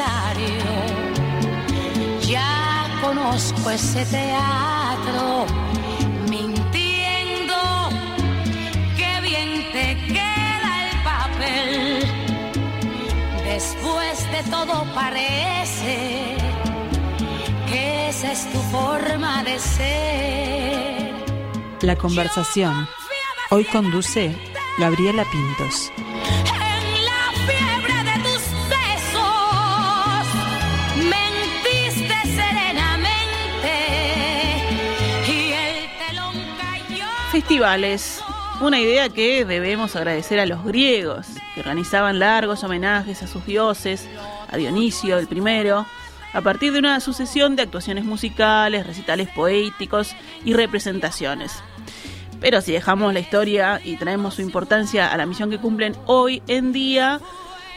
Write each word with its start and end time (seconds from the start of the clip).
necesario. 0.00 0.64
Ya 2.22 2.86
conozco 3.02 3.70
ese 3.70 4.04
teatro 4.06 5.46
mintiendo. 6.28 7.54
Qué 8.96 9.20
bien 9.22 9.66
te 9.72 9.96
queda 10.06 10.90
el 10.90 11.02
papel. 11.02 12.04
Después 13.44 14.30
de 14.30 14.50
todo 14.50 14.84
parece 14.94 16.36
que 17.68 18.08
esa 18.08 18.32
es 18.32 18.50
tu 18.52 18.58
forma 18.70 19.44
de 19.44 19.58
ser. 19.58 21.14
La 21.82 21.96
conversación. 21.96 22.88
Hoy 23.50 23.64
conduce 23.64 24.36
Gabriela 24.78 25.24
Pintos. 25.24 25.90
Festivales. 37.40 38.22
Una 38.60 38.78
idea 38.78 39.08
que 39.08 39.46
debemos 39.46 39.96
agradecer 39.96 40.38
a 40.40 40.44
los 40.44 40.62
griegos, 40.62 41.26
que 41.54 41.60
organizaban 41.60 42.18
largos 42.18 42.62
homenajes 42.64 43.22
a 43.22 43.26
sus 43.26 43.46
dioses, 43.46 44.06
a 44.50 44.58
Dionisio 44.58 45.18
el 45.18 45.26
primero, 45.26 45.86
a 46.34 46.40
partir 46.42 46.70
de 46.74 46.80
una 46.80 47.00
sucesión 47.00 47.56
de 47.56 47.62
actuaciones 47.62 48.04
musicales, 48.04 48.86
recitales 48.86 49.30
poéticos 49.30 50.14
y 50.44 50.52
representaciones. 50.52 51.54
Pero 52.42 52.60
si 52.60 52.72
dejamos 52.72 53.14
la 53.14 53.20
historia 53.20 53.80
y 53.82 53.96
traemos 53.96 54.34
su 54.34 54.42
importancia 54.42 55.10
a 55.10 55.16
la 55.16 55.24
misión 55.24 55.48
que 55.48 55.58
cumplen 55.58 55.96
hoy 56.04 56.42
en 56.46 56.72
día, 56.72 57.22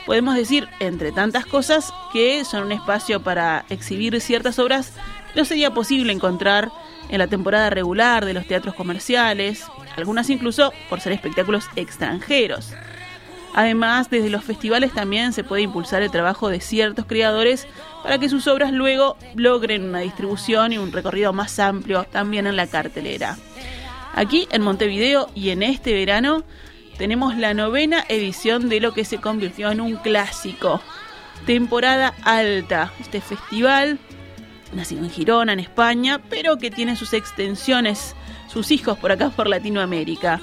podemos 0.06 0.36
decir, 0.36 0.68
entre 0.82 1.14
tantas 1.14 1.46
cosas, 1.46 1.94
que 2.12 2.44
son 2.44 2.64
un 2.64 2.74
espacio 2.74 3.24
para 3.24 3.64
exhibir 3.70 4.20
ciertas 4.20 4.60
obras 4.60 4.92
no 5.36 5.46
sería 5.46 5.74
posible 5.74 6.14
encontrar 6.14 6.72
en 7.10 7.20
la 7.20 7.28
temporada 7.28 7.70
regular 7.70 8.26
de 8.26 8.34
los 8.34 8.48
teatros 8.48 8.76
comerciales, 8.76 9.66
algunas 9.98 10.30
incluso 10.30 10.74
por 10.90 11.00
ser 11.00 11.14
espectáculos 11.14 11.66
extranjeros. 11.76 12.74
Además, 13.54 14.10
desde 14.10 14.32
los 14.32 14.44
festivales 14.44 14.94
también 14.94 15.32
se 15.32 15.44
puede 15.44 15.62
impulsar 15.62 16.02
el 16.02 16.10
trabajo 16.10 16.50
de 16.50 16.60
ciertos 16.60 17.06
creadores 17.06 17.68
para 18.02 18.18
que 18.18 18.30
sus 18.30 18.48
obras 18.48 18.72
luego 18.72 19.16
logren 19.36 19.84
una 19.84 20.00
distribución 20.00 20.74
y 20.74 20.80
un 20.80 20.92
recorrido 20.92 21.34
más 21.34 21.60
amplio 21.60 22.04
también 22.06 22.48
en 22.48 22.56
la 22.56 22.66
cartelera. 22.66 23.38
Aquí 24.16 24.48
en 24.52 24.64
Montevideo 24.64 25.30
y 25.36 25.50
en 25.50 25.62
este 25.62 25.94
verano 25.94 26.44
tenemos 26.98 27.38
la 27.38 27.54
novena 27.54 28.04
edición 28.10 28.70
de 28.70 28.80
lo 28.80 28.94
que 28.94 29.06
se 29.06 29.20
convirtió 29.20 29.70
en 29.70 29.82
un 29.82 29.98
clásico, 29.98 30.82
temporada 31.46 32.14
alta, 32.24 32.92
este 33.00 33.22
festival 33.22 34.00
nacido 34.76 35.04
en 35.04 35.10
Girona, 35.10 35.54
en 35.54 35.60
España, 35.60 36.22
pero 36.30 36.58
que 36.58 36.72
tiene 36.72 36.96
sus 36.96 37.14
extensiones, 37.14 38.16
sus 38.48 38.72
hijos 38.72 38.98
por 38.98 39.12
acá 39.12 39.30
por 39.30 39.48
Latinoamérica. 39.48 40.40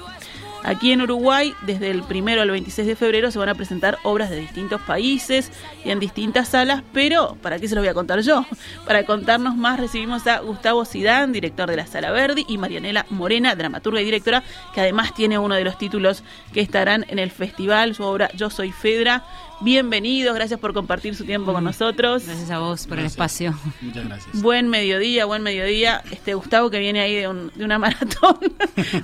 Aquí 0.63 0.91
en 0.91 1.01
Uruguay, 1.01 1.55
desde 1.65 1.89
el 1.89 2.03
primero 2.03 2.43
al 2.43 2.51
26 2.51 2.87
de 2.87 2.95
febrero, 2.95 3.31
se 3.31 3.39
van 3.39 3.49
a 3.49 3.55
presentar 3.55 3.97
obras 4.03 4.29
de 4.29 4.39
distintos 4.39 4.79
países 4.81 5.51
y 5.83 5.89
en 5.89 5.99
distintas 5.99 6.49
salas, 6.49 6.83
pero 6.93 7.35
¿para 7.41 7.57
qué 7.57 7.67
se 7.67 7.73
los 7.73 7.81
voy 7.81 7.89
a 7.89 7.95
contar 7.95 8.21
yo? 8.21 8.45
Para 8.85 9.03
contarnos 9.05 9.55
más 9.55 9.79
recibimos 9.79 10.27
a 10.27 10.39
Gustavo 10.39 10.85
Sidán, 10.85 11.31
director 11.31 11.67
de 11.67 11.77
la 11.77 11.87
Sala 11.87 12.11
Verdi, 12.11 12.45
y 12.47 12.59
Marianela 12.59 13.07
Morena, 13.09 13.55
dramaturga 13.55 14.01
y 14.01 14.05
directora, 14.05 14.43
que 14.73 14.81
además 14.81 15.15
tiene 15.15 15.39
uno 15.39 15.55
de 15.55 15.63
los 15.63 15.79
títulos 15.79 16.23
que 16.53 16.61
estarán 16.61 17.05
en 17.07 17.17
el 17.17 17.31
festival, 17.31 17.95
su 17.95 18.03
obra 18.03 18.29
Yo 18.35 18.51
Soy 18.51 18.71
Fedra. 18.71 19.23
Bienvenidos, 19.63 20.33
gracias 20.35 20.59
por 20.59 20.73
compartir 20.73 21.15
su 21.15 21.23
tiempo 21.23 21.53
con 21.53 21.63
nosotros. 21.63 22.25
Gracias 22.25 22.49
a 22.49 22.57
vos 22.59 22.87
por 22.87 22.97
el 22.97 23.05
espacio. 23.05 23.53
Muchas 23.81 24.05
gracias. 24.05 24.41
Buen 24.41 24.67
mediodía, 24.69 25.25
buen 25.25 25.43
mediodía. 25.43 26.01
Este 26.11 26.33
Gustavo 26.33 26.71
que 26.71 26.79
viene 26.79 26.99
ahí 27.01 27.15
de, 27.15 27.27
un- 27.27 27.51
de 27.53 27.63
una 27.63 27.77
maratón 27.79 28.37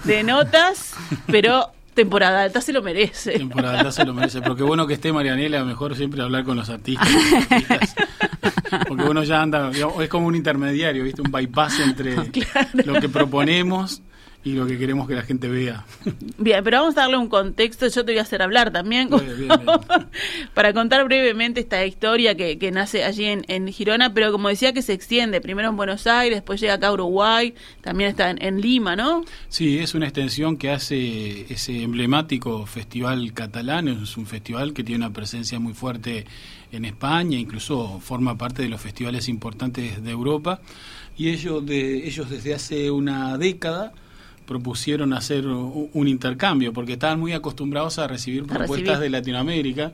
de 0.04 0.24
notas, 0.24 0.96
pero 1.28 1.72
temporada 1.94 2.42
alta 2.44 2.62
se 2.62 2.74
lo 2.74 2.82
merece. 2.82 3.34
Temporada 3.38 3.80
alta 3.80 3.92
se 3.92 4.04
lo 4.04 4.14
merece. 4.16 4.42
Pero 4.42 4.56
qué 4.56 4.64
bueno 4.64 4.88
que 4.88 4.96
esté 4.96 5.14
Marianela, 5.14 5.64
mejor 5.64 5.96
siempre 5.96 6.22
hablar 6.24 6.44
con 6.44 6.58
los 6.58 6.70
artistas. 6.70 7.08
las 7.12 7.52
artistas. 7.52 7.96
Porque 8.88 9.04
uno 9.04 9.24
ya 9.24 9.42
anda, 9.42 9.70
digamos, 9.70 10.02
es 10.04 10.10
como 10.10 10.26
un 10.28 10.36
intermediario, 10.36 11.04
¿viste? 11.04 11.22
Un 11.22 11.32
bypass 11.32 11.80
entre 11.82 12.16
lo 12.86 13.00
que 13.00 13.10
proponemos 13.10 14.02
y 14.48 14.54
lo 14.54 14.66
que 14.66 14.78
queremos 14.78 15.10
que 15.10 15.16
la 15.16 15.24
gente 15.24 15.50
vea. 15.50 15.86
Bien, 16.38 16.64
pero 16.64 16.80
vamos 16.80 16.96
a 16.98 17.02
darle 17.02 17.18
un 17.18 17.28
contexto. 17.28 17.88
Yo 17.88 18.06
te 18.06 18.14
voy 18.14 18.20
a 18.20 18.22
hacer 18.22 18.42
hablar 18.42 18.72
también. 18.72 19.10
Bien, 19.10 19.26
bien, 19.26 19.38
bien. 19.50 19.60
para 20.54 20.74
contar 20.74 21.04
brevemente 21.04 21.60
esta 21.60 21.86
historia 21.86 22.36
que, 22.36 22.58
que 22.58 22.72
nace 22.72 23.04
allí 23.04 23.26
en, 23.26 23.44
en 23.50 23.68
Girona, 23.68 24.14
pero 24.14 24.32
como 24.32 24.48
decía 24.48 24.72
que 24.72 24.82
se 24.82 24.94
extiende, 24.94 25.42
primero 25.42 25.68
en 25.68 25.76
Buenos 25.76 26.08
Aires, 26.08 26.38
después 26.38 26.62
llega 26.62 26.76
acá 26.76 26.88
a 26.88 26.94
Uruguay, 26.94 27.54
también 27.82 28.12
está 28.12 28.30
en, 28.30 28.42
en 28.42 28.62
Lima, 28.62 28.96
¿no? 28.96 29.26
Sí, 29.50 29.80
es 29.80 29.94
una 29.94 30.06
extensión 30.06 30.56
que 30.56 30.72
hace 30.72 31.52
ese 31.52 31.84
emblemático 31.84 32.66
festival 32.66 33.34
catalán. 33.34 33.90
Es 33.90 34.16
un 34.16 34.26
festival 34.26 34.74
que 34.74 34.86
tiene 34.86 35.06
una 35.06 35.14
presencia 35.14 35.60
muy 35.60 35.74
fuerte 35.74 36.26
en 36.72 36.86
España, 36.86 37.38
incluso 37.38 38.00
forma 38.00 38.38
parte 38.38 38.62
de 38.62 38.70
los 38.70 38.80
festivales 38.80 39.28
importantes 39.28 40.02
de 40.02 40.12
Europa. 40.12 40.62
Y 41.18 41.30
ellos, 41.30 41.66
de, 41.66 42.08
ellos 42.08 42.30
desde 42.30 42.54
hace 42.54 42.92
una 42.92 43.38
década 43.38 43.94
propusieron 44.48 45.14
hacer 45.14 45.46
un 45.46 46.08
intercambio, 46.08 46.74
porque 46.74 46.94
estaban 46.94 47.20
muy 47.20 47.34
acostumbrados 47.34 48.00
a 48.00 48.08
recibir 48.08 48.44
A 48.44 48.48
propuestas 48.48 48.78
recibir. 48.80 49.00
de 49.00 49.10
Latinoamérica. 49.10 49.92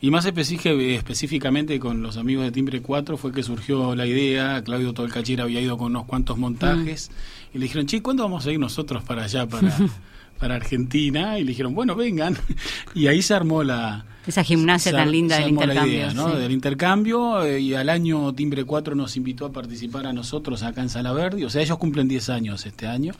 Y 0.00 0.10
más 0.10 0.26
específica- 0.26 0.72
específicamente 0.72 1.78
con 1.78 2.02
los 2.02 2.18
amigos 2.18 2.44
de 2.44 2.50
Timbre 2.52 2.82
4 2.82 3.16
fue 3.16 3.32
que 3.32 3.42
surgió 3.42 3.94
la 3.94 4.06
idea, 4.06 4.60
Claudio 4.62 4.92
Tolcachir 4.92 5.40
había 5.40 5.60
ido 5.62 5.78
con 5.78 5.86
unos 5.92 6.04
cuantos 6.04 6.36
montajes 6.36 7.10
y 7.54 7.58
le 7.58 7.64
dijeron, 7.64 7.86
che, 7.86 8.02
¿cuándo 8.02 8.24
vamos 8.24 8.44
a 8.44 8.52
ir 8.52 8.58
nosotros 8.58 9.02
para 9.04 9.24
allá, 9.24 9.46
para, 9.46 9.70
para 10.38 10.56
Argentina? 10.56 11.38
Y 11.38 11.42
le 11.44 11.48
dijeron, 11.48 11.74
bueno, 11.74 11.94
vengan. 11.94 12.36
Y 12.94 13.06
ahí 13.08 13.22
se 13.22 13.34
armó 13.34 13.62
la... 13.62 14.04
Esa 14.26 14.42
gimnasia 14.42 14.90
se 14.92 14.96
tan 14.96 15.10
linda 15.10 15.38
del 15.38 15.50
intercambio. 15.50 15.92
idea, 15.92 16.14
¿no? 16.14 16.30
sí. 16.32 16.38
Del 16.38 16.52
intercambio 16.52 17.42
eh, 17.44 17.60
y 17.60 17.74
al 17.74 17.90
año 17.90 18.32
Timbre 18.34 18.64
4 18.64 18.94
nos 18.94 19.16
invitó 19.18 19.44
a 19.44 19.52
participar 19.52 20.06
a 20.06 20.14
nosotros 20.14 20.62
acá 20.62 20.80
en 20.80 20.88
Sala 20.88 21.12
Verde, 21.12 21.44
o 21.44 21.50
sea, 21.50 21.60
ellos 21.60 21.76
cumplen 21.76 22.08
10 22.08 22.30
años 22.30 22.64
este 22.64 22.86
año 22.86 23.12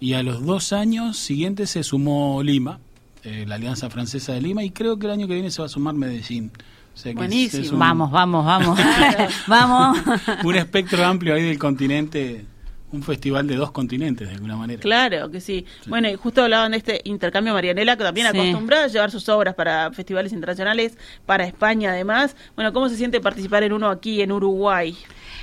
y 0.00 0.14
a 0.14 0.22
los 0.22 0.42
dos 0.46 0.72
años 0.72 1.18
siguientes 1.18 1.68
se 1.68 1.82
sumó 1.82 2.42
Lima, 2.42 2.78
eh, 3.22 3.44
la 3.46 3.56
Alianza 3.56 3.90
Francesa 3.90 4.32
de 4.32 4.40
Lima 4.40 4.64
y 4.64 4.70
creo 4.70 4.98
que 4.98 5.04
el 5.06 5.12
año 5.12 5.28
que 5.28 5.34
viene 5.34 5.50
se 5.50 5.60
va 5.60 5.66
a 5.66 5.68
sumar 5.68 5.94
Medellín. 5.94 6.50
O 6.94 6.98
sea 6.98 7.12
Buenísimo. 7.12 7.72
un- 7.74 7.78
Vamos, 7.78 8.10
vamos, 8.10 8.46
vamos. 8.46 8.78
vamos. 9.46 9.98
un 10.44 10.56
espectro 10.56 11.04
amplio 11.04 11.34
ahí 11.34 11.42
del 11.42 11.58
continente, 11.58 12.46
un 12.92 13.02
festival 13.02 13.46
de 13.48 13.56
dos 13.56 13.72
continentes 13.72 14.28
de 14.28 14.34
alguna 14.34 14.56
manera. 14.56 14.80
Claro 14.80 15.30
que 15.30 15.40
sí. 15.40 15.66
Bueno, 15.86 16.08
y 16.08 16.14
justo 16.14 16.42
hablaban 16.42 16.70
de 16.70 16.78
este 16.78 17.00
intercambio 17.04 17.52
Marianela, 17.52 17.96
que 17.96 18.04
también 18.04 18.28
Sí. 18.30 18.38
acostumbrada 18.38 18.84
a 18.84 18.88
llevar 18.88 19.10
sus 19.10 19.28
obras 19.28 19.54
para 19.54 19.90
festivales 19.92 20.32
internacionales, 20.32 20.96
para 21.26 21.44
España 21.44 21.90
además. 21.90 22.36
Bueno, 22.54 22.72
¿cómo 22.72 22.88
se 22.88 22.96
siente 22.96 23.20
participar 23.20 23.64
en 23.64 23.72
uno 23.72 23.88
aquí 23.90 24.22
en 24.22 24.30
Uruguay? 24.32 24.96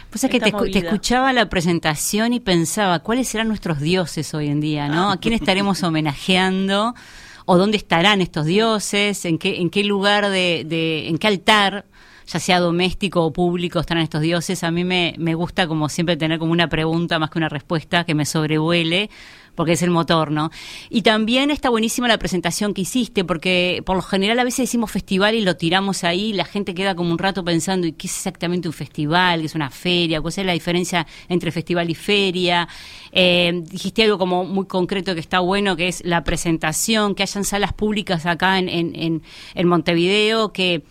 Pues 0.10 0.24
es 0.24 0.30
que 0.30 0.40
te, 0.40 0.52
te 0.52 0.78
escuchaba 0.80 1.34
la 1.34 1.50
presentación 1.50 2.34
y 2.34 2.40
pensaba, 2.40 3.00
¿cuáles 3.00 3.28
serán 3.28 3.48
nuestros 3.50 3.80
dioses 3.82 4.34
hoy 4.34 4.48
en 4.48 4.62
día? 4.62 4.88
¿no? 4.88 5.12
¿A 5.12 5.18
quién 5.18 5.34
estaremos 5.34 5.84
homenajeando? 5.84 6.94
¿O 7.46 7.58
dónde 7.58 7.76
estarán 7.78 8.22
estos 8.22 8.46
dioses? 8.46 9.26
¿En 9.26 9.38
qué, 9.38 9.60
en 9.60 9.70
qué 9.70 9.84
lugar 9.84 10.30
de, 10.30 10.64
de- 10.66 11.10
en 11.10 11.18
qué 11.18 11.28
altar, 11.28 11.86
ya 12.28 12.40
sea 12.40 12.60
doméstico 12.60 13.24
o 13.26 13.34
público, 13.34 13.80
estarán 13.80 14.04
estos 14.04 14.22
dioses? 14.22 14.64
A 14.64 14.72
mí 14.72 14.84
me, 14.84 15.16
me 15.18 15.36
gusta 15.36 15.68
como 15.68 15.90
siempre 15.90 16.18
tener 16.18 16.40
como 16.40 16.52
una 16.52 16.70
pregunta 16.70 17.20
más 17.20 17.30
que 17.30 17.40
una 17.40 17.50
respuesta 17.50 18.04
que 18.04 18.16
me 18.16 18.26
sobrevuele 18.26 19.10
porque 19.56 19.74
es 19.74 19.82
el 19.84 19.90
motor, 19.90 20.32
¿no? 20.32 20.52
Y 20.90 21.04
también 21.04 21.52
está 21.52 21.70
buenísima 21.70 22.08
la 22.08 22.18
presentación 22.18 22.74
que 22.74 22.82
hiciste, 22.82 23.24
porque 23.24 23.82
por 23.86 23.96
lo 23.96 24.02
general 24.02 24.40
a 24.40 24.44
veces 24.44 24.60
decimos 24.64 24.92
festival 24.92 25.36
y 25.36 25.42
lo 25.42 25.56
tiramos 25.58 26.04
ahí, 26.04 26.30
y 26.30 26.34
la 26.34 26.46
gente 26.46 26.74
queda 26.74 26.96
como 26.96 27.12
un 27.12 27.20
rato 27.20 27.44
pensando, 27.44 27.88
¿y 27.88 27.94
qué 27.94 28.08
es 28.08 28.16
exactamente 28.16 28.68
un 28.68 28.74
festival? 28.74 29.42
¿Qué 29.42 29.46
es 29.46 29.56
una 29.56 29.70
feria? 29.70 30.22
¿Cuál 30.22 30.34
es 30.36 30.46
la 30.46 30.54
diferencia 30.54 31.06
entre 31.30 31.52
festival 31.52 31.90
y 31.90 31.96
feria? 31.96 32.68
Eh, 33.12 33.62
dijiste 33.70 34.04
algo 34.04 34.18
como 34.18 34.44
muy 34.44 34.66
concreto 34.66 35.14
que 35.14 35.20
está 35.20 35.40
bueno, 35.40 35.76
que 35.76 35.88
es 35.88 36.04
la 36.04 36.24
presentación, 36.24 37.16
que 37.16 37.24
hayan 37.24 37.44
salas 37.44 37.74
públicas 37.74 38.26
acá 38.26 38.58
en, 38.58 38.70
en, 38.70 38.96
en, 38.96 39.24
en 39.54 39.68
Montevideo, 39.68 40.52
que 40.52 40.84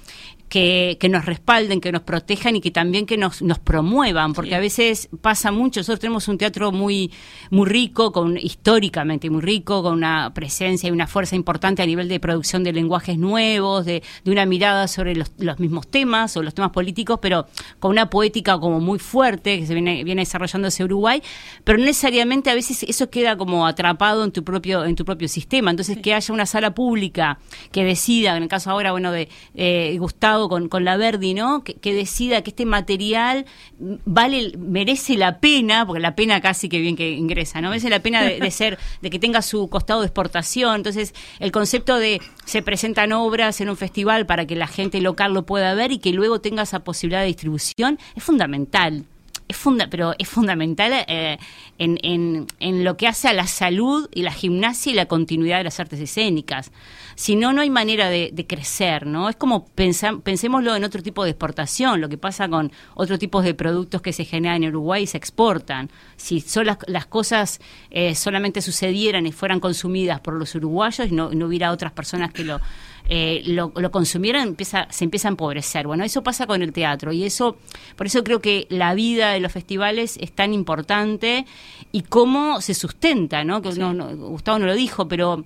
que, 0.53 0.99
que 1.01 1.09
nos 1.09 1.25
respalden, 1.25 1.81
que 1.81 1.91
nos 1.93 2.03
protejan 2.03 2.57
y 2.57 2.61
que 2.61 2.71
también 2.71 3.07
que 3.07 3.17
nos, 3.17 3.41
nos 3.41 3.59
promuevan, 3.59 4.35
porque 4.35 4.51
Sí. 4.51 4.55
a 4.55 4.61
veces 4.61 5.09
pasa 5.23 5.51
mucho, 5.51 5.81
nosotros 5.81 5.99
tenemos 6.01 6.29
un 6.29 6.37
teatro 6.37 6.73
muy, 6.73 7.11
muy 7.51 7.67
rico, 7.67 8.13
con 8.13 8.37
históricamente 8.37 9.31
muy 9.31 9.41
rico, 9.41 9.83
con 9.83 9.95
una 9.95 10.35
presencia 10.35 10.91
y 10.91 10.93
una 10.93 11.07
fuerza 11.07 11.37
importante 11.37 11.81
a 11.83 11.87
nivel 11.87 12.07
de 12.07 12.21
producción 12.21 12.65
de 12.65 12.75
lenguajes 12.75 13.17
nuevos, 13.17 13.87
de, 13.87 14.03
de 14.25 14.31
una 14.31 14.45
mirada 14.45 14.89
sobre 14.89 15.17
los, 15.17 15.33
los 15.39 15.59
mismos 15.59 15.89
temas 15.89 16.37
o 16.37 16.43
los 16.43 16.53
temas 16.53 16.71
políticos, 16.71 17.19
pero 17.23 17.47
con 17.79 17.91
una 17.91 18.11
poética 18.11 18.59
como 18.59 18.79
muy 18.79 18.99
fuerte 18.99 19.59
que 19.59 19.67
se 19.67 19.73
viene, 19.73 20.05
viene 20.05 20.21
desarrollándose 20.21 20.85
Uruguay, 20.85 21.23
pero 21.65 21.79
no 21.79 21.87
necesariamente 21.87 22.51
a 22.51 22.55
veces 22.55 22.83
eso 22.83 23.09
queda 23.09 23.39
como 23.39 23.67
atrapado 23.67 24.23
en 24.23 24.33
tu 24.33 24.45
propio, 24.45 24.85
en 24.85 24.97
tu 24.97 25.07
propio 25.07 25.29
sistema. 25.29 25.71
Entonces, 25.71 25.97
que 25.97 26.13
haya 26.13 26.35
una 26.35 26.45
sala 26.45 26.75
pública 26.75 27.39
que 27.73 27.85
decida, 27.85 28.37
en 28.37 28.43
el 28.43 28.49
caso 28.51 28.71
ahora, 28.71 28.93
bueno, 28.93 29.13
de 29.13 29.31
eh, 29.55 29.97
Gustavo 29.99 30.42
con, 30.49 30.69
con 30.69 30.85
la 30.85 30.97
Verdi, 30.97 31.35
¿no? 31.35 31.65
Que, 31.65 31.75
que 31.75 31.95
decida 31.95 32.43
que 32.43 32.51
este 32.51 32.67
material 32.67 33.47
vale, 33.79 34.53
merece 34.59 35.17
la 35.17 35.39
pena, 35.41 35.87
porque 35.87 36.01
la 36.01 36.15
pena 36.15 36.41
casi 36.41 36.69
que 36.69 36.79
bien 36.79 36.97
que 36.97 37.11
ingresa, 37.11 37.61
¿no? 37.61 37.69
Merece 37.69 37.91
la 37.91 38.01
pena 38.01 38.23
de, 38.23 38.39
de 38.41 38.51
ser, 38.51 38.79
de 39.01 39.11
que 39.11 39.19
tenga 39.19 39.43
su 39.43 39.69
costado 39.69 40.01
de 40.01 40.07
exportación. 40.07 40.77
Entonces, 40.77 41.15
el 41.41 41.53
concepto 41.53 41.99
de 41.99 42.21
se 42.45 42.63
presentan 42.63 43.13
obras 43.13 43.61
en 43.61 43.69
un 43.69 43.77
festival 43.77 44.27
para 44.27 44.47
que 44.47 44.57
la 44.57 44.67
gente 44.67 45.01
local 45.01 45.35
lo 45.35 45.45
pueda 45.45 45.75
ver 45.75 45.93
y 45.93 45.99
que 45.99 46.13
luego 46.13 46.41
tenga 46.41 46.63
esa 46.63 46.81
posibilidad 46.81 47.21
de 47.21 47.27
distribución 47.27 47.99
es 48.15 48.23
fundamental 48.23 49.05
es 49.49 49.57
funda 49.57 49.89
pero 49.89 50.15
es 50.19 50.29
fundamental 50.29 50.93
eh, 51.09 51.39
en, 51.79 51.99
en, 52.03 52.47
en, 52.61 52.85
lo 52.85 52.97
que 52.97 53.07
hace 53.07 53.29
a 53.29 53.33
la 53.33 53.47
salud 53.47 54.09
y 54.13 54.23
la 54.23 54.33
gimnasia 54.33 54.93
y 54.93 54.95
la 54.95 55.07
continuidad 55.07 55.59
de 55.59 55.65
las 55.65 55.81
artes 55.81 56.01
escénicas. 56.01 56.71
Si 57.15 57.37
no, 57.37 57.53
no 57.53 57.61
hay 57.61 57.71
manera 57.71 58.09
de, 58.11 58.31
de 58.33 58.47
crecer, 58.47 59.07
¿no? 59.07 59.29
Es 59.29 59.37
como 59.37 59.67
pensar, 59.67 60.21
pensémoslo 60.21 60.75
en 60.75 60.85
otro 60.85 61.03
tipo 61.03 61.25
de 61.25 61.31
exportación, 61.31 62.01
lo 62.01 62.09
que 62.09 62.19
pasa 62.19 62.49
con 62.49 62.73
otros 62.95 63.19
tipos 63.19 63.45
de 63.45 63.55
productos 63.55 64.03
que 64.03 64.13
se 64.13 64.25
generan 64.25 64.63
en 64.63 64.71
Uruguay 64.71 65.05
y 65.05 65.07
se 65.07 65.19
exportan. 65.19 65.91
Si 66.17 66.41
son 66.41 66.67
las, 66.67 66.79
las 66.87 67.07
cosas 67.07 67.61
eh, 67.91 68.15
solamente 68.15 68.63
sucedieran 68.63 69.27
y 69.27 69.33
fueran 69.33 69.61
consumidas 69.61 70.21
por 70.21 70.35
los 70.35 70.55
uruguayos 70.55 71.09
y 71.09 71.15
no, 71.15 71.31
no 71.31 71.47
hubiera 71.47 71.71
otras 71.71 71.93
personas 71.93 72.33
que 72.33 72.45
lo 72.45 72.61
eh, 73.09 73.43
lo, 73.47 73.73
lo, 73.75 73.91
consumieran, 73.91 74.49
empieza, 74.49 74.87
se 74.91 75.05
empieza 75.05 75.29
a 75.29 75.31
empobrecer. 75.31 75.87
Bueno, 75.87 76.05
eso 76.05 76.23
pasa 76.23 76.47
con 76.47 76.63
el 76.63 76.73
teatro 76.73 77.13
y 77.13 77.25
eso, 77.25 77.57
por 77.97 78.07
eso 78.07 78.23
creo 78.23 78.41
que 78.41 78.67
la 78.71 78.95
vida 78.95 79.31
de 79.31 79.41
los 79.41 79.53
festivales 79.53 80.17
es 80.21 80.33
tan 80.33 80.55
importante 80.55 81.45
y 81.91 82.03
cómo 82.03 82.61
se 82.61 82.75
sustenta, 82.75 83.45
¿no? 83.45 83.61
Que 83.61 83.73
Sí. 83.73 83.81
no, 83.81 83.93
no, 83.93 84.17
Gustavo 84.17 84.61
no 84.61 84.67
lo 84.67 84.75
dijo, 84.75 85.09
pero 85.09 85.45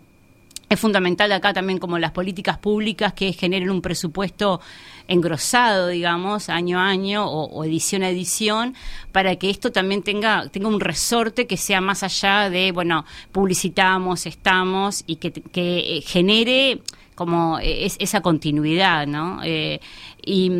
es 0.68 0.80
fundamental 0.80 1.30
acá 1.32 1.52
también 1.52 1.78
como 1.78 1.98
las 1.98 2.10
políticas 2.10 2.58
públicas 2.58 3.12
que 3.12 3.32
generen 3.32 3.70
un 3.70 3.82
presupuesto 3.82 4.60
engrosado, 5.08 5.88
digamos, 5.88 6.48
año 6.48 6.80
a 6.80 6.88
año 6.88 7.24
o, 7.26 7.64
edición 7.64 8.02
a 8.02 8.10
edición, 8.10 8.74
para 9.12 9.36
que 9.36 9.50
esto 9.50 9.70
también 9.70 10.02
tenga, 10.02 10.48
tenga 10.48 10.68
un 10.68 10.80
resorte 10.80 11.46
que 11.46 11.56
sea 11.56 11.80
más 11.80 12.02
allá 12.02 12.50
de, 12.50 12.72
bueno, 12.72 13.04
publicitamos, 13.30 14.26
estamos 14.26 15.04
y 15.06 15.16
que, 15.16 15.42
eh, 15.54 16.02
genere 16.04 16.80
como 17.14 17.58
es, 17.60 17.96
esa 18.00 18.20
continuidad, 18.20 19.06
¿no? 19.06 19.40
Eh, 19.44 19.80
y, 20.24 20.50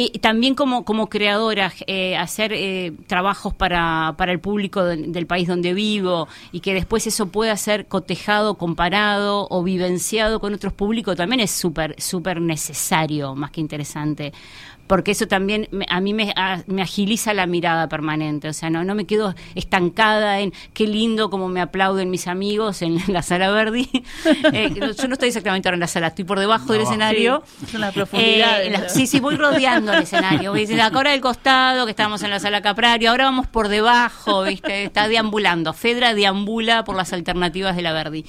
y, 0.00 0.20
también 0.20 0.54
como, 0.54 0.84
como 0.84 1.08
creadora, 1.08 1.72
eh, 1.88 2.16
hacer 2.16 2.52
eh, 2.52 2.92
trabajos 3.08 3.52
para, 3.52 4.14
para 4.16 4.30
el 4.30 4.38
público 4.38 4.84
de, 4.84 4.96
del 4.96 5.26
país 5.26 5.48
donde 5.48 5.74
vivo 5.74 6.28
y 6.52 6.60
que 6.60 6.72
después 6.72 7.08
eso 7.08 7.26
pueda 7.26 7.56
ser 7.56 7.86
cotejado, 7.86 8.54
comparado 8.54 9.48
o 9.50 9.64
vivenciado 9.64 10.38
con 10.38 10.54
otros 10.54 10.72
públicos 10.72 11.16
también 11.16 11.40
es 11.40 11.50
súper, 11.50 12.00
súper 12.00 12.40
necesario, 12.40 13.34
más 13.34 13.50
que 13.50 13.60
interesante 13.60 14.32
porque 14.88 15.12
eso 15.12 15.28
también 15.28 15.68
me, 15.70 15.86
a 15.88 16.00
mí 16.00 16.14
me, 16.14 16.32
a, 16.34 16.62
me, 16.66 16.82
agiliza 16.82 17.34
la 17.34 17.46
mirada 17.46 17.88
permanente, 17.88 18.48
o 18.48 18.52
sea, 18.52 18.70
no, 18.70 18.84
no 18.84 18.94
me 18.94 19.04
quedo 19.04 19.34
estancada 19.54 20.40
en 20.40 20.52
qué 20.72 20.86
lindo 20.86 21.30
como 21.30 21.48
me 21.48 21.60
aplauden 21.60 22.10
mis 22.10 22.26
amigos 22.26 22.82
en 22.82 22.98
la 23.06 23.22
sala 23.22 23.50
Verdi. 23.50 23.88
eh, 24.52 24.74
yo 24.74 25.08
no 25.08 25.12
estoy 25.12 25.28
exactamente 25.28 25.68
ahora 25.68 25.76
en 25.76 25.80
la 25.80 25.86
sala, 25.86 26.08
estoy 26.08 26.24
por 26.24 26.40
debajo 26.40 26.66
no, 26.66 26.72
del 26.72 26.82
escenario. 26.82 27.42
Sí. 27.66 27.76
Eh, 28.14 28.70
la, 28.70 28.88
sí, 28.88 29.06
sí, 29.06 29.20
voy 29.20 29.36
rodeando 29.36 29.92
el 29.92 30.02
escenario. 30.02 30.50
Voy 30.50 30.60
diciendo, 30.60 30.84
ahora 30.84 31.12
del 31.12 31.20
costado, 31.20 31.84
que 31.84 31.90
estábamos 31.90 32.22
en 32.22 32.30
la 32.30 32.40
sala 32.40 32.62
Caprario, 32.62 33.10
ahora 33.10 33.24
vamos 33.24 33.46
por 33.46 33.68
debajo, 33.68 34.42
¿viste? 34.42 34.84
Está 34.84 35.08
deambulando. 35.08 35.72
Fedra 35.74 36.14
deambula 36.14 36.84
por 36.84 36.96
las 36.96 37.12
alternativas 37.12 37.76
de 37.76 37.82
la 37.82 37.92
Verdi. 37.92 38.24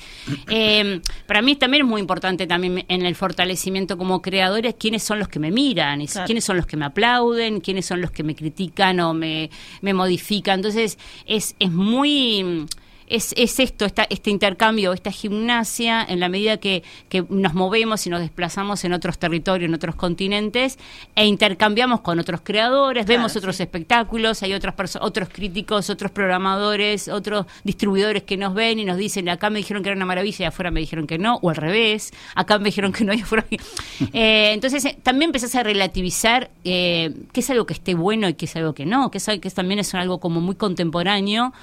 Eh, 0.50 1.02
para 1.26 1.42
mí 1.42 1.56
también 1.56 1.86
es 1.86 1.90
muy 1.90 2.02
importante 2.02 2.48
también 2.48 2.86
en 2.88 3.06
el 3.06 3.16
fortalecimiento 3.16 3.98
como 3.98 4.22
creadores 4.22 4.76
quiénes 4.78 5.04
son 5.04 5.20
los 5.20 5.28
que 5.28 5.40
me 5.40 5.52
miran 5.52 6.02
y 6.02 6.08
claro. 6.08 6.26
quiénes 6.26 6.44
son 6.50 6.58
los 6.58 6.66
que 6.66 6.78
me 6.78 6.86
aplauden, 6.86 7.60
quiénes 7.60 7.86
son 7.86 8.02
los 8.02 8.10
que 8.10 8.24
me 8.24 8.34
critican 8.34 9.00
o 9.02 9.14
me, 9.14 9.52
me 9.82 9.94
modifican. 9.94 10.56
Entonces, 10.56 10.98
es, 11.28 11.56
es 11.60 11.72
muy 11.72 12.66
es, 13.10 13.34
es 13.38 13.60
esto, 13.60 13.86
esta, 13.86 14.06
este 14.10 14.30
intercambio, 14.30 14.94
esta 14.94 15.12
gimnasia, 15.12 16.06
en 16.08 16.20
la 16.20 16.30
medida 16.30 16.58
que, 16.58 16.84
que, 17.10 17.26
nos 17.30 17.54
movemos 17.54 18.06
y 18.08 18.10
nos 18.10 18.22
desplazamos 18.22 18.84
en 18.86 18.94
otros 18.94 19.18
territorios, 19.18 19.68
en 19.68 19.76
otros 19.76 19.96
continentes, 19.96 20.78
e 21.16 21.26
intercambiamos 21.26 22.02
con 22.02 22.20
otros 22.20 22.42
creadores, 22.44 23.06
claro, 23.06 23.20
vemos 23.20 23.36
otros 23.36 23.58
sí. 23.58 23.64
espectáculos, 23.64 24.44
hay 24.44 24.54
otras 24.54 24.76
otros 25.02 25.30
críticos, 25.30 25.90
otros 25.90 26.12
programadores, 26.12 27.08
otros 27.08 27.46
distribuidores 27.64 28.24
que 28.24 28.38
nos 28.38 28.54
ven 28.54 28.80
y 28.80 28.86
nos 28.86 28.98
dicen, 28.98 29.28
acá 29.30 29.50
me 29.50 29.60
dijeron 29.60 29.84
que 29.84 29.90
era 29.90 29.96
una 29.96 30.06
maravilla 30.06 30.38
y 30.40 30.46
afuera 30.46 30.72
me 30.72 30.80
dijeron 30.80 31.08
que 31.08 31.18
no, 31.18 31.40
o 31.42 31.50
al 31.50 31.56
revés, 31.56 32.12
acá 32.36 32.60
me 32.60 32.66
dijeron 32.66 32.92
que 32.92 33.04
no 33.04 33.14
y 33.14 33.22
afuera... 33.22 33.46
eh, 34.14 34.52
entonces, 34.54 34.86
eh, 34.86 34.98
también 35.02 35.30
empezás 35.30 35.56
a 35.56 35.64
relativizar 35.64 36.52
eh, 36.64 37.14
qué 37.34 37.40
es 37.40 37.50
algo 37.50 37.66
que 37.66 37.74
esté 37.74 37.96
bueno 37.96 38.30
y 38.30 38.34
qué 38.36 38.46
es 38.46 38.56
algo 38.56 38.74
que 38.74 38.86
no, 38.86 39.12
que, 39.12 39.18
es, 39.18 39.26
que 39.42 39.50
también 39.50 39.80
es 39.80 39.94
algo 39.96 40.20
como 40.20 40.42
muy 40.42 40.56
contemporáneo, 40.56 41.54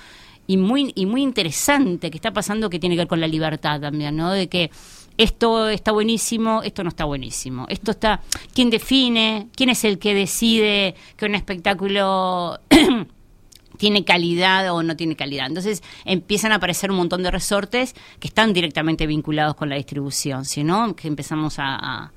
y 0.46 0.56
muy 0.56 0.93
y 0.94 1.06
muy 1.06 1.22
interesante 1.22 2.10
que 2.10 2.16
está 2.16 2.32
pasando 2.32 2.70
que 2.70 2.78
tiene 2.78 2.94
que 2.94 3.00
ver 3.00 3.08
con 3.08 3.20
la 3.20 3.28
libertad 3.28 3.81
también, 3.81 4.16
¿no? 4.16 4.32
De 4.32 4.48
que 4.48 4.70
esto 5.19 5.69
está 5.69 5.93
buenísimo, 5.93 6.62
esto 6.62 6.82
no 6.82 6.90
está 6.90 7.04
buenísimo. 7.04 7.66
Esto 7.69 7.93
está 7.93 8.20
quién 8.54 8.70
define, 8.70 9.48
quién 9.56 9.70
es 9.70 9.84
el 9.84 9.98
que 9.98 10.14
decide 10.14 10.94
que 11.16 11.26
un 11.26 11.34
espectáculo 11.34 12.60
tiene 13.78 14.04
calidad 14.04 14.75
o 14.75 14.82
no 14.82 14.96
tiene 14.96 15.16
calidad. 15.16 15.46
Entonces 15.46 15.82
empiezan 16.04 16.52
a 16.52 16.56
aparecer 16.56 16.90
un 16.90 16.99
montón 16.99 17.22
de 17.22 17.31
resortes 17.31 17.94
que 18.20 18.28
están 18.28 18.52
directamente 18.52 19.06
vinculados 19.06 19.54
con 19.54 19.69
la 19.69 19.76
distribución, 19.76 20.44
sino 20.44 20.94
que 20.94 21.08
empezamos 21.08 21.58
a, 21.58 21.76
a 21.76 22.12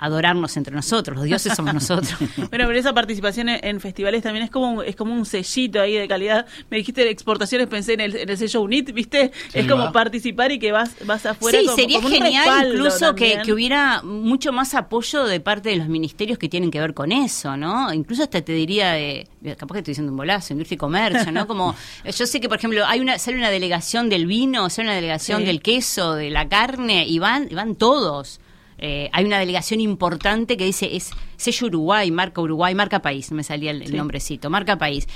adorarnos 0.00 0.56
entre 0.56 0.74
nosotros, 0.74 1.14
los 1.14 1.26
dioses 1.26 1.54
somos 1.54 1.74
nosotros. 1.74 2.14
bueno, 2.36 2.48
pero 2.50 2.72
esa 2.72 2.94
participación 2.94 3.50
en, 3.50 3.60
en, 3.62 3.80
festivales 3.80 4.22
también 4.22 4.44
es 4.44 4.50
como 4.50 4.82
es 4.82 4.96
como 4.96 5.14
un 5.14 5.26
sellito 5.26 5.78
ahí 5.78 5.94
de 5.94 6.08
calidad. 6.08 6.46
Me 6.70 6.78
dijiste 6.78 7.04
de 7.04 7.10
exportaciones, 7.10 7.66
pensé 7.68 7.92
en 7.92 8.00
el, 8.00 8.16
en 8.16 8.28
el 8.28 8.38
sello 8.38 8.62
UNIT, 8.62 8.92
¿viste? 8.94 9.30
Sí, 9.50 9.58
es 9.58 9.66
como 9.66 9.84
va. 9.84 9.92
participar 9.92 10.52
y 10.52 10.58
que 10.58 10.72
vas 10.72 10.96
vas 11.04 11.26
afuera 11.26 11.58
Sí, 11.58 11.66
como, 11.66 11.76
sería 11.76 11.98
como 11.98 12.08
genial 12.08 12.68
incluso 12.72 13.14
que, 13.14 13.42
que, 13.44 13.52
hubiera 13.52 14.02
mucho 14.02 14.52
más 14.52 14.74
apoyo 14.74 15.24
de 15.24 15.38
parte 15.38 15.68
de 15.68 15.76
los 15.76 15.88
ministerios 15.88 16.38
que 16.38 16.48
tienen 16.48 16.70
que 16.70 16.80
ver 16.80 16.94
con 16.94 17.12
eso, 17.12 17.58
¿no? 17.58 17.92
Incluso 17.92 18.22
hasta 18.22 18.40
te 18.40 18.52
diría 18.52 18.92
de, 18.92 19.28
de 19.42 19.54
capaz 19.54 19.74
que 19.74 19.78
estoy 19.80 19.92
diciendo 19.92 20.12
un 20.12 20.16
bolazo, 20.16 20.54
industria 20.54 20.76
y 20.76 20.78
comercio, 20.78 21.30
¿no? 21.30 21.46
Como 21.46 21.74
yo 22.04 22.26
sé 22.26 22.40
que 22.40 22.48
por 22.48 22.56
ejemplo 22.56 22.86
hay 22.86 23.00
una 23.00 23.18
sale 23.18 23.36
una 23.36 23.50
delegación 23.50 24.08
del 24.08 24.26
vino, 24.26 24.70
sale 24.70 24.88
una 24.88 24.94
delegación 24.94 25.40
sí. 25.40 25.46
del 25.46 25.60
queso, 25.60 26.14
de 26.14 26.30
la 26.30 26.48
carne 26.48 27.06
y 27.06 27.18
van 27.18 27.48
y 27.50 27.54
van 27.54 27.74
todos. 27.74 28.40
Eh, 28.82 29.10
hay 29.12 29.24
una 29.24 29.38
delegación 29.38 29.80
importante 29.80 30.56
que 30.56 30.64
dice 30.64 30.96
es 30.96 31.10
sello 31.36 31.66
Uruguay, 31.66 32.10
marca 32.10 32.40
Uruguay, 32.40 32.74
marca 32.74 33.02
país, 33.02 33.30
me 33.30 33.44
salía 33.44 33.70
el, 33.70 33.84
sí. 33.84 33.90
el 33.90 33.96
nombrecito, 33.96 34.50
marca 34.50 34.78
país. 34.78 35.06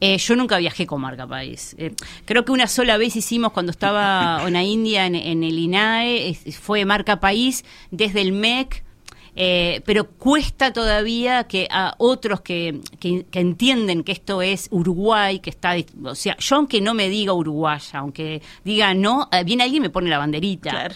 Eh, 0.00 0.16
yo 0.18 0.36
nunca 0.36 0.56
viajé 0.58 0.86
con 0.86 1.00
marca 1.00 1.26
país. 1.26 1.74
Eh, 1.78 1.94
creo 2.24 2.44
que 2.44 2.52
una 2.52 2.68
sola 2.68 2.96
vez 2.96 3.16
hicimos 3.16 3.52
cuando 3.52 3.70
estaba 3.70 4.42
en 4.46 4.52
la 4.52 4.62
India 4.62 5.06
en, 5.06 5.16
en 5.16 5.42
el 5.42 5.58
INAE, 5.58 6.34
fue 6.34 6.84
marca 6.84 7.20
país 7.20 7.64
desde 7.90 8.20
el 8.20 8.32
MEC. 8.32 8.84
Eh, 9.40 9.82
pero 9.84 10.08
cuesta 10.08 10.72
todavía 10.72 11.44
que 11.44 11.68
a 11.70 11.94
otros 11.98 12.40
que, 12.40 12.80
que, 12.98 13.24
que, 13.30 13.38
entienden 13.38 14.02
que 14.02 14.10
esto 14.10 14.42
es 14.42 14.66
Uruguay, 14.72 15.38
que 15.38 15.50
está, 15.50 15.76
o 16.02 16.16
sea, 16.16 16.36
yo 16.38 16.56
aunque 16.56 16.80
no 16.80 16.92
me 16.92 17.08
diga 17.08 17.32
uruguaya, 17.34 18.00
aunque 18.00 18.42
diga 18.64 18.94
no, 18.94 19.28
eh, 19.30 19.44
viene 19.44 19.62
alguien 19.62 19.84
y 19.84 19.86
me 19.86 19.90
pone 19.90 20.10
la 20.10 20.18
banderita. 20.18 20.70
Claro. 20.70 20.94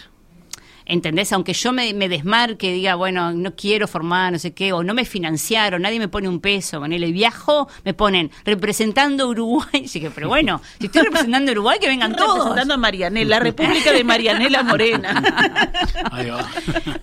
¿Entendés? 0.93 1.33
Aunque 1.33 1.55
yo 1.55 1.73
me, 1.73 1.95
me, 1.95 2.07
desmarque, 2.07 2.71
diga, 2.71 2.97
bueno, 2.97 3.33
no 3.33 3.57
quiero 3.57 3.89
formar, 3.89 4.31
no 4.31 4.39
sé 4.39 4.53
qué, 4.53 4.75
o 4.75 4.83
no 4.83 4.93
me 4.93 5.07
financiaron, 5.07 5.81
nadie 5.81 5.99
me 5.99 6.09
pone 6.09 6.29
un 6.29 6.39
peso, 6.39 6.81
ponele 6.81 7.11
viajo, 7.13 7.67
me 7.83 7.95
ponen 7.95 8.31
representando 8.45 9.27
Uruguay. 9.27 9.69
Y 9.73 9.81
dije, 9.89 10.11
pero 10.15 10.29
bueno, 10.29 10.61
si 10.79 10.87
estoy 10.87 11.05
representando 11.05 11.51
Uruguay, 11.51 11.79
que 11.81 11.89
vengan 11.89 12.15
todos. 12.15 12.37
Representando 12.37 12.75
a 12.75 12.77
Marianela, 12.77 13.37
la 13.37 13.41
República 13.41 13.91
de 13.91 14.05
Marianela 14.05 14.63
Morena. 14.65 15.23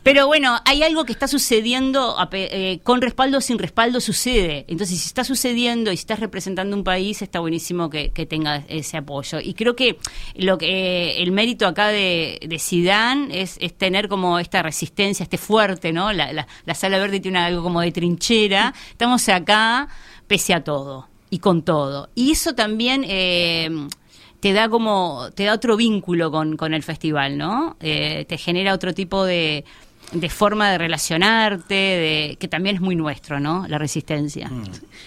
Pero 0.03 0.27
bueno, 0.27 0.59
hay 0.65 0.83
algo 0.83 1.05
que 1.05 1.11
está 1.11 1.27
sucediendo 1.27 2.15
eh, 2.31 2.79
con 2.83 3.01
respaldo 3.01 3.39
o 3.39 3.41
sin 3.41 3.59
respaldo, 3.59 3.99
sucede. 4.01 4.65
Entonces, 4.67 4.99
si 4.99 5.07
está 5.07 5.23
sucediendo 5.23 5.91
y 5.91 5.97
si 5.97 6.01
estás 6.01 6.19
representando 6.19 6.75
un 6.75 6.83
país, 6.83 7.21
está 7.21 7.39
buenísimo 7.39 7.89
que, 7.89 8.11
que 8.11 8.25
tenga 8.25 8.63
ese 8.67 8.97
apoyo. 8.97 9.39
Y 9.39 9.53
creo 9.55 9.75
que 9.75 9.97
lo 10.35 10.57
que 10.57 10.67
eh, 10.67 11.23
el 11.23 11.31
mérito 11.31 11.67
acá 11.67 11.87
de, 11.87 12.39
de 12.41 12.59
Sidán 12.59 13.29
es, 13.31 13.57
es 13.59 13.78
tener 13.79 14.07
como 14.07 14.37
esta 14.37 14.61
resistencia, 14.61 15.23
este 15.23 15.39
fuerte, 15.39 15.91
¿no? 15.91 16.13
La, 16.13 16.31
la, 16.31 16.45
la, 16.65 16.75
sala 16.75 16.99
verde 16.99 17.19
tiene 17.19 17.39
algo 17.39 17.63
como 17.63 17.81
de 17.81 17.91
trinchera. 17.91 18.75
Estamos 18.91 19.27
acá 19.29 19.87
pese 20.27 20.53
a 20.53 20.63
todo 20.63 21.07
y 21.31 21.39
con 21.39 21.63
todo. 21.63 22.09
Y 22.13 22.31
eso 22.31 22.53
también 22.53 23.03
eh, 23.07 23.69
te 24.39 24.53
da 24.53 24.69
como, 24.69 25.29
te 25.33 25.45
da 25.45 25.53
otro 25.53 25.75
vínculo 25.77 26.29
con, 26.29 26.57
con 26.57 26.73
el 26.73 26.83
festival, 26.83 27.37
¿no? 27.37 27.77
Eh, 27.79 28.25
te 28.27 28.37
genera 28.37 28.73
otro 28.73 28.93
tipo 28.93 29.25
de, 29.25 29.65
de 30.11 30.29
forma 30.29 30.71
de 30.71 30.77
relacionarte, 30.79 31.73
de 31.75 32.37
que 32.39 32.47
también 32.47 32.75
es 32.75 32.81
muy 32.81 32.95
nuestro, 32.95 33.39
¿no? 33.39 33.67
La 33.67 33.77
resistencia. 33.77 34.49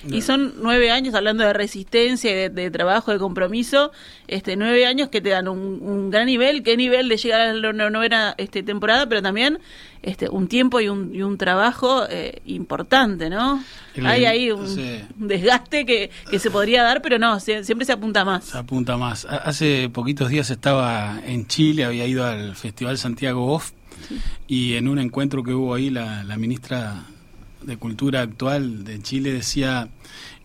Y 0.08 0.22
son 0.22 0.54
nueve 0.62 0.90
años, 0.90 1.14
hablando 1.14 1.44
de 1.44 1.52
resistencia 1.52 2.30
y 2.30 2.34
de, 2.34 2.48
de 2.50 2.70
trabajo, 2.70 3.12
de 3.12 3.18
compromiso, 3.18 3.90
este 4.28 4.56
nueve 4.56 4.86
años 4.86 5.08
que 5.08 5.20
te 5.20 5.30
dan 5.30 5.48
un, 5.48 5.80
un 5.82 6.10
gran 6.10 6.26
nivel, 6.26 6.62
qué 6.62 6.76
nivel 6.76 7.08
de 7.08 7.16
llegar 7.16 7.40
a 7.40 7.52
la 7.52 7.72
no- 7.72 7.90
novena 7.90 8.34
este, 8.38 8.62
temporada, 8.62 9.08
pero 9.08 9.22
también 9.22 9.58
este 10.02 10.28
un 10.28 10.48
tiempo 10.48 10.80
y 10.80 10.88
un, 10.88 11.14
y 11.14 11.22
un 11.22 11.36
trabajo 11.38 12.04
eh, 12.08 12.40
importante, 12.46 13.28
¿no? 13.30 13.62
El- 13.94 14.06
Hay 14.06 14.24
ahí 14.24 14.50
un, 14.50 14.68
sí. 14.68 15.00
un 15.20 15.28
desgaste 15.28 15.84
que, 15.86 16.10
que 16.30 16.38
se 16.38 16.50
podría 16.50 16.82
dar, 16.82 17.02
pero 17.02 17.18
no, 17.18 17.38
se- 17.40 17.64
siempre 17.64 17.84
se 17.84 17.92
apunta 17.92 18.24
más. 18.24 18.44
Se 18.44 18.58
apunta 18.58 18.96
más. 18.96 19.24
Ha- 19.24 19.36
Hace 19.36 19.88
poquitos 19.90 20.28
días 20.28 20.50
estaba 20.50 21.20
en 21.26 21.46
Chile, 21.46 21.84
había 21.84 22.06
ido 22.06 22.24
al 22.24 22.54
Festival 22.56 22.98
Santiago 22.98 23.52
Off 23.52 23.72
y 24.48 24.74
en 24.74 24.88
un 24.88 24.98
encuentro 24.98 25.42
que 25.42 25.52
hubo 25.54 25.74
ahí 25.74 25.90
la, 25.90 26.24
la 26.24 26.36
ministra 26.36 27.04
de 27.62 27.76
Cultura 27.76 28.20
actual 28.22 28.84
de 28.84 29.00
Chile 29.02 29.32
decía 29.32 29.88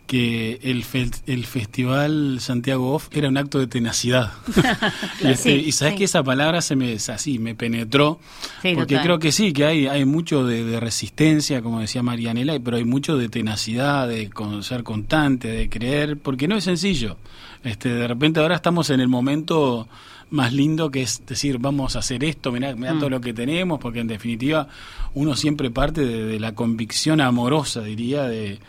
que 0.06 0.60
el, 0.64 0.86
fe- 0.86 1.10
el 1.26 1.46
Festival 1.46 2.38
Santiago 2.40 2.94
Off 2.94 3.10
era 3.12 3.28
un 3.28 3.36
acto 3.36 3.60
de 3.60 3.68
tenacidad. 3.68 4.32
y, 5.22 5.28
este, 5.28 5.60
Sí, 5.60 5.66
y 5.68 5.72
sabes 5.74 5.96
sí. 5.96 5.98
que 5.98 6.04
esa 6.06 6.24
palabra 6.24 6.62
se 6.62 6.78
me 6.78 6.94
así 6.94 7.40
me 7.40 7.56
penetró 7.56 8.20
Sí, 8.62 8.72
porque 8.74 8.94
total. 8.96 9.04
creo 9.04 9.20
que 9.20 9.32
sí, 9.34 9.52
que 9.52 9.66
hay, 9.66 9.88
hay 9.88 10.06
mucho 10.06 10.46
de, 10.46 10.64
de 10.64 10.80
resistencia, 10.80 11.62
como 11.62 11.82
decía 11.82 12.04
Marianela, 12.04 12.58
pero 12.64 12.78
hay 12.78 12.86
mucho 12.86 13.18
de 13.18 13.28
tenacidad, 13.28 14.08
de 14.08 14.30
con- 14.30 14.64
ser 14.64 14.84
constante, 14.84 15.50
de 15.50 15.68
creer, 15.70 16.18
porque 16.18 16.48
no 16.48 16.56
es 16.56 16.64
sencillo. 16.64 17.18
Este, 17.66 17.90
de 17.90 18.08
repente 18.08 18.40
ahora 18.40 18.56
estamos 18.56 18.90
en 18.92 19.02
el 19.02 19.10
momento 19.10 19.90
más 20.30 20.52
lindo 20.54 20.92
que 20.92 21.02
es 21.04 21.26
decir, 21.26 21.58
vamos 21.60 21.96
a 21.96 22.00
hacer 22.00 22.24
esto, 22.24 22.52
mirá, 22.52 22.76
mirá 22.76 22.94
Mm. 22.94 23.00
todo 23.00 23.10
lo 23.10 23.22
que 23.22 23.34
tenemos, 23.34 23.80
porque 23.80 24.00
en 24.00 24.08
definitiva 24.08 24.68
uno 25.14 25.36
siempre 25.36 25.70
parte 25.72 26.02
de, 26.06 26.26
de 26.26 26.40
la 26.40 26.54
convicción 26.54 27.22
amorosa, 27.22 27.82
diría, 27.82 28.24
de, 28.24 28.60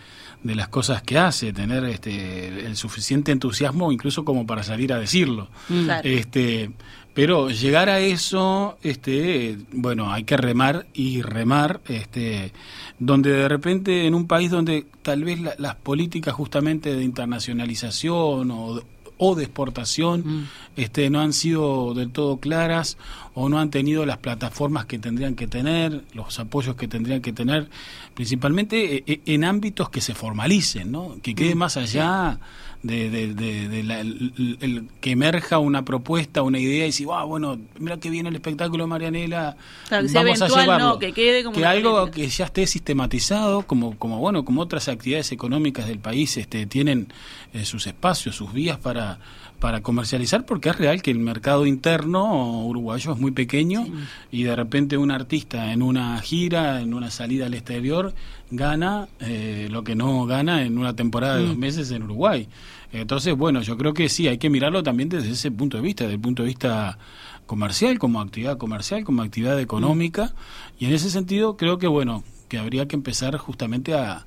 de 0.42 0.54
las 0.54 0.68
cosas 0.68 1.02
que 1.02 1.18
hace, 1.18 1.52
tener 1.52 1.84
este, 1.84 2.64
el 2.66 2.76
suficiente 2.76 3.32
entusiasmo 3.32 3.90
incluso 3.90 4.24
como 4.24 4.46
para 4.46 4.62
salir 4.62 4.92
a 4.92 4.98
decirlo. 5.00 5.48
Claro. 5.66 6.08
Este, 6.08 6.70
pero 7.12 7.50
llegar 7.50 7.88
a 7.88 7.98
eso, 7.98 8.78
este, 8.84 9.58
bueno, 9.72 10.12
hay 10.12 10.22
que 10.22 10.36
remar 10.36 10.86
y 10.94 11.22
remar, 11.22 11.80
este, 11.88 12.52
donde 13.00 13.32
de 13.32 13.48
repente 13.48 14.06
en 14.06 14.14
un 14.14 14.28
país 14.28 14.52
donde 14.52 14.86
tal 15.02 15.24
vez 15.24 15.40
la- 15.40 15.56
las 15.58 15.74
políticas 15.74 16.34
justamente 16.34 16.94
de 16.94 17.02
internacionalización 17.02 18.50
o, 18.52 18.82
o 19.18 19.34
de 19.34 19.44
exportación, 19.44 20.48
este, 20.76 21.10
no 21.10 21.20
han 21.20 21.32
sido 21.32 21.92
del 21.92 22.10
todo 22.10 22.38
claras 22.38 22.96
o 23.34 23.48
no 23.48 23.58
han 23.58 23.70
tenido 23.70 24.06
las 24.06 24.18
plataformas 24.18 24.86
que 24.86 24.98
tendrían 24.98 25.34
que 25.34 25.46
tener, 25.46 26.04
los 26.14 26.38
apoyos 26.38 26.76
que 26.76 26.88
tendrían 26.88 27.20
que 27.20 27.32
tener, 27.32 27.68
principalmente 28.14 28.96
eh, 28.96 29.04
eh, 29.06 29.20
en 29.26 29.44
ámbitos 29.44 29.90
que 29.90 30.00
se 30.00 30.14
formalicen, 30.14 30.90
¿no? 30.90 31.16
que 31.22 31.34
quede 31.34 31.54
más 31.54 31.76
allá 31.76 32.38
de, 32.82 33.10
de- 33.10 33.34
de- 33.34 33.68
de 33.68 33.82
la- 33.82 34.00
el, 34.00 34.56
el- 34.60 34.84
que 35.00 35.10
emerja 35.10 35.58
una 35.58 35.84
propuesta, 35.84 36.42
una 36.42 36.58
idea 36.60 36.84
y 36.84 36.88
decir, 36.88 37.06
wow, 37.06 37.26
bueno, 37.26 37.58
mira 37.78 37.98
que 37.98 38.08
viene 38.10 38.28
el 38.28 38.34
espectáculo 38.36 38.84
de 38.84 38.88
Marianela, 38.88 39.56
Claro, 39.88 40.04
que 40.04 40.08
sea 40.10 40.22
vamos 40.22 40.42
a 40.42 40.48
llevarlo. 40.48 40.78
no, 40.78 40.98
que 40.98 41.12
quede 41.12 41.42
como 41.42 41.56
Que 41.56 41.64
algo 41.66 42.04
película. 42.04 42.10
que 42.12 42.28
ya 42.28 42.44
esté 42.44 42.66
sistematizado, 42.66 43.62
como, 43.66 43.96
como 43.98 44.18
bueno, 44.18 44.44
como 44.44 44.60
otras 44.62 44.88
actividades 44.88 45.32
económicas 45.32 45.86
del 45.88 45.98
país 45.98 46.36
este, 46.36 46.66
tienen 46.66 47.12
eh, 47.52 47.64
sus 47.64 47.86
espacios, 47.86 48.36
sus 48.36 48.52
vías 48.52 48.78
para, 48.78 49.18
para 49.60 49.82
comercializar, 49.82 50.46
porque 50.46 50.68
es 50.68 50.78
real 50.78 51.02
que 51.02 51.10
el 51.10 51.18
mercado 51.18 51.66
interno 51.66 52.64
uruguayo 52.64 53.12
es 53.12 53.18
muy 53.18 53.32
pequeño 53.32 53.86
y 54.30 54.44
de 54.44 54.54
repente 54.54 54.96
un 54.96 55.10
artista 55.10 55.72
en 55.72 55.82
una 55.82 56.20
gira, 56.20 56.80
en 56.80 56.94
una 56.94 57.10
salida 57.10 57.46
al 57.46 57.54
exterior, 57.54 58.14
gana 58.50 59.08
eh, 59.20 59.68
lo 59.70 59.82
que 59.82 59.96
no 59.96 60.26
gana 60.26 60.62
en 60.62 60.78
una 60.78 60.94
temporada 60.94 61.38
de 61.38 61.46
dos 61.46 61.56
meses 61.56 61.90
en 61.90 62.04
Uruguay. 62.04 62.48
Entonces, 62.92 63.36
bueno, 63.36 63.60
yo 63.62 63.76
creo 63.76 63.94
que 63.94 64.08
sí, 64.08 64.28
hay 64.28 64.38
que 64.38 64.48
mirarlo 64.48 64.82
también 64.82 65.08
desde 65.08 65.30
ese 65.30 65.50
punto 65.50 65.76
de 65.76 65.82
vista, 65.82 66.04
desde 66.04 66.14
el 66.14 66.20
punto 66.20 66.42
de 66.42 66.48
vista 66.48 66.98
comercial, 67.46 67.98
como 67.98 68.20
actividad 68.20 68.58
comercial, 68.58 69.04
como 69.04 69.22
actividad 69.22 69.58
económica, 69.60 70.34
y 70.78 70.86
en 70.86 70.92
ese 70.92 71.10
sentido 71.10 71.56
creo 71.56 71.78
que, 71.78 71.88
bueno, 71.88 72.22
que 72.48 72.58
habría 72.58 72.86
que 72.86 72.96
empezar 72.96 73.36
justamente 73.36 73.94
a 73.94 74.26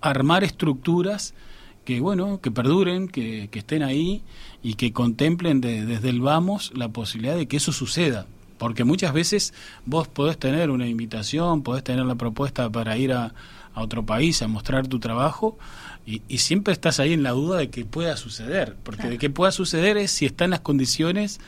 armar 0.00 0.42
estructuras 0.42 1.34
que 1.84 2.00
bueno, 2.00 2.40
que 2.40 2.50
perduren, 2.50 3.08
que, 3.08 3.48
que 3.50 3.58
estén 3.60 3.82
ahí 3.82 4.22
y 4.62 4.74
que 4.74 4.92
contemplen 4.92 5.60
de- 5.60 5.84
desde 5.86 6.08
el 6.10 6.20
vamos 6.20 6.72
la 6.74 6.88
posibilidad 6.88 7.36
de 7.36 7.46
que 7.48 7.56
eso 7.56 7.72
suceda. 7.72 8.26
Porque 8.58 8.84
muchas 8.84 9.12
veces 9.12 9.52
vos 9.86 10.06
podés 10.06 10.38
tener 10.38 10.70
una 10.70 10.86
invitación, 10.86 11.62
podés 11.62 11.82
tener 11.82 12.04
la 12.06 12.14
propuesta 12.14 12.70
para 12.70 12.96
ir 12.96 13.12
a, 13.12 13.34
a 13.74 13.82
otro 13.82 14.04
país 14.06 14.40
a 14.42 14.48
mostrar 14.48 14.86
tu 14.86 15.00
trabajo 15.00 15.58
y, 16.04 16.22
y 16.28 16.38
siempre 16.38 16.72
estás 16.72 16.98
ahí 17.00 17.12
en 17.12 17.22
la 17.22 17.30
duda 17.30 17.58
de 17.58 17.70
que 17.70 17.84
pueda 17.84 18.16
suceder. 18.16 18.76
Porque 18.82 19.08
de 19.08 19.18
que 19.18 19.30
pueda 19.30 19.52
suceder 19.52 19.96
es 19.96 20.10
si 20.10 20.26
están 20.26 20.50
las 20.50 20.60
condiciones 20.60 21.38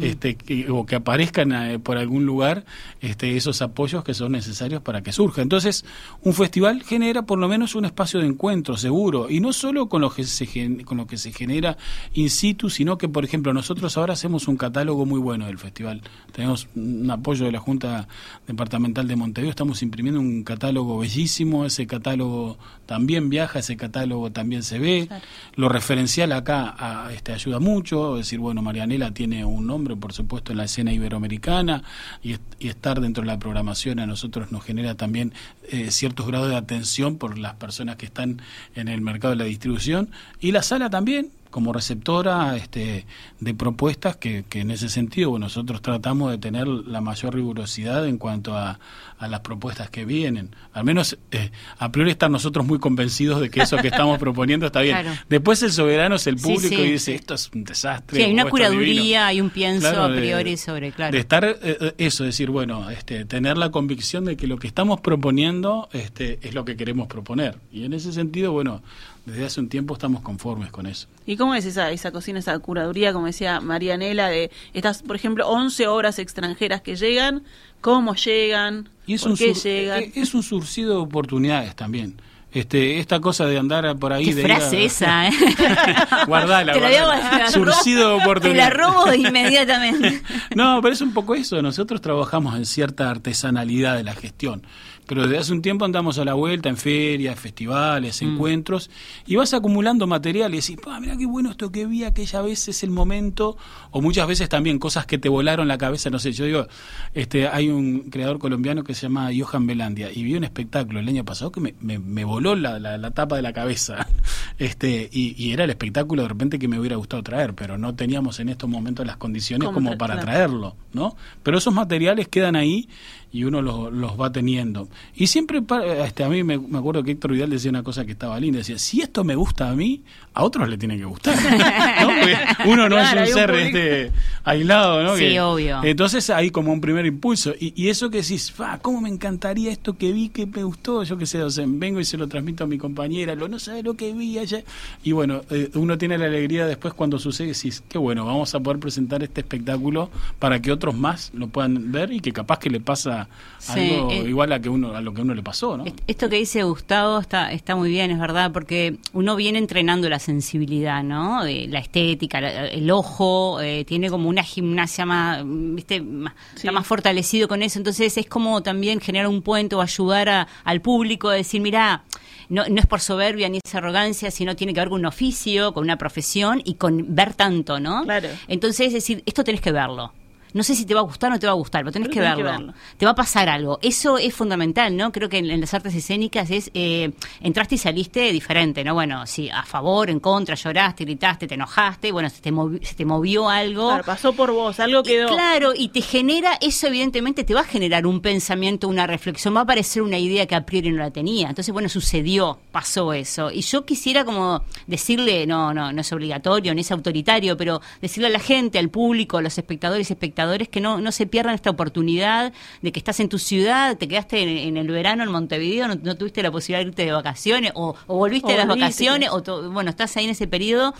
este, 0.00 0.36
que- 0.36 0.70
o 0.70 0.86
que 0.86 0.94
aparezcan 0.96 1.52
eh, 1.52 1.78
por 1.80 1.98
algún 1.98 2.24
lugar 2.26 2.64
este, 3.00 3.36
esos 3.36 3.60
apoyos 3.62 4.04
que 4.04 4.14
son 4.14 4.32
necesarios 4.32 4.82
para 4.82 5.02
que 5.02 5.10
surja. 5.12 5.42
Entonces, 5.42 5.84
un 6.22 6.32
festival 6.32 6.82
genera 6.84 7.22
por 7.22 7.38
lo 7.38 7.48
menos 7.48 7.74
un 7.74 7.84
espacio 7.86 8.20
de 8.20 8.26
encuentro 8.26 8.76
seguro 8.76 9.28
y 9.30 9.40
no 9.40 9.52
solo 9.52 9.88
con 9.88 10.00
lo 10.02 10.10
que 10.10 10.22
se, 10.24 10.46
con 10.84 10.96
lo 10.98 11.06
que 11.08 11.16
se 11.18 11.32
genera 11.32 11.76
in 12.12 12.30
situ, 12.30 12.70
sino 12.70 12.98
que, 12.98 13.08
por 13.08 13.24
ejemplo, 13.24 13.52
nosotros 13.52 13.96
ahora 13.96 14.12
hacemos 14.12 14.46
un 14.46 14.56
catálogo 14.56 15.06
muy 15.06 15.18
bueno 15.18 15.46
del 15.46 15.58
festival. 15.58 16.02
Tenemos 16.32 16.68
un 16.76 17.10
apoyo 17.10 17.46
de 17.46 17.52
la 17.52 17.58
Junta 17.58 18.06
Departamental 18.46 19.08
de 19.08 19.16
Montevideo, 19.16 19.50
estamos 19.50 19.82
imprimiendo 19.82 20.20
un 20.20 20.44
catálogo 20.44 20.98
bellísimo, 20.98 21.64
ese 21.64 21.86
catálogo 21.88 22.58
también 22.86 23.28
viaja, 23.28 23.58
ese 23.58 23.76
catálogo 23.76 24.03
también 24.32 24.62
se 24.62 24.78
ve. 24.78 25.08
Lo 25.56 25.68
referencial 25.68 26.32
acá 26.32 26.74
a, 26.78 27.12
este, 27.12 27.32
ayuda 27.32 27.60
mucho, 27.60 28.18
es 28.18 28.26
decir, 28.26 28.38
bueno, 28.38 28.62
Marianela 28.62 29.12
tiene 29.12 29.44
un 29.44 29.66
nombre, 29.66 29.96
por 29.96 30.12
supuesto, 30.12 30.52
en 30.52 30.58
la 30.58 30.64
escena 30.64 30.92
iberoamericana 30.92 31.82
y, 32.22 32.36
y 32.58 32.68
estar 32.68 33.00
dentro 33.00 33.22
de 33.22 33.28
la 33.28 33.38
programación 33.38 34.00
a 34.00 34.06
nosotros 34.06 34.52
nos 34.52 34.64
genera 34.64 34.94
también 34.94 35.32
eh, 35.70 35.90
ciertos 35.90 36.26
grados 36.26 36.50
de 36.50 36.56
atención 36.56 37.16
por 37.16 37.38
las 37.38 37.54
personas 37.54 37.96
que 37.96 38.06
están 38.06 38.40
en 38.74 38.88
el 38.88 39.00
mercado 39.00 39.32
de 39.32 39.38
la 39.38 39.44
distribución 39.44 40.10
y 40.40 40.52
la 40.52 40.62
sala 40.62 40.90
también 40.90 41.30
como 41.54 41.72
receptora 41.72 42.56
este, 42.56 43.06
de 43.38 43.54
propuestas 43.54 44.16
que, 44.16 44.44
que 44.48 44.58
en 44.62 44.72
ese 44.72 44.88
sentido 44.88 45.30
bueno, 45.30 45.46
nosotros 45.46 45.80
tratamos 45.82 46.32
de 46.32 46.38
tener 46.38 46.66
la 46.66 47.00
mayor 47.00 47.32
rigurosidad 47.36 48.08
en 48.08 48.18
cuanto 48.18 48.56
a, 48.56 48.80
a 49.18 49.28
las 49.28 49.38
propuestas 49.38 49.88
que 49.88 50.04
vienen. 50.04 50.50
Al 50.72 50.82
menos 50.82 51.16
eh, 51.30 51.52
a 51.78 51.92
priori 51.92 52.10
estar 52.10 52.28
nosotros 52.28 52.66
muy 52.66 52.80
convencidos 52.80 53.40
de 53.40 53.50
que 53.50 53.60
eso 53.60 53.76
que 53.76 53.86
estamos 53.86 54.18
proponiendo 54.24 54.66
está 54.66 54.80
bien. 54.80 55.00
Claro. 55.00 55.16
Después 55.28 55.62
el 55.62 55.70
soberano 55.70 56.16
es 56.16 56.26
el 56.26 56.34
público 56.38 56.74
sí. 56.74 56.82
y 56.82 56.90
dice 56.90 57.14
esto 57.14 57.34
es 57.34 57.48
un 57.54 57.62
desastre. 57.62 58.16
Sí, 58.18 58.24
hay 58.24 58.32
una 58.32 58.42
esto 58.42 58.56
es 58.56 58.62
divino". 58.70 58.80
curaduría, 58.80 59.26
hay 59.28 59.40
un 59.40 59.50
pienso 59.50 59.88
Claro, 59.88 60.02
a 60.02 60.08
de- 60.08 60.20
priori 60.20 60.56
sobre, 60.56 60.90
claro. 60.90 61.12
De 61.12 61.18
estar, 61.20 61.44
eh, 61.44 61.56
eh, 61.62 61.94
eso, 61.98 62.24
decir, 62.24 62.50
bueno, 62.50 62.90
este, 62.90 63.24
tener 63.26 63.56
la 63.58 63.70
convicción 63.70 64.24
de 64.24 64.36
que 64.36 64.48
lo 64.48 64.56
que 64.58 64.66
estamos 64.66 65.00
proponiendo 65.00 65.88
este, 65.92 66.40
es 66.42 66.52
lo 66.52 66.64
que 66.64 66.76
queremos 66.76 67.06
proponer. 67.06 67.58
Y 67.70 67.84
en 67.84 67.92
ese 67.92 68.12
sentido, 68.12 68.50
bueno, 68.50 68.82
desde 69.26 69.44
hace 69.46 69.60
un 69.60 69.68
tiempo 69.68 69.94
estamos 69.94 70.20
conformes 70.22 70.70
con 70.70 70.86
eso. 70.86 71.06
¿Y 71.26 71.36
cómo 71.36 71.54
es 71.54 71.64
esa, 71.64 71.90
esa 71.90 72.10
cocina, 72.12 72.38
esa 72.38 72.58
curaduría, 72.58 73.12
como 73.12 73.26
decía 73.26 73.60
Marianela, 73.60 74.28
de 74.28 74.50
estas, 74.74 75.02
por 75.02 75.16
ejemplo, 75.16 75.48
11 75.48 75.86
obras 75.88 76.18
extranjeras 76.18 76.80
que 76.82 76.96
llegan? 76.96 77.42
¿Cómo 77.80 78.14
llegan? 78.14 78.88
Y 79.06 79.14
es 79.14 79.22
¿Por 79.22 79.32
un, 79.32 79.36
qué 79.36 79.54
sur- 79.54 79.64
llegan? 79.64 80.02
eh, 80.02 80.12
es 80.14 80.34
un 80.34 80.42
surcido 80.42 80.94
de 80.96 81.00
oportunidades 81.02 81.74
también. 81.76 82.20
Este, 82.52 83.00
esta 83.00 83.18
cosa 83.18 83.46
de 83.46 83.58
andar 83.58 83.96
por 83.98 84.12
ahí. 84.12 84.26
Qué 84.26 84.34
de 84.36 84.40
ir 84.42 84.46
frase 84.46 84.76
a- 84.76 84.80
esa, 84.84 85.26
¿eh? 85.28 85.32
guardala, 86.28 86.72
Te 86.72 86.80
la 86.80 87.04
guardala. 87.04 87.50
Surcido 87.50 88.16
de 88.18 88.40
Te 88.40 88.54
la 88.54 88.70
robo 88.70 89.12
inmediatamente. 89.12 90.22
No, 90.54 90.80
pero 90.80 90.94
es 90.94 91.00
un 91.00 91.12
poco 91.12 91.34
eso. 91.34 91.60
Nosotros 91.62 92.00
trabajamos 92.00 92.54
en 92.56 92.64
cierta 92.64 93.10
artesanalidad 93.10 93.96
de 93.96 94.04
la 94.04 94.14
gestión. 94.14 94.62
Pero 95.06 95.22
desde 95.22 95.38
hace 95.38 95.52
un 95.52 95.62
tiempo 95.62 95.84
andamos 95.84 96.18
a 96.18 96.24
la 96.24 96.34
vuelta 96.34 96.68
en 96.68 96.76
ferias, 96.76 97.38
festivales, 97.38 98.22
Mm. 98.22 98.26
encuentros, 98.34 98.90
y 99.26 99.36
vas 99.36 99.52
acumulando 99.54 100.06
material 100.06 100.52
y 100.54 100.58
decís, 100.60 100.76
"Pa, 100.82 100.98
mira 101.00 101.16
qué 101.16 101.26
bueno 101.26 101.50
esto 101.50 101.70
que 101.70 101.86
vi 101.86 102.04
aquella 102.04 102.40
vez, 102.42 102.68
es 102.68 102.82
el 102.82 102.90
momento. 102.90 103.56
O 103.90 104.00
muchas 104.00 104.26
veces 104.26 104.48
también 104.48 104.78
cosas 104.78 105.06
que 105.06 105.18
te 105.18 105.28
volaron 105.28 105.68
la 105.68 105.78
cabeza. 105.78 106.10
No 106.10 106.18
sé, 106.18 106.32
yo 106.32 106.44
digo, 106.46 106.66
este, 107.12 107.48
hay 107.48 107.68
un 107.68 108.10
creador 108.10 108.38
colombiano 108.38 108.82
que 108.84 108.94
se 108.94 109.02
llama 109.02 109.30
Johan 109.38 109.66
Belandia, 109.66 110.10
y 110.12 110.22
vi 110.24 110.34
un 110.36 110.44
espectáculo 110.44 111.00
el 111.00 111.08
año 111.08 111.24
pasado 111.24 111.52
que 111.52 111.60
me, 111.60 111.74
me- 111.80 111.98
me 111.98 112.24
voló 112.24 112.54
la, 112.56 112.78
la- 112.78 112.98
la 112.98 113.10
tapa 113.10 113.36
de 113.36 113.42
la 113.42 113.52
cabeza. 113.52 114.06
Este, 114.56 115.08
y, 115.12 115.34
y 115.36 115.52
era 115.52 115.64
el 115.64 115.70
espectáculo 115.70 116.22
de 116.22 116.28
repente 116.28 116.60
que 116.60 116.68
me 116.68 116.78
hubiera 116.78 116.94
gustado 116.94 117.22
traer, 117.24 117.54
pero 117.54 117.76
no 117.76 117.96
teníamos 117.96 118.38
en 118.38 118.48
estos 118.48 118.70
momentos 118.70 119.04
las 119.04 119.16
condiciones 119.16 119.66
¿Cómo 119.66 119.74
como 119.88 119.98
para 119.98 120.14
claro. 120.14 120.26
traerlo, 120.28 120.76
¿no? 120.92 121.16
Pero 121.42 121.58
esos 121.58 121.74
materiales 121.74 122.28
quedan 122.28 122.54
ahí 122.54 122.88
y 123.34 123.42
uno 123.42 123.60
los, 123.60 123.92
los 123.92 124.12
va 124.18 124.30
teniendo. 124.30 124.88
Y 125.16 125.26
siempre, 125.26 125.60
este, 126.04 126.22
a 126.22 126.28
mí 126.28 126.44
me, 126.44 126.56
me 126.56 126.78
acuerdo 126.78 127.02
que 127.02 127.10
Héctor 127.10 127.32
Vidal 127.32 127.50
decía 127.50 127.68
una 127.68 127.82
cosa 127.82 128.04
que 128.04 128.12
estaba 128.12 128.38
linda, 128.38 128.58
decía, 128.58 128.78
si 128.78 129.00
esto 129.00 129.24
me 129.24 129.34
gusta 129.34 129.68
a 129.70 129.74
mí, 129.74 130.02
a 130.34 130.44
otros 130.44 130.68
le 130.68 130.78
tiene 130.78 130.96
que 130.96 131.04
gustar. 131.04 131.36
uno 132.66 132.88
no 132.88 132.94
Claro, 132.94 133.22
es 133.22 133.28
un 133.30 133.34
ser 133.34 133.50
este, 133.50 134.12
aislado, 134.44 135.02
¿no? 135.02 135.16
Sí, 135.16 135.24
Que- 135.30 135.40
obvio. 135.40 135.80
Entonces 135.82 136.30
hay 136.30 136.50
como 136.50 136.72
un 136.72 136.80
primer 136.80 137.06
impulso. 137.06 137.52
Y, 137.58 137.72
y 137.74 137.88
eso 137.88 138.08
que 138.08 138.18
decís, 138.22 138.52
fa, 138.52 138.78
¿cómo 138.78 139.00
me 139.00 139.08
encantaría 139.08 139.72
esto 139.72 139.98
que 139.98 140.12
vi, 140.12 140.28
que 140.28 140.46
me 140.46 140.62
gustó? 140.62 141.02
Yo 141.02 141.18
qué 141.18 141.26
sé, 141.26 141.42
o 141.42 141.50
sea, 141.50 141.64
vengo 141.66 141.98
y 141.98 142.04
se 142.04 142.16
lo 142.16 142.28
transmito 142.28 142.62
a 142.62 142.66
mi 142.68 142.78
compañera, 142.78 143.34
lo 143.34 143.48
no 143.48 143.58
sabe 143.58 143.82
lo 143.82 143.94
que 143.94 144.12
vi 144.12 144.38
ayer. 144.38 144.64
Y 145.02 145.10
bueno, 145.10 145.40
eh, 145.50 145.70
uno 145.74 145.98
tiene 145.98 146.18
la 146.18 146.26
alegría 146.26 146.66
después 146.66 146.94
cuando 146.94 147.18
sucede, 147.18 147.48
decís, 147.48 147.82
qué 147.88 147.98
bueno, 147.98 148.24
vamos 148.26 148.54
a 148.54 148.60
poder 148.60 148.78
presentar 148.78 149.24
este 149.24 149.40
espectáculo 149.40 150.08
para 150.38 150.60
que 150.62 150.70
otros 150.70 150.94
más 150.94 151.32
lo 151.34 151.48
puedan 151.48 151.90
ver 151.90 152.12
y 152.12 152.20
que 152.20 152.32
capaz 152.32 152.60
que 152.60 152.70
le 152.70 152.78
pasa 152.80 153.23
Algo 153.68 154.12
igual 154.28 154.52
a 154.52 154.60
que 154.60 154.68
uno 154.68 154.94
a 154.94 155.00
lo 155.00 155.14
que 155.14 155.22
uno 155.22 155.34
le 155.34 155.42
pasó, 155.42 155.76
¿no? 155.76 155.84
Est- 155.86 156.00
Esto 156.06 156.28
que 156.28 156.36
dice 156.36 156.62
Gustavo 156.64 157.18
está, 157.18 157.50
está 157.52 157.74
muy 157.76 157.88
bien, 157.88 158.10
es 158.10 158.18
verdad, 158.18 158.52
porque 158.52 158.96
uno 159.12 159.36
viene 159.36 159.58
entrenando 159.58 160.08
la 160.08 160.18
sensibilidad, 160.18 161.02
¿no? 161.02 161.42
La 161.44 161.78
estética, 161.78 162.40
la- 162.40 162.66
el 162.68 162.90
ojo, 162.90 163.60
eh, 163.60 163.84
tiene 163.86 164.10
como 164.10 164.28
una 164.28 164.42
gimnasia 164.42 165.06
más, 165.06 165.42
¿viste? 165.44 166.00
Más- 166.02 166.34
Sí. 166.54 166.58
Está 166.66 166.72
más 166.72 166.86
fortalecido 166.86 167.48
con 167.48 167.62
eso. 167.62 167.78
Entonces 167.78 168.16
es 168.18 168.26
como 168.26 168.62
también 168.62 169.00
generar 169.00 169.28
un 169.28 169.40
puente 169.42 169.74
o 169.76 169.80
ayudar 169.80 170.28
a- 170.28 170.46
al 170.64 170.80
público 170.80 171.28
a 171.30 171.34
decir, 171.34 171.60
mira, 171.60 172.04
no, 172.50 172.64
no 172.68 172.78
es 172.78 172.86
por 172.86 173.00
soberbia 173.00 173.48
ni 173.48 173.58
es 173.64 173.74
arrogancia, 173.74 174.30
sino 174.30 174.54
tiene 174.54 174.74
que 174.74 174.80
ver 174.80 174.90
con 174.90 175.00
un 175.00 175.06
oficio, 175.06 175.72
con 175.72 175.84
una 175.84 175.96
profesión 175.96 176.60
y 176.64 176.74
con 176.74 177.14
ver 177.14 177.32
tanto, 177.34 177.80
¿no? 177.80 178.02
Claro. 178.04 178.28
Entonces 178.48 178.88
es 178.88 178.92
decir, 178.92 179.22
esto 179.24 179.42
tenés 179.44 179.62
que 179.62 179.72
verlo. 179.72 180.12
No 180.54 180.62
sé 180.62 180.74
si 180.74 180.86
te 180.86 180.94
va 180.94 181.00
a 181.00 181.02
gustar 181.02 181.30
o 181.30 181.34
no 181.34 181.38
te 181.38 181.46
va 181.46 181.52
a 181.52 181.56
gustar, 181.56 181.82
pero 181.82 181.92
tenés, 181.92 182.08
Pero 182.08 182.14
que, 182.14 182.20
tenés 182.20 182.36
que 182.36 182.42
verlo. 182.42 182.72
Te 182.96 183.04
va 183.04 183.12
a 183.12 183.14
pasar 183.14 183.48
algo. 183.48 183.78
Eso 183.82 184.16
es 184.18 184.34
fundamental, 184.34 184.96
¿no? 184.96 185.12
Creo 185.12 185.28
que 185.28 185.38
en, 185.38 185.50
en 185.50 185.60
las 185.60 185.74
artes 185.74 185.94
escénicas 185.94 186.50
es 186.50 186.70
eh, 186.74 187.12
entraste 187.40 187.74
y 187.74 187.78
saliste 187.78 188.32
diferente, 188.32 188.82
¿no? 188.84 188.94
Bueno, 188.94 189.26
si 189.26 189.50
a 189.50 189.64
favor, 189.64 190.08
en 190.10 190.20
contra, 190.20 190.54
lloraste, 190.54 191.04
gritaste, 191.04 191.46
te 191.46 191.54
enojaste, 191.54 192.12
bueno, 192.12 192.30
se 192.30 192.40
te, 192.40 192.52
movi- 192.52 192.82
se 192.82 192.94
te 192.94 193.04
movió 193.04 193.48
algo. 193.50 193.88
Claro, 193.88 194.04
pasó 194.04 194.32
por 194.32 194.52
vos, 194.52 194.78
algo 194.80 195.00
Y 195.00 195.02
quedó. 195.02 195.28
claro, 195.28 195.72
y 195.76 195.88
te 195.88 196.00
genera, 196.00 196.56
eso 196.60 196.86
evidentemente 196.86 197.44
te 197.44 197.52
va 197.52 197.60
a 197.60 197.64
generar 197.64 198.06
un 198.06 198.20
pensamiento, 198.20 198.86
una 198.88 199.06
reflexión, 199.06 199.54
va 199.56 199.60
a 199.60 199.62
aparecer 199.64 200.02
una 200.02 200.18
idea 200.18 200.46
que 200.46 200.54
a 200.54 200.64
priori 200.64 200.90
no 200.92 200.98
la 200.98 201.10
tenía. 201.10 201.48
Entonces, 201.48 201.72
bueno, 201.72 201.88
sucedió, 201.88 202.58
pasó 202.70 203.12
eso. 203.12 203.50
Y 203.50 203.62
yo 203.62 203.84
quisiera 203.84 204.24
como 204.24 204.62
decirle, 204.86 205.46
no, 205.46 205.74
no, 205.74 205.92
no 205.92 206.00
es 206.00 206.12
obligatorio, 206.12 206.72
ni 206.74 206.82
es 206.82 206.92
autoritario, 206.92 207.56
pero 207.56 207.80
decirle 208.00 208.28
a 208.28 208.30
la 208.30 208.38
gente, 208.38 208.78
al 208.78 208.88
público, 208.90 209.38
a 209.38 209.42
los 209.42 209.58
espectadores 209.58 210.08
y 210.10 210.12
espectadores 210.44 210.68
que 210.68 210.80
no, 210.80 211.00
no 211.00 211.12
se 211.12 211.26
pierdan 211.26 211.54
esta 211.54 211.70
oportunidad 211.70 212.52
de 212.82 212.92
que 212.92 212.98
estás 213.00 213.20
en 213.20 213.28
tu 213.28 213.38
ciudad, 213.38 213.96
te 213.96 214.06
quedaste 214.08 214.42
en, 214.42 214.48
en 214.48 214.76
el 214.76 214.88
verano 214.88 215.22
en 215.22 215.30
Montevideo, 215.30 215.88
no, 215.88 215.94
no 216.02 216.16
tuviste 216.16 216.42
la 216.42 216.50
posibilidad 216.50 216.84
de 216.84 216.88
irte 216.90 217.04
de 217.06 217.12
vacaciones, 217.12 217.72
o, 217.74 217.94
o 218.06 218.16
volviste 218.16 218.52
de 218.52 218.58
las 218.58 218.66
vacaciones, 218.80 219.30
o 219.32 219.42
to- 219.42 219.70
bueno, 219.70 219.90
estás 219.90 220.16
ahí 220.16 220.24
en 220.24 220.30
ese 220.30 220.46
periodo. 220.46 220.94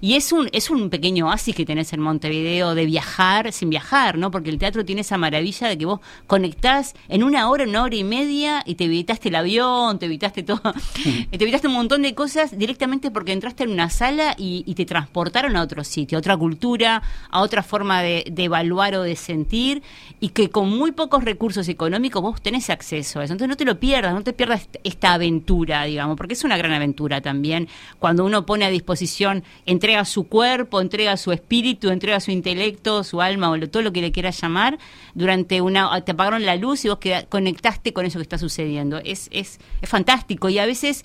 Y 0.00 0.14
es 0.16 0.32
un 0.32 0.48
es 0.52 0.68
un 0.68 0.90
pequeño 0.90 1.26
oasis 1.28 1.54
que 1.54 1.64
tenés 1.64 1.92
en 1.92 2.00
Montevideo 2.00 2.74
de 2.74 2.86
viajar 2.86 3.52
sin 3.52 3.70
viajar, 3.70 4.18
¿no? 4.18 4.32
Porque 4.32 4.50
el 4.50 4.58
teatro 4.58 4.84
tiene 4.84 5.02
esa 5.02 5.16
maravilla 5.16 5.68
de 5.68 5.78
que 5.78 5.86
vos 5.86 6.00
conectás 6.26 6.94
en 7.08 7.22
una 7.22 7.48
hora, 7.48 7.62
una 7.64 7.84
hora 7.84 7.94
y 7.94 8.02
media 8.02 8.64
y 8.66 8.74
te 8.74 8.84
evitaste 8.86 9.28
el 9.28 9.36
avión, 9.36 10.00
te 10.00 10.06
evitaste 10.06 10.42
todo, 10.42 10.60
te 11.30 11.36
evitaste 11.44 11.68
un 11.68 11.74
montón 11.74 12.02
de 12.02 12.16
cosas 12.16 12.58
directamente 12.58 13.12
porque 13.12 13.30
entraste 13.32 13.62
en 13.62 13.70
una 13.70 13.90
sala 13.90 14.34
y, 14.36 14.64
y 14.66 14.74
te 14.74 14.84
transportaron 14.86 15.54
a 15.54 15.62
otro 15.62 15.84
sitio, 15.84 16.18
a 16.18 16.20
otra 16.20 16.36
cultura, 16.36 17.00
a 17.30 17.40
otra 17.40 17.62
forma 17.62 18.02
de, 18.02 18.24
de 18.28 18.44
evaluar 18.44 18.81
o 18.96 19.02
de 19.02 19.16
sentir 19.16 19.82
y 20.20 20.30
que 20.30 20.50
con 20.50 20.68
muy 20.68 20.92
pocos 20.92 21.24
recursos 21.24 21.68
económicos 21.68 22.20
vos 22.22 22.42
tenés 22.42 22.68
acceso 22.70 23.20
a 23.20 23.24
eso. 23.24 23.32
Entonces 23.34 23.48
no 23.48 23.56
te 23.56 23.64
lo 23.64 23.78
pierdas, 23.78 24.12
no 24.14 24.22
te 24.22 24.32
pierdas 24.32 24.62
est- 24.62 24.76
esta 24.84 25.14
aventura, 25.14 25.84
digamos, 25.84 26.16
porque 26.16 26.34
es 26.34 26.44
una 26.44 26.56
gran 26.56 26.72
aventura 26.72 27.20
también 27.20 27.68
cuando 27.98 28.24
uno 28.24 28.44
pone 28.44 28.64
a 28.64 28.70
disposición, 28.70 29.44
entrega 29.66 30.04
su 30.04 30.24
cuerpo, 30.28 30.80
entrega 30.80 31.16
su 31.16 31.32
espíritu, 31.32 31.90
entrega 31.90 32.20
su 32.20 32.30
intelecto, 32.30 33.04
su 33.04 33.20
alma 33.22 33.50
o 33.50 33.56
lo- 33.56 33.70
todo 33.70 33.82
lo 33.82 33.92
que 33.92 34.00
le 34.00 34.12
quieras 34.12 34.40
llamar, 34.40 34.78
durante 35.14 35.60
una, 35.60 36.00
te 36.04 36.12
apagaron 36.12 36.44
la 36.44 36.56
luz 36.56 36.84
y 36.84 36.88
vos 36.88 36.98
queda- 36.98 37.24
conectaste 37.26 37.92
con 37.92 38.04
eso 38.06 38.18
que 38.18 38.22
está 38.24 38.38
sucediendo. 38.38 38.98
Es, 39.04 39.28
es, 39.32 39.60
es 39.80 39.88
fantástico 39.88 40.48
y 40.48 40.58
a 40.58 40.66
veces 40.66 41.04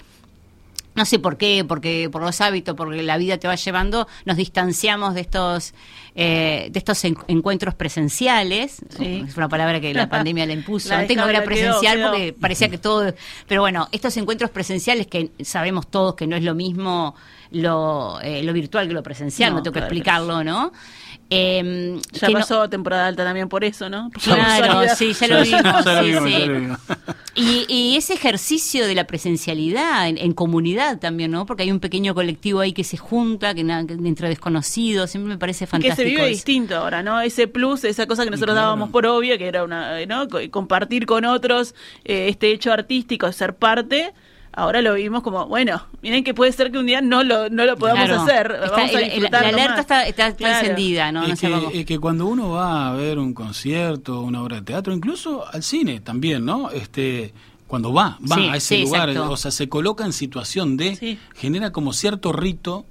no 0.98 1.06
sé 1.06 1.20
por 1.20 1.38
qué, 1.38 1.64
porque 1.66 2.10
por 2.12 2.22
los 2.22 2.42
hábitos, 2.42 2.76
porque 2.76 3.02
la 3.04 3.18
vida 3.18 3.38
te 3.38 3.48
va 3.48 3.56
llevando, 3.56 4.08
nos 4.26 4.36
distanciamos 4.36 5.14
de 5.14 5.22
estos 5.22 5.74
eh, 6.16 6.70
de 6.72 6.80
estos 6.80 7.06
en- 7.06 7.16
encuentros 7.28 7.76
presenciales. 7.76 8.78
Sí. 8.98 9.24
Es 9.28 9.38
una 9.38 9.48
palabra 9.48 9.80
que 9.80 9.94
la 9.94 10.10
pandemia 10.10 10.46
le 10.48 10.54
impuso. 10.54 10.94
Antes 10.94 11.16
no 11.16 11.30
era 11.30 11.44
presencial 11.44 11.96
quedó. 11.98 12.10
porque 12.10 12.34
parecía 12.34 12.70
que 12.70 12.78
todo. 12.80 13.14
Pero 13.48 13.62
bueno, 13.62 13.88
estos 13.92 14.18
encuentros 14.18 14.50
presenciales 14.50 15.08
que 15.08 15.30
sabemos 15.44 15.88
todos 15.88 16.16
que 16.16 16.26
no 16.28 16.36
es 16.36 16.44
lo 16.44 16.56
mismo 16.56 17.16
lo, 17.52 18.20
eh, 18.22 18.44
lo 18.44 18.52
virtual 18.52 18.88
que 18.88 18.94
lo 18.94 19.04
presencial, 19.04 19.52
no, 19.52 19.58
No, 19.58 19.64
tengo 19.64 19.74
que 19.76 19.80
explicarlo, 19.80 20.44
¿no? 20.44 20.74
Eh, 21.30 22.00
Ya 22.13 22.28
que 22.28 22.34
no- 22.34 22.40
pasó 22.40 22.70
temporada 22.70 23.08
alta 23.08 23.24
también 23.26 23.50
por 23.50 23.63
eso, 23.66 23.90
¿no? 23.90 24.10
Por 24.12 24.22
Claro, 24.24 24.82
sí, 24.96 25.12
ya 25.13 25.28
lo 25.28 25.42
vimos. 25.44 25.62
Ya 25.86 25.94
lo 25.94 26.02
sí, 26.04 26.08
vimos, 26.12 26.24
sí. 26.24 26.32
ya 26.32 26.46
lo 26.46 26.54
vimos. 26.60 26.80
Y, 27.36 27.66
y 27.68 27.96
ese 27.98 28.13
ejercicio 28.13 28.88
de 28.88 28.96
la 28.96 29.06
presencialidad 29.06 30.08
en, 30.08 30.18
en 30.18 30.32
comunidad 30.34 31.00
también, 31.00 31.32
¿no? 31.32 31.46
Porque 31.46 31.63
hay 31.63 31.72
un 31.72 31.80
pequeño 31.80 32.16
colectivo 32.16 32.62
ahí 32.62 32.72
que 32.74 32.84
se 32.84 32.98
junta, 32.98 33.54
que, 33.54 33.63
na- 33.63 33.86
que 33.86 33.94
entre 33.94 34.30
desconocidos, 34.30 35.12
siempre 35.12 35.34
me 35.34 35.38
parece 35.38 35.66
que 35.66 35.72
fantástico. 35.72 35.96
se 35.98 36.04
vive 36.06 36.22
eso. 36.22 36.30
distinto 36.30 36.78
ahora, 36.78 37.04
¿no? 37.04 37.20
Ese 37.22 37.48
plus, 37.48 37.84
esa 37.84 38.08
cosa 38.08 38.24
que 38.24 38.32
nosotros 38.32 38.54
claro. 38.56 38.68
dábamos 38.68 38.90
por 38.90 39.06
obvio, 39.06 39.38
que 39.38 39.48
era 39.48 39.63
una, 39.63 40.04
¿no? 40.06 40.28
Co- 40.30 40.40
Compartir 40.50 41.06
con 41.06 41.26
otros 41.26 41.76
eh, 42.06 42.28
este 42.30 42.52
hecho 42.52 42.72
artístico, 42.72 43.32
ser 43.32 43.54
parte. 43.56 44.13
Ahora 44.60 44.82
lo 44.82 44.96
vimos 44.96 45.22
como, 45.22 45.46
bueno, 45.46 45.84
miren 46.02 46.24
que 46.24 46.34
puede 46.34 46.52
ser 46.52 46.72
que 46.72 46.80
un 46.80 46.88
día 46.88 47.00
no 47.00 47.24
lo, 47.24 47.48
no 47.48 47.63
lo 47.65 47.78
podamos 47.78 48.08
Claro. 48.08 48.24
hacer. 48.24 48.52
Está- 48.63 48.72
Vamos 48.72 48.96
a 48.96 49.00
el- 49.02 49.12
el- 49.26 49.32
la 49.32 49.39
alerta 49.39 49.70
más. 49.70 49.80
está, 49.82 50.08
está- 50.08 50.36
Claro. 50.36 50.60
encendida, 50.62 51.12
¿no? 51.12 51.22
no 51.28 51.34
es, 51.34 51.39
sé 51.39 51.48
que, 51.48 51.54
cómo. 51.54 51.70
es 51.72 51.86
que 51.86 52.00
cuando 52.00 52.26
uno 52.26 52.50
va 52.50 52.89
a 52.89 52.93
ver 52.93 53.20
un 53.20 53.36
concierto, 53.36 54.20
una 54.22 54.41
obra 54.41 54.56
de 54.56 54.62
teatro, 54.63 54.93
incluso 54.93 55.46
al 55.48 55.62
cine 55.62 56.00
también, 56.00 56.43
¿no? 56.43 56.72
Este, 56.72 57.36
cuando 57.67 57.93
va, 57.93 58.17
va 58.32 58.36
Sí, 58.36 58.48
a 58.48 58.56
ese 58.56 58.76
sí, 58.78 58.82
lugar, 58.86 59.10
exacto. 59.10 59.32
o 59.32 59.38
sea, 59.38 59.52
se 59.52 59.70
coloca 59.70 60.06
en 60.06 60.12
situación 60.13 60.76
de, 60.76 60.96
Sí. 60.96 61.20
genera 61.36 61.72
como 61.72 61.93
cierto 61.93 62.32
rito 62.34 62.88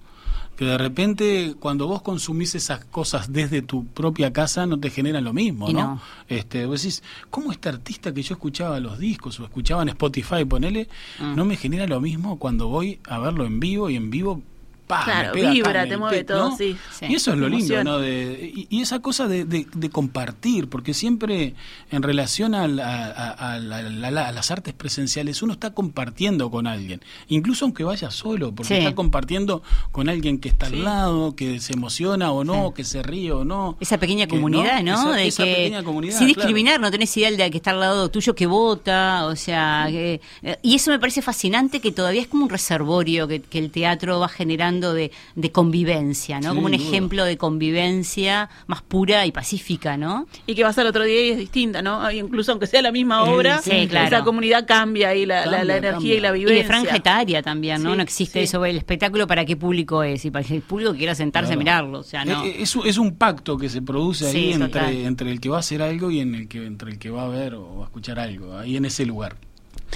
que 0.57 0.64
de 0.64 0.79
repente 0.79 1.55
cuando 1.61 1.87
vos 1.87 2.03
consumís 2.03 2.55
esas 2.55 2.85
cosas 2.87 3.33
desde 3.33 3.62
tu 3.62 3.85
propia 3.87 4.33
casa 4.33 4.66
no 4.66 4.81
te 4.81 4.90
generan 4.90 5.25
lo 5.25 5.33
mismo, 5.33 5.69
Y 5.69 5.75
¿no? 5.75 5.81
no. 5.81 6.01
Este, 6.29 6.64
vos 6.66 6.83
decís, 6.83 7.03
¿cómo 7.31 7.53
este 7.53 7.69
artista 7.69 8.12
que 8.14 8.23
yo 8.23 8.35
escuchaba 8.35 8.81
los 8.81 8.99
discos 8.99 9.38
o 9.38 9.45
escuchaba 9.45 9.83
en 9.83 9.90
Spotify, 9.90 10.45
ponele, 10.45 10.88
Ah. 11.21 11.35
no 11.37 11.45
me 11.45 11.57
genera 11.57 11.87
lo 11.87 12.01
mismo 12.01 12.38
cuando 12.38 12.69
voy 12.69 12.99
a 13.09 13.19
verlo 13.19 13.45
en 13.45 13.61
vivo 13.61 13.90
y 13.90 13.97
en 13.97 14.11
vivo 14.11 14.42
Claro, 14.87 15.29
me 15.29 15.33
pega 15.35 15.51
vibra, 15.51 15.87
te 15.88 15.96
mueve 15.96 16.25
todo, 16.25 16.51
¿no? 16.51 16.57
sí. 16.57 16.77
Sí. 16.99 17.07
Y 17.09 17.14
eso 17.16 17.33
es 17.33 17.38
lo 17.38 17.49
lindo. 17.49 17.83
¿no? 17.85 17.99
De, 17.99 18.53
y, 18.55 18.66
y 18.70 18.83
esa 18.83 19.01
cosa 19.01 19.27
de, 19.29 19.44
de- 19.44 19.66
de 19.75 19.90
compartir, 19.90 20.68
porque 20.68 20.94
siempre 20.94 21.55
en 21.90 22.03
relación 22.03 22.55
a, 22.55 22.64
a- 22.64 23.55
a 23.55 23.59
la- 23.59 23.83
la- 23.83 24.11
la- 24.11 24.29
a 24.29 24.33
las 24.33 24.51
artes 24.51 24.75
presenciales 24.75 25.42
uno 25.42 25.53
está 25.55 25.72
compartiendo 25.75 26.51
con 26.51 26.66
alguien, 26.66 27.01
incluso 27.29 27.64
aunque 27.64 27.85
vaya 27.85 28.11
solo, 28.11 28.53
porque 28.55 28.75
Sí. 28.75 28.81
está 28.81 28.94
compartiendo 28.94 29.62
con 29.92 30.09
alguien 30.09 30.38
que 30.38 30.49
está 30.49 30.68
Sí. 30.68 30.77
al 30.77 30.85
lado, 30.85 31.35
que 31.35 31.61
se 31.61 31.72
emociona 31.72 32.31
o 32.33 32.44
no, 32.44 32.72
que 32.75 32.85
se 32.85 33.03
ríe 33.03 33.33
o 33.33 33.44
no. 33.44 33.77
Esa 33.81 33.99
pequeña 33.99 34.27
que 34.27 34.37
comunidad, 34.37 34.83
¿no? 34.83 34.94
Esa, 34.94 35.12
de 35.12 35.27
esa 35.27 35.44
que 35.44 35.55
pequeña 35.55 35.83
comunidad, 35.83 36.18
sin 36.18 36.29
claro. 36.29 36.40
discriminar, 36.40 36.81
no 36.81 36.90
tenés 36.90 37.16
idea 37.16 37.31
de 37.31 37.51
que 37.51 37.57
está 37.57 37.70
al 37.72 37.81
lado 37.81 38.09
tuyo 38.11 38.35
que 38.35 38.46
vota, 38.46 39.27
o 39.27 39.37
sea, 39.37 39.87
que- 39.88 40.20
eh, 40.42 40.59
y 40.62 40.75
eso 40.77 40.90
me 40.90 40.99
parece 40.99 41.22
fascinante 41.22 41.81
que 41.81 41.92
todavía 41.92 42.20
es 42.22 42.29
como 42.29 42.44
un 42.44 42.51
reservorio 42.51 43.27
que, 43.29 43.40
que 43.40 43.59
el 43.59 43.70
teatro 43.70 44.20
va 44.20 44.29
generando 44.29 44.76
de, 44.81 45.11
de 45.35 45.53
convivencia, 45.53 46.41
¿no? 46.41 46.55
Como 46.55 46.67
un 46.67 46.73
duda. 46.73 46.83
ejemplo 46.85 47.25
de 47.25 47.37
convivencia 47.37 48.49
más 48.67 48.83
pura 48.83 49.27
y 49.27 49.33
pacífica, 49.33 49.97
¿no? 49.97 50.27
Y 50.47 50.55
que 50.55 50.65
vas 50.65 50.77
al 50.79 50.87
otro 50.87 51.05
día 51.05 51.27
y 51.27 51.31
es 51.31 51.39
distinta, 51.39 51.83
¿no? 51.83 52.11
Incluso 52.11 52.53
aunque 52.53 52.67
sea 52.67 52.83
la 52.83 52.93
misma 52.93 53.25
obra, 53.25 53.61
sí, 53.62 53.87
claro. 53.89 54.07
esa 54.09 54.25
comunidad 54.25 54.67
cambia 54.67 55.15
y 55.15 55.27
la, 55.27 55.47
la- 55.47 55.65
la 55.65 55.75
Cambia, 55.75 55.77
energía 55.77 55.93
cambia. 55.93 56.15
y 56.17 56.21
la 56.21 56.29
Y 56.29 56.39
vivencia. 56.41 56.62
de 56.62 56.69
franja 56.69 56.97
etaria 56.97 57.43
también, 57.43 57.83
¿no? 57.83 57.91
Sí, 57.93 57.97
no 57.97 58.03
existe 58.03 58.39
sí. 58.41 58.45
eso, 58.45 58.65
el 58.65 58.77
espectáculo 58.77 59.27
para 59.27 59.45
qué 59.45 59.57
público 59.57 60.03
es 60.03 60.25
y 60.25 60.31
para 60.31 60.47
el 60.47 60.62
público 60.62 60.93
que 60.93 60.99
quiera 60.99 61.15
sentarse 61.15 61.53
a 61.53 61.57
mirarlo, 61.57 62.01
o 62.01 62.03
sea, 62.05 62.25
no. 62.25 62.45
Eh, 62.45 62.49
eh, 62.49 62.57
Es, 62.61 62.77
es 62.85 62.99
un 62.99 63.17
pacto 63.17 63.57
que 63.57 63.69
se 63.69 63.83
produce 63.83 64.27
ahí 64.29 64.53
entre 64.53 65.31
el 65.31 65.41
que 65.41 65.49
va 65.49 65.57
a 65.57 65.61
hacer 65.61 65.83
algo 65.83 66.11
y 66.11 66.21
en 66.21 66.35
el 66.35 66.49
que, 66.49 66.65
entre 66.67 66.91
el 66.91 66.99
que 66.99 67.11
va 67.11 67.25
a 67.25 67.29
ver 67.29 67.55
o 67.55 67.77
va 67.79 67.83
a 67.85 67.87
escuchar 67.87 68.19
algo, 68.19 68.57
ahí 68.57 68.77
en 68.77 68.85
ese 68.85 69.05
lugar. 69.07 69.37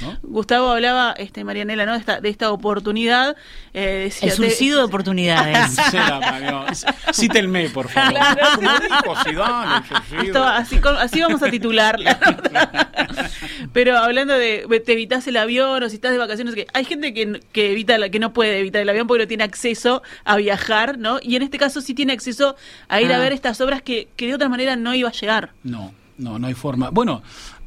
¿No? 0.03 0.19
Gustavo 0.23 0.71
hablaba, 0.71 1.13
este 1.17 1.45
Marianela, 1.45 1.85
¿no? 1.87 1.93
De 1.93 1.99
esta, 1.99 2.21
de 2.21 2.29
esta 2.29 2.51
oportunidad. 2.53 3.37
eh, 3.75 4.03
decía, 4.05 4.29
el 4.31 4.35
suicidio 4.35 4.79
de 4.79 4.83
oportunidades. 4.85 5.77
Cítenme, 7.13 7.69
por 7.71 7.89
favor. 7.89 8.13
Claro, 8.15 9.15
sí. 10.09 10.17
Esto, 10.27 10.45
así, 10.45 11.21
vamos 11.21 11.43
a 11.43 11.51
titularla. 11.51 12.19
Pero 13.73 13.97
hablando 13.99 14.35
de 14.35 14.67
te 14.85 14.93
evitas 14.93 15.27
el 15.27 15.37
avión 15.37 15.83
o 15.83 15.89
si 15.89 15.97
estás 15.97 16.13
de 16.13 16.19
vacaciones, 16.19 16.55
que 16.55 16.67
hay 16.73 16.85
gente 16.85 17.13
que, 17.15 17.41
que 17.53 17.73
evita 17.73 17.99
la- 17.99 18.09
que 18.09 18.19
no 18.19 18.33
puede 18.33 18.59
evitar 18.59 18.83
el 18.83 18.89
avión 18.89 19.07
porque 19.07 19.25
no 19.25 19.29
tiene 19.29 19.45
acceso 19.45 20.03
a 20.25 20.37
viajar, 20.37 20.99
¿no? 20.99 21.19
Y 21.23 21.37
en 21.37 21.43
este 21.43 21.59
caso 21.59 21.81
sí 21.81 21.95
tiene 21.95 22.13
acceso 22.13 22.57
a 22.89 23.01
ir 23.01 23.13
a 23.13 23.17
Ah. 23.17 23.21
ver 23.21 23.33
estas 23.33 23.61
obras 23.61 23.83
que, 23.83 24.09
que 24.17 24.27
de 24.27 24.35
otra 24.35 24.49
manera 24.49 24.77
no 24.77 24.95
iba 24.95 25.09
a 25.09 25.13
llegar. 25.13 25.53
No, 25.63 25.93
no, 26.19 26.39
no 26.39 26.47
hay 26.47 26.55
forma. 26.55 26.91
Bueno, 26.91 27.23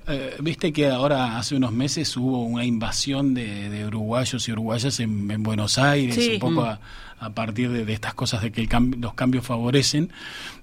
eh, 0.08 0.36
viste 0.40 0.72
que 0.74 0.88
ahora 0.90 1.38
hace 1.38 1.56
unos 1.56 1.72
meses 1.72 2.16
hubo 2.18 2.44
una 2.44 2.66
invasión 2.66 3.34
de, 3.34 3.70
de 3.70 3.86
uruguayos 3.86 4.48
y 4.48 4.52
uruguayas 4.52 5.00
en, 5.00 5.30
en 5.32 5.44
Buenos 5.44 5.78
Aires, 5.78 6.16
Sí. 6.16 6.32
un 6.34 6.40
poco 6.40 6.64
a, 6.64 6.80
a 7.20 7.30
partir 7.30 7.70
de, 7.72 7.86
de 7.86 7.94
estas 7.94 8.14
cosas 8.14 8.42
de 8.42 8.52
que 8.52 8.62
el 8.62 8.70
los 9.00 9.14
cambios 9.14 9.46
favorecen. 9.46 10.12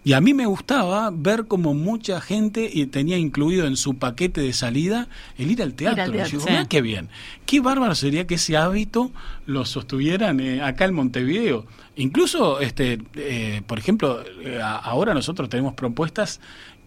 Y 0.04 0.12
a 0.14 0.20
mí 0.20 0.34
me 0.34 0.46
gustaba 0.46 1.10
ver 1.12 1.46
como 1.46 1.72
mucha 1.74 2.20
gente 2.20 2.68
y 2.72 2.86
tenía 2.86 3.16
incluido 3.18 3.66
en 3.66 3.76
su 3.76 3.94
paquete 3.98 4.40
de 4.42 4.52
salida 4.52 5.08
el 5.38 5.50
ir 5.50 5.62
al 5.62 5.72
teatro. 5.74 6.02
al 6.02 6.08
Y 6.10 6.12
teatro, 6.12 6.30
digo, 6.38 6.42
sí. 6.46 6.50
"Mirá 6.50 6.66
qué 6.68 6.82
bien. 6.82 7.08
Qué 7.46 7.60
bárbaro 7.60 7.94
sería 7.94 8.26
que 8.26 8.34
ese 8.34 8.56
hábito 8.58 9.10
lo 9.46 9.64
sostuvieran 9.64 10.40
eh, 10.40 10.62
acá 10.62 10.84
en 10.84 10.94
Montevideo. 10.94 11.66
Incluso, 11.96 12.60
este, 12.60 12.98
eh, 13.14 13.62
por 13.66 13.78
ejemplo, 13.78 14.22
eh, 14.42 14.58
ahora 14.62 15.12
nosotros 15.14 15.48
tenemos 15.48 15.74
propuestas 15.74 16.40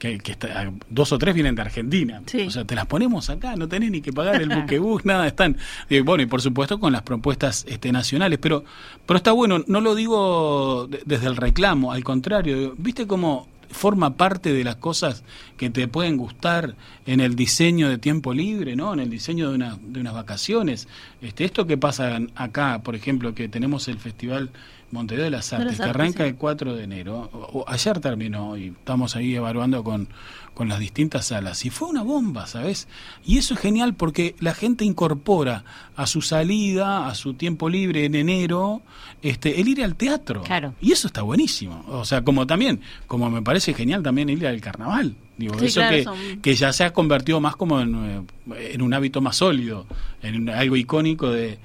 que, 0.03 0.17
que 0.19 0.33
está- 0.33 0.69
dos 0.89 1.13
o 1.13 1.17
tres 1.17 1.33
vienen 1.33 1.55
de 1.55 1.61
Argentina. 1.61 2.21
Sí. 2.25 2.41
O 2.41 2.51
sea, 2.51 2.65
te 2.65 2.75
las 2.75 2.85
ponemos 2.87 3.29
acá, 3.29 3.55
no 3.55 3.69
tenés 3.69 3.89
ni 3.89 4.01
que 4.01 4.11
pagar 4.11 4.41
el 4.41 4.49
buquebús, 4.61 5.05
nada, 5.05 5.25
están. 5.27 5.55
eh, 5.89 6.01
bueno, 6.01 6.23
y 6.23 6.25
por 6.25 6.41
supuesto 6.41 6.77
con 6.77 6.91
las 6.91 7.03
propuestas 7.03 7.65
este, 7.69 7.89
nacionales, 7.93 8.37
pero, 8.41 8.65
pero 9.05 9.15
está 9.15 9.31
bueno, 9.31 9.63
no 9.65 9.79
lo 9.79 9.95
digo 9.95 10.87
de- 10.89 11.03
desde 11.05 11.27
el 11.27 11.37
reclamo, 11.37 11.93
al 11.93 12.03
contrario, 12.03 12.75
¿viste 12.77 13.07
cómo 13.07 13.47
forma 13.73 14.15
parte 14.15 14.53
de 14.53 14.63
las 14.63 14.75
cosas 14.77 15.23
que 15.57 15.69
te 15.69 15.88
pueden 15.88 16.17
gustar 16.17 16.75
en 17.05 17.19
el 17.19 17.36
diseño 17.36 17.89
de 17.89 17.97
tiempo 17.97 18.33
libre, 18.33 18.75
¿no? 18.75 18.93
En 18.93 18.99
el 18.99 19.09
diseño 19.09 19.49
de, 19.49 19.55
una, 19.55 19.77
de 19.81 19.99
unas 19.99 20.13
vacaciones. 20.13 20.88
Este, 21.21 21.45
esto 21.45 21.67
que 21.67 21.77
pasa 21.77 22.19
acá, 22.36 22.81
por 22.83 22.95
ejemplo, 22.95 23.33
que 23.36 23.49
tenemos 23.49 23.88
el 23.88 23.97
Festival 23.99 24.51
Montevideo 24.91 25.25
de 25.25 25.31
las 25.31 25.49
De 25.49 25.55
Artes, 25.57 25.77
que 25.77 25.83
arranca 25.83 26.23
sí. 26.23 26.29
el 26.29 26.36
4 26.36 26.75
de 26.75 26.83
enero. 26.83 27.29
O- 27.33 27.62
o 27.62 27.65
ayer 27.67 27.99
terminó 27.99 28.55
y 28.57 28.67
estamos 28.67 29.15
ahí 29.15 29.33
evaluando 29.36 29.83
con, 29.83 30.07
con 30.53 30.69
las 30.69 30.79
distintas 30.79 31.25
salas. 31.27 31.65
Y 31.65 31.69
fue 31.69 31.87
una 31.89 32.03
bomba, 32.03 32.45
¿sabes? 32.47 32.87
Y 33.25 33.37
eso 33.37 33.53
es 33.55 33.59
genial 33.59 33.93
porque 33.95 34.35
la 34.39 34.53
gente 34.53 34.85
incorpora 34.85 35.63
a 35.95 36.05
su 36.07 36.21
salida, 36.21 37.07
a 37.07 37.15
su 37.15 37.33
tiempo 37.33 37.69
libre 37.69 38.05
en 38.05 38.15
enero, 38.15 38.81
este, 39.21 39.59
el 39.61 39.67
ir 39.67 39.83
al 39.83 39.95
teatro. 39.95 40.43
Claro. 40.43 40.73
Y 40.81 40.91
eso 40.91 41.07
está 41.07 41.21
buenísimo. 41.21 41.83
O 41.87 42.05
sea, 42.05 42.23
como 42.23 42.45
también, 42.47 42.81
como 43.07 43.29
me 43.29 43.41
parece 43.41 43.73
genial 43.73 44.03
también 44.03 44.29
ir 44.29 44.45
al 44.45 44.61
carnaval. 44.61 45.15
Digo, 45.37 45.57
Sí, 45.57 45.65
eso 45.65 45.79
claro, 45.79 45.95
que, 45.97 46.03
son- 46.03 46.41
que 46.41 46.53
ya 46.55 46.71
se 46.71 46.83
ha 46.83 46.93
convertido 46.93 47.39
más 47.41 47.55
como 47.55 47.81
en, 47.81 47.95
eh, 48.55 48.71
en 48.73 48.81
un 48.83 48.93
hábito 48.93 49.19
más 49.21 49.37
sólido, 49.37 49.87
en 50.21 50.47
algo 50.49 50.75
icónico 50.75 51.31
de, 51.31 51.57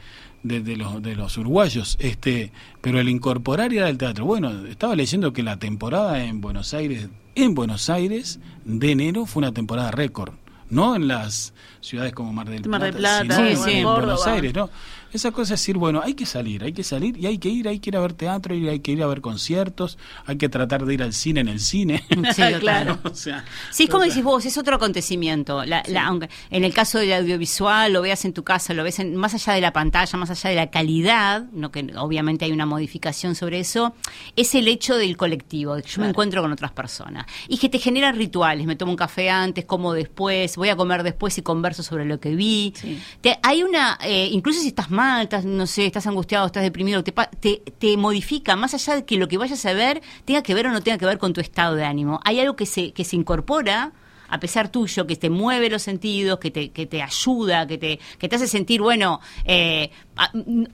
de, 0.48 0.60
de 0.60 0.76
los, 0.76 1.02
de 1.02 1.14
los 1.14 1.36
uruguayos. 1.38 1.96
Este, 2.00 2.50
pero 2.80 2.98
el 3.00 3.08
incorporar 3.08 3.72
ir 3.72 3.82
al 3.82 3.98
teatro, 3.98 4.24
bueno, 4.24 4.50
estaba 4.66 4.96
leyendo 4.96 5.32
que 5.32 5.42
la 5.42 5.58
temporada 5.58 6.24
en 6.24 6.40
Buenos 6.40 6.74
Aires, 6.74 7.08
en 7.34 7.54
Buenos 7.54 7.88
Aires, 7.90 8.40
de 8.64 8.90
enero, 8.90 9.26
fue 9.26 9.40
una 9.40 9.52
temporada 9.52 9.90
récord. 9.90 10.32
No 10.70 10.96
en 10.96 11.08
las 11.08 11.54
ciudades 11.80 12.12
como 12.12 12.32
Mar 12.32 12.48
del 12.50 12.60
Plata, 12.62 12.70
Mar 12.78 12.82
del 12.82 12.94
Plata, 12.96 13.22
sino 13.22 13.36
Sí, 13.36 13.52
en, 13.52 13.56
sí. 13.56 13.70
en 13.78 13.84
Córdoba. 13.84 14.00
Buenos 14.00 14.26
Aires, 14.26 14.54
¿no? 14.54 14.70
Esa 15.12 15.30
cosa 15.30 15.54
es 15.54 15.60
decir, 15.60 15.76
bueno, 15.78 16.00
hay 16.04 16.14
que 16.14 16.26
salir, 16.26 16.62
hay 16.64 16.72
que 16.72 16.84
salir 16.84 17.16
y 17.16 17.26
hay 17.26 17.38
que 17.38 17.48
ir, 17.48 17.66
hay 17.68 17.78
que 17.80 17.90
ir 17.90 17.96
a 17.96 18.00
ver 18.00 18.12
teatro, 18.12 18.54
y 18.54 18.68
hay 18.68 18.80
que 18.80 18.92
ir 18.92 19.02
a 19.02 19.06
ver 19.06 19.20
conciertos, 19.20 19.96
hay 20.26 20.36
que 20.36 20.48
tratar 20.48 20.84
de 20.84 20.94
ir 20.94 21.02
al 21.02 21.12
cine 21.12 21.40
en 21.40 21.48
el 21.48 21.60
cine. 21.60 22.04
Sí, 22.34 22.42
Claro. 22.60 22.98
O 23.04 23.14
sea, 23.14 23.44
Sí, 23.70 23.84
es 23.84 23.90
como 23.90 24.04
decís 24.04 24.22
vos, 24.22 24.44
es 24.44 24.58
otro 24.58 24.76
acontecimiento. 24.76 25.64
La- 25.64 25.82
la- 25.86 26.06
aunque 26.06 26.28
en 26.50 26.64
el 26.64 26.74
caso 26.74 26.98
del 26.98 27.12
audiovisual, 27.12 27.92
lo 27.92 28.02
veas 28.02 28.24
en 28.24 28.32
tu 28.32 28.44
casa, 28.44 28.74
lo 28.74 28.82
ves 28.84 28.98
en- 28.98 29.16
más 29.16 29.34
allá 29.34 29.52
de 29.54 29.60
la 29.60 29.72
pantalla, 29.72 30.18
más 30.18 30.30
allá 30.30 30.50
de 30.50 30.56
la 30.56 30.70
calidad, 30.70 31.44
no 31.52 31.70
que 31.70 31.86
obviamente 31.96 32.44
hay 32.44 32.52
una 32.52 32.66
modificación 32.66 33.34
sobre 33.34 33.60
eso, 33.60 33.94
es 34.36 34.54
el 34.54 34.68
hecho 34.68 34.96
del 34.96 35.16
colectivo, 35.16 35.74
de 35.76 35.82
que 35.82 35.88
yo 35.88 36.02
me 36.02 36.08
encuentro 36.08 36.42
con 36.42 36.52
otras 36.52 36.72
personas. 36.72 37.26
Y 37.48 37.58
que 37.58 37.68
te 37.68 37.78
generan 37.78 38.16
rituales, 38.16 38.66
me 38.66 38.76
tomo 38.76 38.92
un 38.92 38.96
café 38.96 39.30
antes, 39.30 39.64
como 39.64 39.92
después, 39.92 40.56
voy 40.56 40.68
a 40.68 40.76
comer 40.76 41.02
después 41.02 41.38
y 41.38 41.42
converso 41.42 41.82
sobre 41.82 42.04
lo 42.04 42.20
que 42.20 42.34
vi. 42.34 42.72
Sí. 42.76 43.00
Te- 43.20 43.38
hay 43.42 43.62
una, 43.62 43.98
eh, 44.02 44.28
incluso 44.30 44.60
si 44.60 44.68
estás 44.68 44.90
mal, 44.98 45.22
estás, 45.22 45.44
no 45.44 45.66
sé, 45.66 45.86
estás 45.86 46.06
angustiado, 46.08 46.44
estás 46.46 46.64
deprimido, 46.64 47.04
te, 47.04 47.14
te, 47.40 47.62
te 47.78 47.96
modifica, 47.96 48.56
más 48.56 48.74
allá 48.74 48.96
de 48.96 49.04
que 49.04 49.16
lo 49.16 49.28
que 49.28 49.38
vayas 49.38 49.64
a 49.64 49.72
ver 49.72 50.02
tenga 50.24 50.42
que 50.42 50.54
ver 50.54 50.66
o 50.66 50.72
no 50.72 50.82
tenga 50.82 50.98
que 50.98 51.06
ver 51.06 51.18
con 51.18 51.32
tu 51.32 51.40
estado 51.40 51.76
de 51.76 51.84
ánimo. 51.84 52.18
Hay 52.24 52.40
algo 52.40 52.56
que 52.56 52.66
se, 52.66 52.92
que 52.92 53.04
se 53.04 53.14
incorpora 53.14 53.92
a 54.28 54.40
pesar 54.40 54.70
tuyo, 54.70 55.06
que 55.06 55.16
te 55.16 55.30
mueve 55.30 55.70
los 55.70 55.82
sentidos, 55.82 56.38
que 56.38 56.50
te, 56.50 56.70
que 56.70 56.86
te 56.86 57.02
ayuda, 57.02 57.66
que 57.66 57.78
te, 57.78 57.98
que 58.18 58.28
te 58.28 58.36
hace 58.36 58.46
sentir, 58.46 58.80
bueno, 58.80 59.20
eh, 59.44 59.90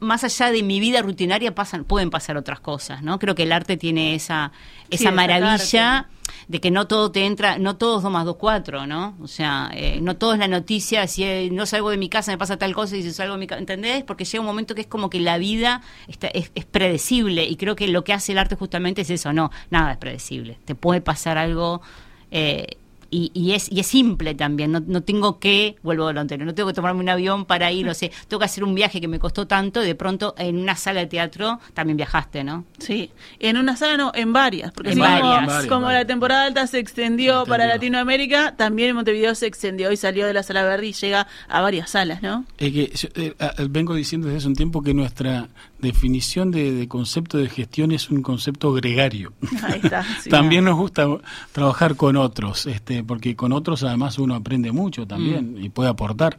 más 0.00 0.24
allá 0.24 0.50
de 0.50 0.62
mi 0.62 0.80
vida 0.80 1.02
rutinaria 1.02 1.54
pasan, 1.54 1.84
pueden 1.84 2.10
pasar 2.10 2.36
otras 2.36 2.60
cosas, 2.60 3.02
¿no? 3.02 3.18
Creo 3.18 3.34
que 3.34 3.44
el 3.44 3.52
arte 3.52 3.76
tiene 3.76 4.14
esa, 4.14 4.52
esa 4.90 5.10
maravilla 5.10 6.08
de 6.48 6.60
que 6.60 6.70
no 6.70 6.86
todo 6.86 7.10
te 7.10 7.26
entra, 7.26 7.58
no 7.58 7.76
todo 7.76 7.98
es 7.98 8.02
2 8.02 8.12
más 8.12 8.24
2, 8.24 8.36
4, 8.36 8.86
¿no? 8.86 9.16
O 9.22 9.28
sea, 9.28 9.70
eh, 9.74 9.98
no 10.00 10.16
todo 10.16 10.32
es 10.32 10.38
la 10.38 10.48
noticia, 10.48 11.06
si 11.06 11.24
eh, 11.24 11.48
no 11.52 11.66
salgo 11.66 11.90
de 11.90 11.96
mi 11.96 12.08
casa 12.08 12.32
me 12.32 12.38
pasa 12.38 12.56
tal 12.56 12.74
cosa 12.74 12.96
y 12.96 13.02
si 13.02 13.12
salgo 13.12 13.34
de 13.34 13.40
mi 13.40 13.46
casa, 13.46 13.60
¿entendés? 13.60 14.02
Porque 14.04 14.24
llega 14.24 14.40
un 14.40 14.46
momento 14.46 14.74
que 14.74 14.82
es 14.82 14.86
como 14.86 15.10
que 15.10 15.20
la 15.20 15.38
vida 15.38 15.82
está, 16.08 16.28
es, 16.28 16.50
es 16.54 16.64
predecible 16.64 17.44
y 17.44 17.56
creo 17.56 17.76
que 17.76 17.88
lo 17.88 18.04
que 18.04 18.12
hace 18.12 18.32
el 18.32 18.38
arte 18.38 18.56
justamente 18.56 19.02
es 19.02 19.10
eso, 19.10 19.32
no, 19.32 19.50
nada 19.70 19.92
es 19.92 19.98
predecible, 19.98 20.58
te 20.64 20.74
puede 20.74 21.00
pasar 21.00 21.38
algo... 21.38 21.82
eh, 22.30 22.66
y, 23.14 23.30
y 23.32 23.52
es 23.52 23.70
y 23.70 23.78
es 23.80 23.86
simple 23.86 24.34
también, 24.34 24.72
no, 24.72 24.80
no 24.84 25.02
tengo 25.02 25.38
que, 25.38 25.76
vuelvo 25.82 26.08
a 26.08 26.12
lo 26.12 26.20
anterior, 26.20 26.46
no 26.46 26.54
tengo 26.54 26.68
que 26.68 26.74
tomarme 26.74 27.00
un 27.00 27.08
avión 27.08 27.44
para 27.44 27.70
ir, 27.70 27.86
no 27.86 27.94
sé, 27.94 28.10
tengo 28.28 28.38
que 28.40 28.46
hacer 28.46 28.64
un 28.64 28.74
viaje 28.74 29.00
que 29.00 29.06
me 29.08 29.18
costó 29.18 29.46
tanto 29.46 29.82
y 29.82 29.86
de 29.86 29.94
pronto 29.94 30.34
en 30.36 30.58
una 30.58 30.74
sala 30.74 31.00
de 31.00 31.06
teatro 31.06 31.60
también 31.74 31.96
viajaste, 31.96 32.42
¿no? 32.42 32.64
Sí, 32.78 33.10
en 33.38 33.56
una 33.56 33.76
sala 33.76 33.96
no, 33.96 34.10
en 34.14 34.32
varias, 34.32 34.72
porque 34.72 34.90
En 34.92 34.98
como- 34.98 35.08
varias. 35.10 35.46
Varias, 35.46 35.66
como, 35.66 35.82
varias. 35.86 36.02
la 36.02 36.06
temporada 36.06 36.44
alta 36.46 36.66
se 36.66 36.78
extendió 36.78 37.44
Se 37.44 37.48
para. 37.50 37.66
Latinoamérica, 37.66 38.56
también 38.56 38.90
en 38.90 38.96
Montevideo 38.96 39.34
se 39.34 39.46
extendió 39.46 39.92
y 39.92 39.96
salió 39.96 40.26
de 40.26 40.34
la 40.34 40.42
sala 40.42 40.64
verde 40.64 40.86
y 40.88 40.92
llega 40.92 41.26
a 41.48 41.60
varias 41.60 41.90
salas, 41.90 42.22
¿no? 42.22 42.44
Es 42.58 42.72
que 42.72 42.90
yo, 42.94 43.08
eh, 43.14 43.34
vengo 43.70 43.94
diciendo 43.94 44.26
desde 44.26 44.38
hace 44.38 44.48
un 44.48 44.54
tiempo 44.54 44.82
que 44.82 44.92
nuestra 44.94 45.48
definición 45.84 46.50
de, 46.50 46.72
de 46.72 46.88
concepto 46.88 47.38
de 47.38 47.48
gestión 47.48 47.92
es 47.92 48.10
un 48.10 48.22
concepto 48.22 48.72
gregario. 48.72 49.32
Ahí 49.62 49.80
está. 49.82 50.04
sí. 50.22 50.30
también 50.30 50.64
nos 50.64 50.76
gusta 50.76 51.06
trabajar 51.52 51.94
con 51.94 52.16
otros, 52.16 52.66
este, 52.66 53.04
porque 53.04 53.36
con 53.36 53.52
otros 53.52 53.84
además 53.84 54.18
uno 54.18 54.34
aprende 54.34 54.72
mucho 54.72 55.06
también 55.06 55.56
y 55.62 55.68
puede 55.68 55.90
aportar. 55.90 56.38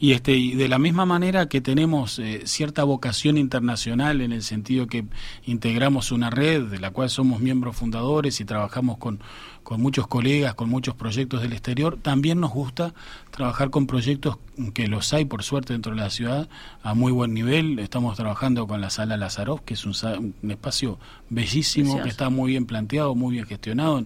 Y 0.00 0.12
este, 0.12 0.32
y 0.32 0.54
de 0.54 0.68
la 0.68 0.78
misma 0.78 1.06
manera 1.06 1.48
que 1.48 1.60
tenemos 1.60 2.18
eh, 2.18 2.42
cierta 2.44 2.82
vocación 2.82 3.38
internacional 3.38 4.20
en 4.20 4.32
el 4.32 4.42
sentido 4.42 4.86
que 4.86 5.04
integramos 5.44 6.10
una 6.10 6.30
red 6.30 6.64
de 6.64 6.80
la 6.80 6.90
cual 6.90 7.10
somos 7.10 7.40
miembros 7.40 7.76
fundadores 7.76 8.40
y 8.40 8.44
trabajamos 8.44 8.98
con, 8.98 9.20
con 9.66 9.80
muchos 9.82 10.06
colegas, 10.06 10.54
con 10.54 10.70
muchos 10.70 10.94
proyectos 10.94 11.42
del 11.42 11.52
exterior, 11.52 11.98
también 12.00 12.38
nos 12.38 12.52
gusta 12.52 12.94
trabajar 13.32 13.70
con 13.70 13.88
proyectos 13.88 14.38
que 14.74 14.86
los 14.86 15.12
hay 15.12 15.24
por 15.24 15.42
suerte 15.42 15.72
dentro 15.72 15.92
de 15.92 16.00
la 16.00 16.08
ciudad 16.08 16.48
a 16.84 16.94
muy 16.94 17.10
buen 17.10 17.34
nivel. 17.34 17.80
Estamos 17.80 18.16
trabajando 18.16 18.68
con 18.68 18.80
la 18.80 18.90
sala 18.90 19.16
Lazarov, 19.16 19.64
que 19.64 19.74
es 19.74 19.84
un, 19.84 19.92
un 20.40 20.50
espacio 20.52 21.00
bellísimo, 21.30 21.86
Precioso. 21.94 22.04
que 22.04 22.08
está 22.10 22.30
muy 22.30 22.52
bien 22.52 22.66
planteado, 22.66 23.16
muy 23.16 23.32
bien 23.34 23.46
gestionado 23.46 23.98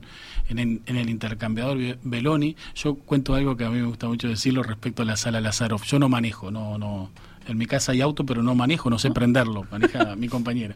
en, 0.49 0.59
en- 0.59 0.81
en 0.87 0.97
el 0.97 1.11
intercambiador 1.11 1.77
Be- 1.77 1.99
Beloni. 2.05 2.57
Yo 2.75 2.95
cuento 2.95 3.35
algo 3.35 3.55
que 3.59 3.67
a 3.67 3.69
mí 3.71 3.81
me 3.81 3.87
gusta 3.87 4.09
mucho 4.09 4.29
decirlo 4.29 4.63
respecto 4.63 5.03
a 5.03 5.05
la 5.05 5.17
sala 5.17 5.43
Lazarov. 5.43 5.83
Yo 5.85 5.99
no 5.99 6.09
manejo, 6.09 6.51
no, 6.51 6.79
no. 6.79 7.11
En 7.49 7.57
mi 7.59 7.67
casa 7.67 7.93
hay 7.93 8.01
auto, 8.01 8.25
pero 8.25 8.43
no 8.43 8.55
manejo, 8.55 8.91
no 8.91 8.99
sé 8.99 9.11
prenderlo, 9.11 9.67
maneja 9.73 10.15
mi 10.17 10.29
compañera. 10.29 10.75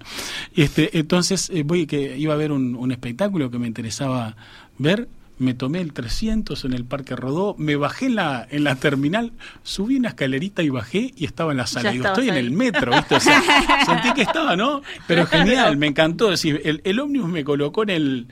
Este, 0.57 0.99
entonces, 0.99 1.51
eh, 1.51 1.62
voy 1.62 1.87
que 1.87 2.16
iba 2.18 2.35
a 2.35 2.37
ver 2.37 2.51
un, 2.53 2.75
un 2.75 2.90
espectáculo 2.90 3.51
que 3.51 3.59
me 3.59 3.66
interesaba 3.68 4.35
ver. 4.78 5.08
Me 5.37 5.52
tomé 5.52 5.80
el 5.80 5.92
300 5.92 6.64
en 6.64 6.74
el 6.74 6.84
Parque 6.84 7.16
Rodó, 7.16 7.56
me 7.58 7.74
bajé 7.74 8.06
en 8.06 8.14
la, 8.14 8.46
en 8.48 8.62
la 8.62 8.76
terminal, 8.76 9.32
subí 9.64 9.96
una 9.96 10.10
escalerita 10.10 10.62
y 10.62 10.68
bajé 10.68 11.12
y 11.16 11.24
estaba 11.24 11.50
en 11.50 11.56
la 11.56 11.66
sala. 11.66 11.90
Ya 11.90 11.90
Digo, 11.90 12.06
estoy 12.06 12.28
en 12.28 12.37
el 12.37 12.52
metro, 12.52 12.92
¿viste? 12.92 13.16
O 13.16 13.20
sea, 13.20 13.42
sentí 13.84 14.12
que 14.14 14.22
estaba, 14.22 14.54
¿no? 14.54 14.82
Pero 15.08 15.26
genial, 15.26 15.76
me 15.76 15.88
encantó. 15.88 16.26
Es 16.26 16.40
decir, 16.40 16.60
el, 16.64 16.80
el 16.84 17.00
ómnibus 17.00 17.28
me 17.28 17.42
colocó 17.42 17.82
en 17.82 17.90
el, 17.90 18.26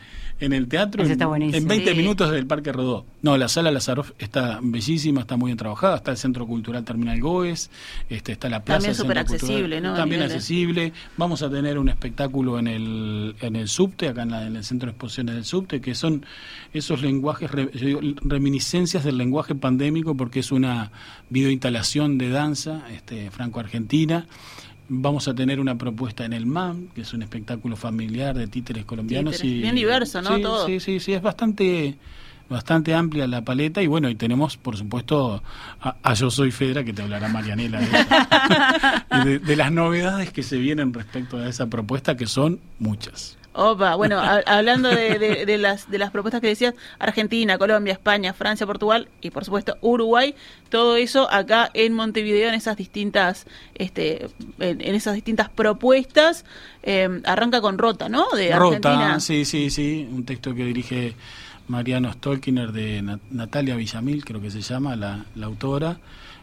en 0.45 0.53
el 0.53 0.69
teatro 0.69 1.05
en, 1.05 1.11
en 1.55 1.69
20 1.69 1.91
Sí. 1.93 1.97
minutos 1.97 2.31
del 2.31 2.47
Parque 2.47 2.73
Rodó. 2.73 3.05
No, 3.23 3.37
la 3.37 3.49
sala 3.49 3.71
Lazarov 3.71 4.13
está 4.19 4.59
bellísima, 4.63 5.21
está 5.23 5.37
muy 5.37 5.49
bien 5.49 5.57
trabajada, 5.59 5.97
está 5.97 6.11
el 6.11 6.17
Centro 6.17 6.47
Cultural 6.47 6.85
Terminal 6.85 7.21
Goes, 7.21 7.71
este, 8.11 8.33
está 8.33 8.49
la 8.49 8.65
plaza. 8.65 8.79
También 8.79 8.95
súper 8.95 9.17
Centro 9.19 9.31
Cultural, 9.33 9.51
accesible, 9.55 9.81
¿no? 9.81 9.95
También 9.95 10.23
accesible. 10.23 10.93
Vamos 11.17 11.43
a 11.43 11.51
tener 11.51 11.79
un 11.79 11.89
espectáculo 11.89 12.59
en 12.59 12.67
el, 12.67 13.35
en 13.41 13.57
el 13.57 13.69
subte, 13.69 14.09
acá 14.09 14.23
en, 14.23 14.31
la- 14.31 14.47
en 14.47 14.57
el 14.57 14.65
Centro 14.65 14.87
de 14.87 14.91
Exposiciones 14.93 15.35
del 15.35 15.45
subte, 15.45 15.81
que 15.81 15.95
son 15.95 16.27
esos 16.75 17.03
lenguajes, 17.03 17.51
re- 17.51 17.71
yo 17.75 17.87
digo, 17.87 18.01
reminiscencias 18.23 19.05
del 19.05 19.17
lenguaje 19.19 19.55
pandémico, 19.55 20.17
porque 20.17 20.41
es 20.41 20.51
una 20.53 20.91
videoinstalación 21.31 22.19
de 22.19 22.29
danza 22.31 22.83
este, 22.93 23.31
franco-argentina. 23.31 24.27
Vamos 24.95 25.27
a 25.27 25.35
tener 25.35 25.59
una 25.59 25.79
propuesta 25.79 26.27
en 26.27 26.35
el 26.35 26.45
MAM, 26.45 26.89
que 26.89 27.01
es 27.01 27.15
un 27.15 27.23
espectáculo 27.23 27.77
familiar 27.77 28.37
de 28.37 28.47
títeres 28.47 28.85
colombianos. 28.85 29.37
Títeres. 29.37 29.57
y 29.57 29.63
Bien 29.63 29.75
diverso, 29.75 30.21
¿no? 30.21 30.37
Sí, 30.37 30.43
Todo. 30.43 30.67
sí, 30.67 30.81
sí, 30.81 31.01
sí, 31.01 31.15
es 31.15 31.23
bastante 31.23 31.97
bastante 32.51 32.93
amplia 32.95 33.27
la 33.27 33.41
paleta 33.41 33.81
y 33.81 33.87
bueno, 33.87 34.11
y 34.11 34.15
tenemos 34.15 34.59
por 34.59 34.77
supuesto 34.77 35.43
a, 35.81 35.97
a 36.03 36.13
Yo 36.13 36.31
Soy 36.31 36.51
Fedra 36.51 36.85
que 36.85 36.93
te 36.93 37.01
hablará 37.01 37.29
Marianela 37.29 37.81
de, 39.25 39.39
de 39.47 39.57
las 39.57 39.73
novedades 39.73 40.31
que 40.31 40.43
se 40.43 40.59
vienen 40.59 40.93
respecto 40.93 41.39
a 41.39 41.49
esa 41.49 41.69
propuesta 41.69 42.15
que 42.17 42.27
son 42.27 42.61
muchas. 42.79 43.39
Opa, 43.55 43.97
bueno, 43.97 44.19
a- 44.19 44.43
hablando 44.47 44.89
de, 44.89 45.19
de- 45.19 45.45
de 45.47 45.59
las, 45.59 45.91
de 45.91 45.99
las 45.99 46.11
propuestas 46.11 46.41
que 46.41 46.47
decías, 46.49 46.75
Argentina, 46.99 47.59
Colombia, 47.59 47.93
España, 47.93 48.33
Francia, 48.33 48.67
Portugal 48.67 49.09
y 49.21 49.31
por 49.31 49.45
supuesto 49.45 49.77
Uruguay, 49.83 50.35
todo 50.71 50.97
eso 50.97 51.31
acá 51.31 51.71
en 51.75 51.93
Montevideo 51.93 52.49
en 52.49 52.55
esas 52.55 52.77
distintas, 52.79 53.47
este, 53.75 54.29
en, 54.59 54.81
en 54.81 54.95
esas 54.95 55.15
distintas 55.15 55.51
propuestas, 55.51 56.45
eh, 56.83 57.21
arranca 57.25 57.61
con 57.61 57.77
Rota, 57.77 58.09
¿no? 58.09 58.27
De 58.31 58.53
Argentina. 58.55 59.09
Rota, 59.09 59.21
sí, 59.21 59.45
sí, 59.45 59.69
sí, 59.71 60.09
un 60.11 60.25
texto 60.25 60.55
que 60.55 60.65
dirige 60.65 61.15
Mariano 61.69 62.11
Stolkiner 62.13 62.73
de 62.73 63.03
Na- 63.03 63.21
Natalia 63.31 63.77
Villamil, 63.77 64.25
creo 64.25 64.41
que 64.41 64.51
se 64.51 64.63
llama, 64.63 64.97
la, 64.97 65.27
la 65.35 65.47
autora. 65.47 65.99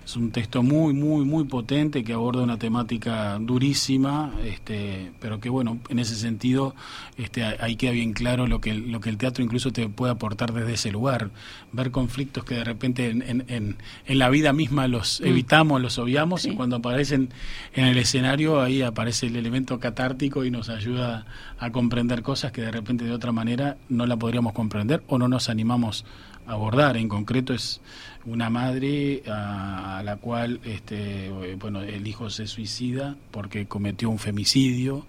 Es 0.09 0.15
un 0.15 0.31
texto 0.31 0.63
muy, 0.63 0.91
muy, 0.95 1.23
muy 1.23 1.43
potente 1.43 2.03
que 2.03 2.13
aborda 2.13 2.41
una 2.41 2.57
temática 2.57 3.37
durísima, 3.39 4.33
este, 4.43 5.11
pero 5.19 5.39
que 5.39 5.49
bueno, 5.49 5.77
en 5.87 5.99
ese 5.99 6.15
sentido, 6.15 6.73
este, 7.15 7.43
ahí 7.43 7.75
queda 7.75 7.91
bien 7.91 8.13
claro 8.13 8.47
lo 8.47 8.59
que, 8.59 8.73
lo 8.73 9.01
que 9.01 9.11
el 9.11 9.17
teatro 9.17 9.43
incluso 9.43 9.71
te 9.71 9.87
puede 9.87 10.11
aportar 10.11 10.51
desde 10.51 10.73
ese 10.73 10.91
lugar. 10.91 11.29
Ver 11.73 11.91
conflictos 11.91 12.43
que 12.43 12.55
de 12.55 12.63
repente 12.63 13.07
en, 13.11 13.21
en, 13.21 13.45
en, 13.49 13.77
en 14.07 14.17
la 14.17 14.29
vida 14.31 14.51
misma 14.51 14.87
los 14.87 15.21
evitamos, 15.21 15.79
los 15.79 15.99
obviamos, 15.99 16.41
Sí. 16.41 16.49
y 16.49 16.55
cuando 16.55 16.77
aparecen 16.77 17.29
en 17.75 17.85
el 17.85 17.99
escenario, 17.99 18.61
ahí 18.61 18.81
aparece 18.81 19.27
el 19.27 19.35
elemento 19.35 19.79
catártico 19.79 20.43
y 20.43 20.49
nos 20.49 20.69
ayuda 20.69 21.27
a 21.59 21.69
comprender 21.71 22.23
cosas 22.23 22.51
que 22.51 22.61
de 22.63 22.71
repente 22.71 23.05
de 23.05 23.11
otra 23.11 23.31
manera 23.31 23.77
no 23.89 24.07
la 24.07 24.17
podríamos 24.17 24.53
comprender 24.53 25.03
o 25.05 25.19
no 25.19 25.27
nos 25.27 25.49
animamos 25.49 26.03
abordar. 26.49 26.97
En 26.97 27.07
concreto 27.09 27.53
es 27.53 27.79
una 28.25 28.49
madre 28.49 29.23
a, 29.27 29.99
a 29.99 30.03
la 30.03 30.17
cual 30.17 30.59
este, 30.65 31.29
bueno, 31.59 31.81
el 31.81 32.05
hijo 32.07 32.29
se 32.29 32.47
suicida 32.47 33.15
porque 33.31 33.65
cometió 33.67 34.09
un 34.09 34.19
femicidio 34.19 35.05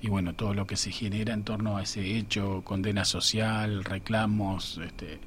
y 0.00 0.08
bueno, 0.08 0.34
todo 0.34 0.52
lo 0.54 0.66
que 0.66 0.76
se 0.76 0.90
genera 0.90 1.32
en 1.34 1.44
torno 1.44 1.76
a 1.76 1.82
ese 1.82 2.16
hecho, 2.18 2.62
condena 2.64 3.04
social, 3.04 3.84
reclamos, 3.84 4.80
este, 4.84 5.20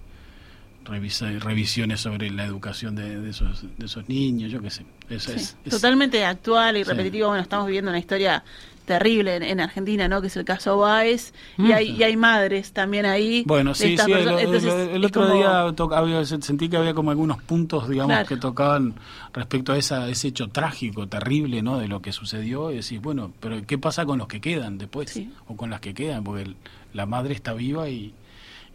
revisa- 0.86 1.39
revisiones 1.39 2.01
sobre 2.01 2.30
la 2.30 2.45
educación 2.45 2.95
de, 2.95 3.19
de 3.21 3.30
esos, 3.30 3.65
de 3.78 3.86
esos 3.86 4.08
niños, 4.10 4.51
yo 4.51 4.62
qué 4.62 4.69
sé. 4.69 4.86
Eso 5.10 5.32
Sí, 5.32 5.38
es, 5.38 5.58
es- 5.65 5.71
Totalmente 5.71 6.23
actual 6.25 6.78
y 6.78 6.84
Sí. 6.84 6.89
repetitivo. 6.91 7.28
Bueno, 7.30 7.41
estamos 7.41 7.67
viviendo 7.67 7.89
una 7.89 7.99
historia 7.99 8.43
terrible 8.86 9.36
en, 9.36 9.43
en 9.43 9.60
Argentina, 9.60 10.08
¿no? 10.08 10.21
Que 10.21 10.28
es 10.28 10.38
el 10.38 10.45
caso 10.45 10.78
Baez. 10.78 11.34
Y, 11.58 11.71
hay, 11.71 11.91
y 11.91 12.04
hay 12.04 12.15
madres 12.15 12.71
también 12.71 13.06
ahí. 13.06 13.43
Bueno, 13.45 13.74
sí, 13.74 13.98
sí, 13.98 14.12
el, 14.12 15.04
otro 15.06 15.24
como- 15.24 15.34
día 15.36 15.65
to- 15.76 15.93
había- 15.93 16.24
sentí 16.26 16.69
que 16.69 16.78
había 16.78 16.93
como 16.93 17.12
algunos 17.12 17.41
puntos, 17.43 17.89
digamos, 17.89 18.12
Claro. 18.13 18.28
que 18.28 18.38
tocaban 18.38 18.95
respecto 19.34 19.74
a 19.74 19.78
esa, 19.78 20.08
ese 20.10 20.30
hecho 20.30 20.48
trágico, 20.50 21.08
terrible, 21.08 21.62
¿no? 21.62 21.78
De 21.80 21.88
lo 21.88 22.02
que 22.02 22.12
sucedió, 22.12 22.71
y 22.71 22.76
decís, 22.76 23.02
bueno, 23.02 23.32
pero 23.39 23.62
¿qué 23.65 23.78
pasa 23.78 24.06
con 24.06 24.19
los 24.19 24.28
que 24.28 24.39
quedan 24.39 24.78
después? 24.78 25.10
Sí. 25.10 25.32
O 25.48 25.56
con 25.58 25.69
las 25.69 25.82
que 25.82 25.93
quedan, 25.93 26.24
porque 26.24 26.43
el- 26.43 26.56
la 26.93 27.06
madre 27.06 27.34
está 27.34 27.54
viva 27.54 27.89
y, 27.89 28.13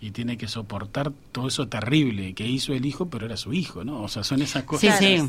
y 0.03 0.11
tiene 0.11 0.37
que 0.37 0.49
soportar 0.49 1.13
todo 1.33 1.49
eso 1.49 1.69
terrible 1.69 2.35
que 2.35 2.47
hizo 2.47 2.73
el 2.73 2.85
hijo, 2.87 3.07
pero 3.09 3.27
era 3.27 3.37
su 3.37 3.53
hijo, 3.53 3.85
¿no? 3.85 4.03
O 4.03 4.09
sea, 4.09 4.25
son 4.25 4.43
esas 4.43 4.63
Sí, 4.63 4.67
cosas. 4.67 4.99
sí. 4.99 5.23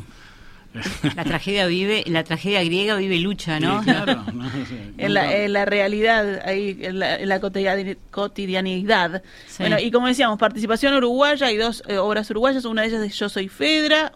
La 1.16 1.24
tragedia 1.26 1.66
vive, 1.68 2.04
la 2.08 2.24
tragedia 2.24 2.64
griega 2.64 2.96
vive 2.96 3.20
lucha, 3.20 3.60
¿no? 3.60 3.80
Sí, 3.84 3.86
claro, 3.92 4.24
¿no? 4.34 4.48
O 4.48 4.52
sea, 4.52 4.78
en 4.98 5.14
la, 5.14 5.36
en 5.36 5.54
la 5.54 5.66
realidad, 5.66 6.42
ahí, 6.46 6.78
en 6.82 7.00
la, 7.00 7.18
en 7.18 7.28
la 7.30 7.42
cotidiani- 7.42 7.98
cotidianidad. 8.10 9.22
Sí. 9.48 9.58
Bueno, 9.60 9.80
y 9.80 9.92
como 9.92 10.08
decíamos, 10.08 10.38
participación 10.40 10.94
uruguaya, 10.94 11.48
hay 11.48 11.58
dos 11.58 11.84
eh, 11.88 11.98
obras 11.98 12.30
uruguayas, 12.32 12.66
una 12.66 12.84
de 12.84 12.88
ellas 12.90 13.04
es 13.04 13.16
Yo 13.20 13.28
Soy 13.30 13.48
Fedra, 13.50 14.14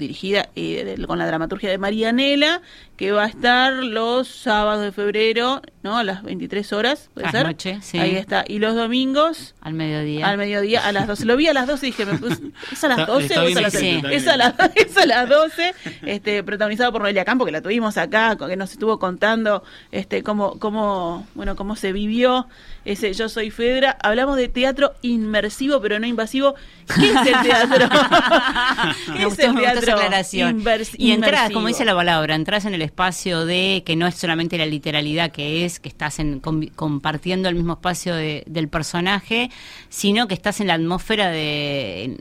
dirigida 0.00 0.48
eh, 0.56 0.96
de- 0.98 1.06
con 1.06 1.18
la 1.18 1.26
dramaturgia 1.26 1.70
de 1.70 1.78
Marianela, 1.78 2.60
que 2.96 3.12
va 3.12 3.24
a 3.24 3.28
estar 3.28 3.72
los 3.72 4.26
sábados 4.28 4.82
de 4.82 4.92
febrero, 4.92 5.62
¿no? 5.82 5.96
A 5.96 6.04
las 6.04 6.22
23 6.22 6.72
horas, 6.72 7.08
¿puede 7.14 7.28
A 7.28 7.30
ser? 7.30 7.46
noche, 7.46 7.78
sí. 7.82 7.98
Ahí 7.98 8.16
está. 8.16 8.44
Y 8.46 8.58
los 8.58 8.74
domingos, 8.74 9.54
Al 9.62 9.72
mediodía. 9.74 10.28
al 10.28 10.36
mediodía, 10.36 10.84
a 10.86 10.92
las 10.92 11.06
12. 11.06 11.24
Lo 11.24 11.36
vi 11.36 11.46
a 11.46 11.54
las 11.54 11.66
12 11.66 11.86
y 11.86 11.90
dije, 11.92 12.04
me 12.04 12.18
puse, 12.18 12.42
¿es 12.72 12.84
a 12.84 12.88
las 12.88 12.98
Está- 13.00 13.12
12 13.12 13.26
está 13.26 13.42
o 13.42 13.44
es 13.48 13.56
a 13.56 13.60
las 13.60 13.74
escrito, 13.74 14.08
6? 14.08 14.16
está 14.16 14.16
Es 14.16 14.28
a, 14.28 14.36
las- 14.36 14.54
es 14.76 14.96
a 14.96 15.06
las 15.06 15.28
12, 15.28 15.74
este, 16.02 16.42
protagonizado 16.42 16.90
por 16.92 17.00
Noelia 17.02 17.24
Campo, 17.24 17.44
que 17.46 17.52
la 17.52 17.62
tuvimos 17.62 17.96
acá, 17.96 18.36
que 18.36 18.56
nos 18.56 18.72
estuvo 18.72 18.98
contando 18.98 19.62
este, 19.92 20.22
cómo, 20.22 20.58
cómo, 20.58 21.26
bueno, 21.34 21.56
cómo 21.56 21.76
se 21.76 21.92
vivió 21.92 22.48
ese 22.84 23.12
Yo 23.14 23.28
Soy 23.28 23.50
Fedra. 23.50 23.96
Hablamos 24.02 24.36
de 24.36 24.48
teatro 24.48 24.92
inmersivo, 25.02 25.80
pero 25.80 25.98
no 25.98 26.06
invasivo. 26.06 26.54
¿Qué 26.98 27.10
es 27.10 27.16
el 27.26 27.42
teatro? 27.42 27.88
¿Qué 29.06 29.12
Me 29.12 29.18
es 29.20 29.24
gustó, 29.26 29.46
el 29.46 29.56
teatro 29.56 29.89
aclaración. 29.94 30.60
invers- 30.62 30.94
y 30.98 31.12
entras, 31.12 31.50
como 31.54 31.66
dice 31.68 31.84
la 31.84 31.94
palabra, 31.94 32.34
entras 32.34 32.64
en 32.64 32.74
el 32.74 32.82
espacio 32.82 33.44
de 33.46 33.82
que 33.84 33.96
no 33.96 34.06
es 34.06 34.14
solamente 34.14 34.56
la 34.58 34.66
literalidad 34.66 35.30
que 35.32 35.64
es, 35.64 35.80
que 35.80 35.88
estás 35.88 36.18
en, 36.18 36.40
convi- 36.42 36.72
compartiendo 36.74 37.48
el 37.48 37.54
mismo 37.54 37.74
espacio 37.74 38.14
de- 38.14 38.44
del 38.46 38.68
personaje, 38.68 39.50
sino 39.88 40.28
que 40.28 40.34
estás 40.34 40.60
en 40.60 40.66
la 40.68 40.74
atmósfera 40.74 41.30
de 41.30 42.04
en- 42.04 42.20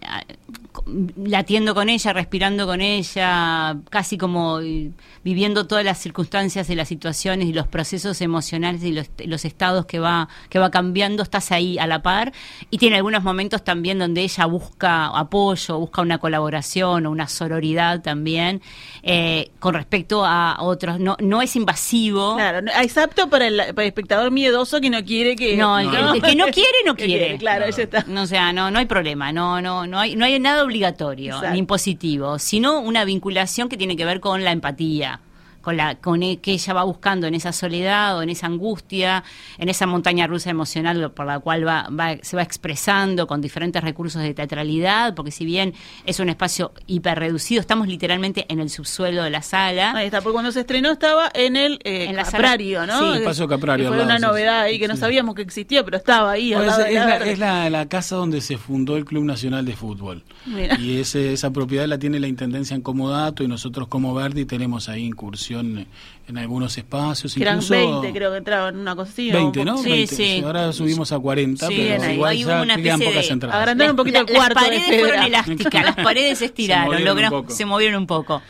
latiendo 1.18 1.74
con 1.76 1.90
ella, 1.90 2.14
respirando 2.14 2.66
con 2.66 2.82
ella, 2.82 3.78
casi 3.90 4.18
como 4.18 4.60
eh, 4.60 4.92
viviendo 5.24 5.68
todas 5.68 5.84
las 5.84 5.98
circunstancias 6.00 6.70
y 6.70 6.76
las 6.76 6.88
situaciones 6.88 7.48
y 7.48 7.54
los 7.54 7.68
procesos 7.68 8.22
emocionales 8.22 8.84
y 8.84 8.92
los, 8.92 9.10
los 9.26 9.46
estados 9.46 9.86
que 9.86 10.00
va 10.00 10.30
que 10.50 10.60
va 10.60 10.72
cambiando, 10.72 11.24
estás 11.24 11.52
ahí 11.52 11.78
a 11.78 11.88
la 11.88 12.02
par 12.02 12.34
y 12.70 12.78
tiene 12.78 12.98
algunos 12.98 13.24
momentos 13.24 13.64
también 13.64 14.00
donde 14.00 14.22
ella 14.22 14.46
busca 14.46 15.08
apoyo, 15.08 15.80
busca 15.80 16.02
una 16.02 16.18
colaboración 16.18 17.06
o 17.06 17.12
una 17.12 17.28
sororidad 17.28 18.02
también 18.02 18.62
eh, 19.04 19.52
con 19.60 19.74
respecto 19.74 20.26
a 20.26 20.58
otros. 20.62 21.00
No, 21.00 21.16
no 21.20 21.42
es 21.42 21.56
invasivo. 21.56 22.36
Claro, 22.36 22.62
no- 22.62 22.72
apto 23.00 23.30
para 23.30 23.48
el, 23.48 23.56
para 23.58 23.84
el 23.84 23.88
espectador 23.88 24.30
miedoso 24.30 24.82
que 24.82 24.90
no 24.90 25.04
quiere 25.06 25.36
que... 25.38 25.56
No, 25.56 25.80
el, 25.80 25.90
que- 25.90 25.98
el 25.98 26.22
que 26.22 26.36
no 26.36 26.46
quiere, 26.48 26.78
no 26.86 26.96
quiere. 26.98 27.38
Claro, 27.38 27.66
ella 27.66 27.84
está. 27.84 28.04
No, 28.08 28.24
o 28.24 28.28
sea, 28.28 28.52
no, 28.52 28.70
no 28.72 28.80
hay 28.80 28.86
problema, 28.88 29.32
no, 29.32 29.62
no, 29.62 29.88
no 29.88 30.00
hay, 30.00 30.16
no 30.18 30.26
hay 30.26 30.38
nada 30.40 30.59
obligatorio 30.64 31.36
Exacto. 31.36 31.52
ni 31.54 31.60
impositivo, 31.60 32.40
sino 32.40 32.80
una 32.80 33.06
vinculación 33.06 33.70
que 33.70 33.78
tiene 33.78 33.96
que 33.96 34.06
ver 34.06 34.20
con 34.20 34.44
la 34.44 34.52
empatía, 34.52 35.22
con 35.62 35.78
la, 35.78 35.96
con 35.96 36.24
e- 36.24 36.38
que 36.38 36.52
ella 36.54 36.74
va 36.74 36.84
buscando 36.84 37.28
en 37.28 37.36
esa 37.36 37.52
soledad 37.52 38.18
o 38.18 38.22
en 38.22 38.30
esa 38.30 38.48
angustia, 38.48 39.24
en 39.58 39.70
esa 39.70 39.86
montaña 39.86 40.28
rusa 40.28 40.50
emocional 40.50 41.12
por 41.12 41.26
la 41.26 41.40
cual 41.40 41.68
va, 41.68 41.88
va- 41.90 42.18
se 42.22 42.36
va 42.36 42.44
expresando 42.44 43.28
con 43.28 43.42
diferentes 43.42 43.84
recursos 43.84 44.22
de 44.22 44.34
teatralidad, 44.34 45.16
porque 45.16 45.32
si 45.32 45.46
bien 45.46 45.74
es 46.06 46.20
un 46.20 46.30
espacio 46.30 46.72
hiperreducido, 46.88 47.62
estamos 47.62 47.88
literalmente 47.88 48.46
en 48.50 48.60
el 48.60 48.70
subsuelo 48.70 49.24
de 49.24 49.30
la 49.30 49.42
sala. 49.42 49.92
Ahí 49.96 50.06
está, 50.06 50.22
porque 50.22 50.34
cuando 50.34 50.52
se 50.52 50.62
estrenó 50.62 50.92
estaba 50.92 51.30
en 51.34 51.56
el 51.56 51.80
eh, 51.84 52.06
En 52.10 52.16
la 52.16 52.26
sala- 52.26 52.38
Caprario, 52.44 52.86
¿no? 52.86 53.14
Sí, 53.14 53.20
Espacio 53.20 53.48
Caprario, 53.48 53.90
que 53.90 53.96
fue 53.96 54.04
una 54.06 54.20
novedad 54.20 54.62
ahí 54.62 54.80
que 54.80 54.88
no 54.88 54.96
sabíamos 54.96 55.36
que 55.36 55.42
existía, 55.42 55.84
pero 55.84 55.98
estaba 55.98 56.32
ahí. 56.32 56.54
Bueno, 56.54 56.72
es, 56.72 56.78
la 56.78 56.88
es 56.90 56.94
la, 56.96 57.06
verde. 57.06 57.32
es 57.32 57.40
la- 57.40 57.70
la 57.70 57.86
casa 57.88 58.16
donde 58.16 58.42
se 58.42 58.58
fundó 58.58 58.98
el 58.98 59.06
Club 59.06 59.24
Nacional 59.26 59.66
de 59.66 59.76
Fútbol. 59.76 60.24
Mira. 60.46 60.80
Y 60.80 61.00
ese, 61.00 61.34
esa 61.34 61.52
propiedad 61.52 61.86
la 61.88 61.98
tiene 62.00 62.20
la 62.20 62.28
Intendencia 62.28 62.76
en 62.76 62.82
Comodato 62.82 63.44
y 63.44 63.48
nosotros 63.48 63.88
como 63.88 64.14
Verdi 64.14 64.46
tenemos 64.46 64.88
ahí 64.90 65.06
incursión 65.06 65.49
en 65.58 66.38
algunos 66.38 66.78
espacios. 66.78 67.34
Que 67.34 67.42
eran 67.42 67.56
incluso 67.62 67.74
20, 68.02 68.14
creo 68.18 68.32
que 68.32 68.38
entraban, 68.38 68.78
una 68.78 68.96
cosa 68.96 69.12
así. 69.12 69.32
o 69.32 69.34
20, 69.34 69.60
un 69.62 69.66
¿no? 69.66 69.78
Sí, 69.80 69.90
20. 69.90 70.16
sí. 70.16 70.42
Ahora 70.46 70.72
subimos 70.74 71.12
a 71.12 71.18
40, 71.20 71.68
Sí, 71.68 71.76
pero 71.90 72.04
ahí- 72.04 72.14
igual 72.14 72.32
ahí 72.32 72.40
ya 72.44 72.56
hubo 72.56 72.62
una 72.64 72.78
quedan 72.78 73.00
pocas 73.00 73.28
de- 73.28 73.34
entradas. 73.34 73.56
Agrandaron 73.58 73.92
un 73.92 73.98
poquito 73.98 74.20
el 74.20 74.26
las 74.28 74.36
cuarto 74.36 74.60
de 74.60 74.66
paredes 74.68 74.86
Fedra. 74.88 75.00
fueron 75.08 75.24
elásticas, 75.26 75.86
las 75.86 75.96
paredes 75.96 76.38
se 76.38 76.46
estiraron, 76.46 76.86
movieron 76.86 77.02
un 77.02 77.08
logramos- 77.18 77.42
poco. 77.42 77.54
se 77.56 77.66
movieron 77.66 77.98
un 78.02 78.08
poco. 78.08 78.42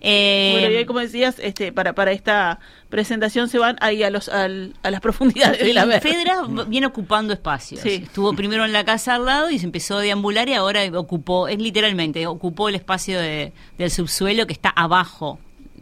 Eh, 0.00 0.50
Bueno, 0.60 0.70
y 0.74 0.76
ahí, 0.76 0.84
como 0.84 1.00
decías, 1.00 1.36
este, 1.38 1.72
para, 1.72 1.94
para 1.94 2.12
esta 2.12 2.60
presentación 2.90 3.48
se 3.48 3.58
van 3.58 3.76
ahí 3.80 4.02
a, 4.02 4.10
los, 4.10 4.28
al- 4.28 4.74
a 4.82 4.90
las 4.90 5.00
profundidades 5.00 5.58
de 5.58 5.72
la. 5.72 5.86
Fedra 6.00 6.42
viene 6.68 6.86
ocupando 6.86 7.32
espacios. 7.32 7.80
Sí. 7.80 8.02
Estuvo 8.04 8.34
primero 8.34 8.64
en 8.66 8.72
la 8.74 8.84
casa 8.84 9.14
al 9.14 9.24
lado 9.24 9.50
y 9.50 9.58
se 9.58 9.64
empezó 9.64 9.96
a 9.96 10.00
deambular 10.02 10.48
y 10.50 10.54
ahora 10.54 10.82
ocupó, 10.94 11.48
es 11.48 11.58
literalmente, 11.58 12.26
ocupó 12.26 12.68
el 12.68 12.74
espacio 12.74 13.18
de- 13.18 13.52
del 13.78 13.90
subsuelo 13.90 14.46
que 14.46 14.52
está 14.52 14.68
abajo. 14.68 15.40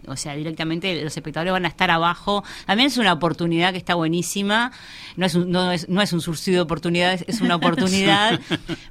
O 0.08 0.16
sea, 0.16 0.34
directamente 0.34 1.02
los 1.02 1.16
espectadores 1.16 1.52
van 1.52 1.64
a 1.64 1.68
estar 1.68 1.90
abajo. 1.90 2.44
También 2.66 2.88
es 2.88 2.98
una 2.98 3.12
oportunidad 3.12 3.72
que 3.72 3.78
está 3.78 3.94
buenísima. 3.94 4.72
No 5.16 5.26
es 5.26 5.34
un, 5.34 5.50
no 5.50 5.70
es, 5.72 5.88
no 5.88 6.02
es 6.02 6.12
un 6.12 6.20
surcido 6.20 6.56
de 6.56 6.62
oportunidades, 6.62 7.24
es 7.28 7.40
una 7.40 7.56
oportunidad 7.56 8.40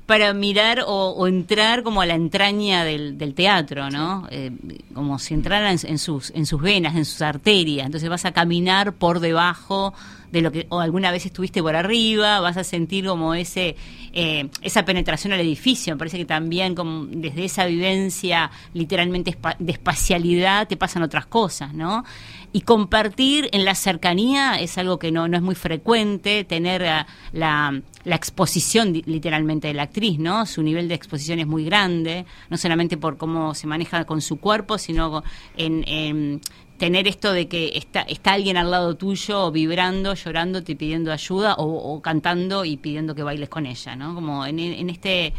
para 0.05 0.33
mirar 0.33 0.81
o, 0.85 1.09
o 1.09 1.27
entrar 1.27 1.83
como 1.83 2.01
a 2.01 2.05
la 2.05 2.15
entraña 2.15 2.83
del, 2.83 3.17
del 3.17 3.33
teatro, 3.33 3.89
¿no? 3.89 4.27
Eh, 4.31 4.51
como 4.93 5.19
si 5.19 5.33
entrara 5.33 5.71
en, 5.71 5.79
en 5.83 5.97
sus, 5.97 6.31
en 6.31 6.45
sus 6.45 6.61
venas, 6.61 6.95
en 6.95 7.05
sus 7.05 7.21
arterias. 7.21 7.85
Entonces 7.85 8.09
vas 8.09 8.25
a 8.25 8.31
caminar 8.31 8.93
por 8.93 9.19
debajo 9.19 9.93
de 10.33 10.41
lo 10.41 10.51
que 10.51 10.65
o 10.69 10.79
alguna 10.79 11.11
vez 11.11 11.27
estuviste 11.27 11.61
por 11.61 11.75
arriba, 11.75 12.39
vas 12.39 12.57
a 12.57 12.63
sentir 12.63 13.05
como 13.05 13.35
ese 13.35 13.75
eh, 14.13 14.49
esa 14.63 14.83
penetración 14.83 15.31
al 15.31 15.39
edificio. 15.39 15.93
Me 15.93 15.99
parece 15.99 16.17
que 16.17 16.25
también 16.25 16.73
como 16.73 17.05
desde 17.05 17.45
esa 17.45 17.65
vivencia 17.67 18.49
literalmente 18.73 19.37
de 19.59 19.71
espacialidad 19.71 20.67
te 20.67 20.75
pasan 20.75 21.03
otras 21.03 21.27
cosas, 21.27 21.75
¿no? 21.75 22.03
Y 22.51 22.61
compartir 22.61 23.47
en 23.51 23.63
la 23.63 23.75
cercanía 23.75 24.59
es 24.59 24.77
algo 24.79 24.97
que 24.97 25.11
no, 25.11 25.27
no 25.27 25.37
es 25.37 25.43
muy 25.43 25.55
frecuente, 25.55 26.43
tener 26.43 26.83
ah, 26.83 27.07
la, 27.31 27.81
la 28.03 28.15
exposición 28.15 28.93
literalmente 29.05 29.67
de 29.67 29.75
la 29.75 29.83
actriz, 29.83 30.17
¿no? 30.17 30.47
Su 30.47 30.63
nivel 30.63 30.87
de 30.87 30.95
exposición 30.95 31.39
es 31.39 31.47
muy 31.47 31.63
grande, 31.63 32.25
no 32.49 32.57
solamente 32.57 32.97
por 32.97 33.17
cómo 33.17 33.53
se 33.53 33.67
maneja 33.67 34.05
con 34.05 34.21
su 34.21 34.37
cuerpo, 34.37 34.79
sino 34.79 35.23
en 35.57 36.41
tener 36.77 37.07
esto 37.07 37.31
de 37.31 37.47
que 37.47 37.71
está, 37.75 38.01
está 38.01 38.33
alguien 38.33 38.57
al 38.57 38.71
lado 38.71 38.95
tuyo 38.95 39.51
vibrando, 39.51 40.13
llorándote 40.15 40.75
pidiendo 40.75 41.11
ayuda 41.11 41.55
o, 41.55 41.93
o 41.93 42.01
cantando 42.01 42.65
y 42.65 42.77
pidiendo 42.77 43.15
que 43.15 43.23
bailes 43.23 43.49
con 43.49 43.65
ella, 43.65 43.95
¿no? 43.95 44.15
Como 44.15 44.45
en, 44.45 44.59
en 44.59 44.89
este 44.89 45.33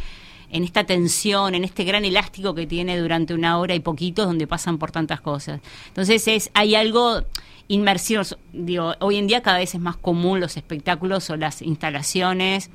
en 0.51 0.63
esta 0.63 0.85
tensión, 0.85 1.57
en 1.57 1.65
este 1.65 1.83
gran 1.83 2.05
elástico 2.05 2.55
que 2.55 2.67
tiene 2.67 2.97
durante 2.97 3.35
una 3.35 3.59
hora 3.59 3.75
y 3.75 3.81
poquitos 3.81 4.27
donde 4.27 4.47
pasan 4.47 4.79
por 4.79 4.93
tantas 4.93 5.21
cosas. 5.21 5.61
Entonces 5.89 6.29
es 6.29 6.51
hay 6.55 6.77
algo 6.77 7.23
inmersivo, 7.67 8.23
digo, 8.53 8.95
hoy 9.01 9.17
en 9.17 9.27
día 9.27 9.43
cada 9.43 9.59
vez 9.59 9.75
es 9.75 9.81
más 9.81 9.97
común 9.97 10.39
los 10.39 10.57
espectáculos 10.57 11.29
o 11.31 11.37
las 11.37 11.61
instalaciones 11.61 12.71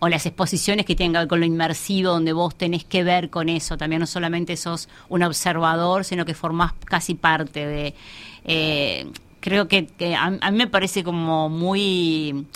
o 0.00 0.08
las 0.08 0.26
exposiciones 0.26 0.84
que 0.86 0.96
tienen 0.96 1.12
que 1.12 1.18
ver 1.20 1.28
con 1.28 1.40
lo 1.40 1.46
inmersivo, 1.46 2.10
donde 2.12 2.32
vos 2.32 2.54
tenés 2.56 2.84
que 2.84 3.04
ver 3.04 3.30
con 3.30 3.48
eso, 3.48 3.76
también 3.76 4.00
no 4.00 4.06
solamente 4.06 4.56
sos 4.56 4.88
un 5.08 5.22
observador, 5.22 6.04
sino 6.04 6.24
que 6.24 6.34
formás 6.34 6.72
casi 6.84 7.14
parte 7.14 7.66
de... 7.66 7.94
eh, 8.44 9.06
creo 9.40 9.68
que, 9.68 9.86
que 9.86 10.14
a, 10.14 10.24
a 10.40 10.50
mí 10.50 10.56
me 10.58 10.66
parece 10.66 11.04
como 11.04 11.48
muy... 11.50 12.46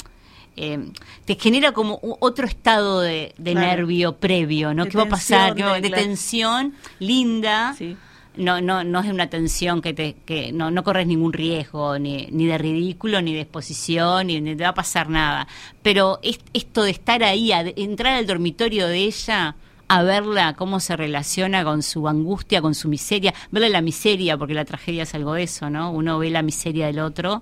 eh, 0.57 0.78
te 1.26 1.35
genera 1.37 1.72
como 1.72 1.98
otro 2.20 2.46
estado 2.46 3.00
de, 3.00 3.35
de 3.38 3.52
Claro. 3.52 3.66
nervio 3.68 4.16
previo, 4.16 4.72
¿no? 4.74 4.85
De 4.85 4.90
¿Qué 4.90 4.96
va 4.98 5.04
a 5.04 5.09
pasar? 5.09 5.54
tensión, 5.54 5.57
¿Qué 5.57 5.62
va- 5.64 5.74
de- 5.74 5.80
de 5.83 5.90
tensión 5.90 6.74
linda. 6.98 7.74
Sí. 7.76 7.96
No, 8.37 8.61
no, 8.61 8.83
no 8.83 8.99
es 9.01 9.07
una 9.11 9.29
tensión 9.31 9.81
que 9.81 9.94
te, 9.94 10.16
que 10.27 10.51
no, 10.53 10.70
no 10.73 10.83
corres 10.83 11.07
ningún 11.07 11.33
riesgo, 11.33 11.99
ni, 12.01 12.27
ni 12.33 12.47
de 12.47 12.59
ridículo, 12.59 13.23
ni 13.23 13.33
de 13.33 13.42
exposición, 13.42 14.27
ni, 14.27 14.40
ni 14.40 14.57
te 14.57 14.64
va 14.64 14.70
a 14.70 14.75
pasar 14.75 15.09
nada. 15.09 15.47
Pero 15.83 16.18
es- 16.23 16.40
esto 16.53 16.83
de 16.83 16.90
estar 16.90 17.23
ahí, 17.23 17.53
a- 17.53 17.62
de 17.62 17.75
entrar 17.77 18.14
al 18.14 18.27
dormitorio 18.27 18.88
de 18.88 18.99
ella, 19.05 19.55
a 19.87 20.03
verla 20.03 20.55
cómo 20.55 20.81
se 20.81 20.97
relaciona 20.97 21.62
con 21.62 21.83
su 21.85 22.09
angustia, 22.09 22.61
con 22.61 22.75
su 22.75 22.88
miseria, 22.88 23.33
verle 23.53 23.68
la 23.68 23.83
miseria, 23.83 24.37
porque 24.37 24.55
la 24.55 24.64
tragedia 24.64 25.05
es 25.05 25.14
algo 25.14 25.35
de 25.35 25.44
eso, 25.44 25.70
¿no? 25.70 25.92
Uno 25.92 26.18
ve 26.18 26.31
la 26.31 26.42
miseria 26.42 26.87
del 26.87 26.99
otro 26.99 27.40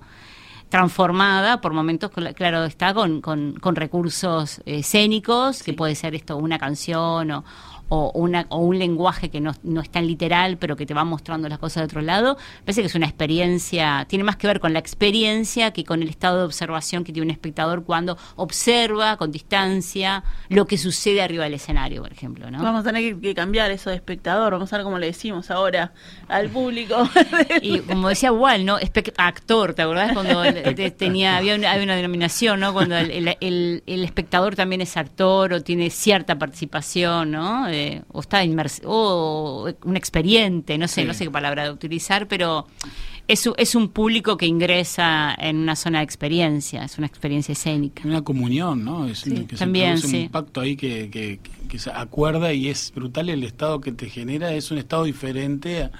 transformada 0.69 1.61
por 1.61 1.73
momentos, 1.73 2.11
cl- 2.11 2.33
claro, 2.33 2.63
está 2.65 2.93
con, 2.95 3.21
con, 3.21 3.53
con 3.59 3.75
recursos 3.75 4.59
eh, 4.65 4.79
escénicos, 4.79 5.61
que 5.61 5.73
puede 5.73 5.93
ser 5.95 6.15
esto 6.15 6.35
una 6.37 6.57
canción 6.57 7.29
o, 7.31 7.43
o, 7.89 8.11
una, 8.15 8.45
o 8.49 8.57
un 8.57 8.79
lenguaje 8.79 9.29
que 9.29 9.39
no, 9.41 9.51
no 9.63 9.81
es 9.81 9.89
tan 9.89 10.07
literal, 10.07 10.57
pero 10.57 10.75
que 10.75 10.85
te 10.85 10.93
va 10.93 11.03
mostrando 11.03 11.47
las 11.49 11.59
cosas 11.59 11.81
de 11.81 11.85
otro 11.85 12.01
lado. 12.01 12.37
Parece 12.65 12.81
que 12.81 12.87
es 12.87 12.95
una 12.95 13.05
experiencia, 13.05 14.05
tiene 14.09 14.23
más 14.23 14.35
que 14.35 14.47
ver 14.47 14.59
con 14.59 14.73
la 14.73 14.79
experiencia 14.79 15.71
que 15.71 15.83
con 15.83 16.01
el 16.01 16.09
estado 16.09 16.39
de 16.39 16.43
observación 16.45 17.03
que 17.03 17.11
tiene 17.13 17.25
un 17.27 17.31
espectador 17.31 17.83
cuando 17.83 18.17
observa 18.35 19.17
con 19.17 19.31
distancia 19.31 20.23
lo 20.49 20.65
que 20.65 20.77
sucede 20.77 21.21
arriba 21.21 21.43
del 21.43 21.53
escenario, 21.55 22.01
por 22.01 22.11
ejemplo, 22.11 22.49
¿no? 22.49 22.63
Vamos 22.63 22.81
a 22.81 22.83
tener 22.91 23.19
que, 23.19 23.33
cambiar 23.35 23.71
eso 23.71 23.89
de 23.89 23.95
espectador, 23.97 24.53
vamos 24.53 24.71
a 24.73 24.77
ver 24.77 24.83
cómo 24.83 24.99
le 24.99 25.07
decimos 25.07 25.51
ahora 25.51 25.93
al 26.27 26.49
público. 26.49 27.07
Y 27.61 27.79
como 27.79 28.09
decía 28.09 28.31
Wall, 28.31 28.65
¿no? 28.65 28.79
Espect- 28.79 29.13
actor, 29.17 29.73
¿te 29.73 29.81
acordás? 29.81 30.13
Cuando 30.13 30.43
tenía, 30.97 31.37
había 31.37 31.55
una, 31.55 31.71
había 31.71 31.83
una 31.83 31.95
denominación, 31.95 32.59
¿no? 32.59 32.73
Cuando 32.73 32.97
el, 32.97 33.11
el- 33.11 33.37
el- 33.41 33.83
el 33.85 34.03
espectador 34.03 34.55
también 34.55 34.81
es 34.81 34.97
actor 34.97 35.53
o 35.53 35.61
tiene 35.61 35.89
cierta 35.89 36.37
participación, 36.37 37.31
¿no? 37.31 37.67
O 38.11 38.19
está 38.21 38.43
inmerso, 38.43 38.81
o 38.85 39.69
un 39.83 39.95
experiente, 39.97 40.77
no 40.77 40.87
sé, 40.87 41.01
Sí. 41.01 41.07
no 41.07 41.13
sé 41.13 41.25
qué 41.25 41.31
palabra 41.31 41.71
utilizar, 41.71 42.27
pero 42.27 42.67
es, 43.27 43.49
es 43.57 43.75
un 43.75 43.87
público 43.89 44.35
que 44.37 44.45
ingresa 44.45 45.33
en 45.39 45.57
una 45.57 45.75
zona 45.75 45.99
de 45.99 46.03
experiencia, 46.05 46.83
es 46.83 46.97
una 46.97 47.07
experiencia 47.07 47.53
escénica. 47.53 48.03
Una 48.05 48.21
comunión, 48.21 48.83
¿no? 48.83 49.05
Es 49.07 49.19
Sí, 49.19 49.45
que 49.45 49.55
también, 49.55 49.97
se 49.97 50.07
sí. 50.07 50.21
un 50.23 50.29
pacto 50.29 50.61
ahí 50.61 50.75
que, 50.75 51.09
que, 51.09 51.39
que 51.69 51.79
se 51.79 51.89
acuerda 51.91 52.51
y 52.53 52.67
es 52.69 52.91
brutal 52.93 53.29
el 53.29 53.43
estado 53.43 53.79
que 53.81 53.91
te 53.91 54.09
genera. 54.09 54.51
Es 54.53 54.71
un 54.71 54.77
estado 54.77 55.03
diferente 55.05 55.83
a- 55.83 55.91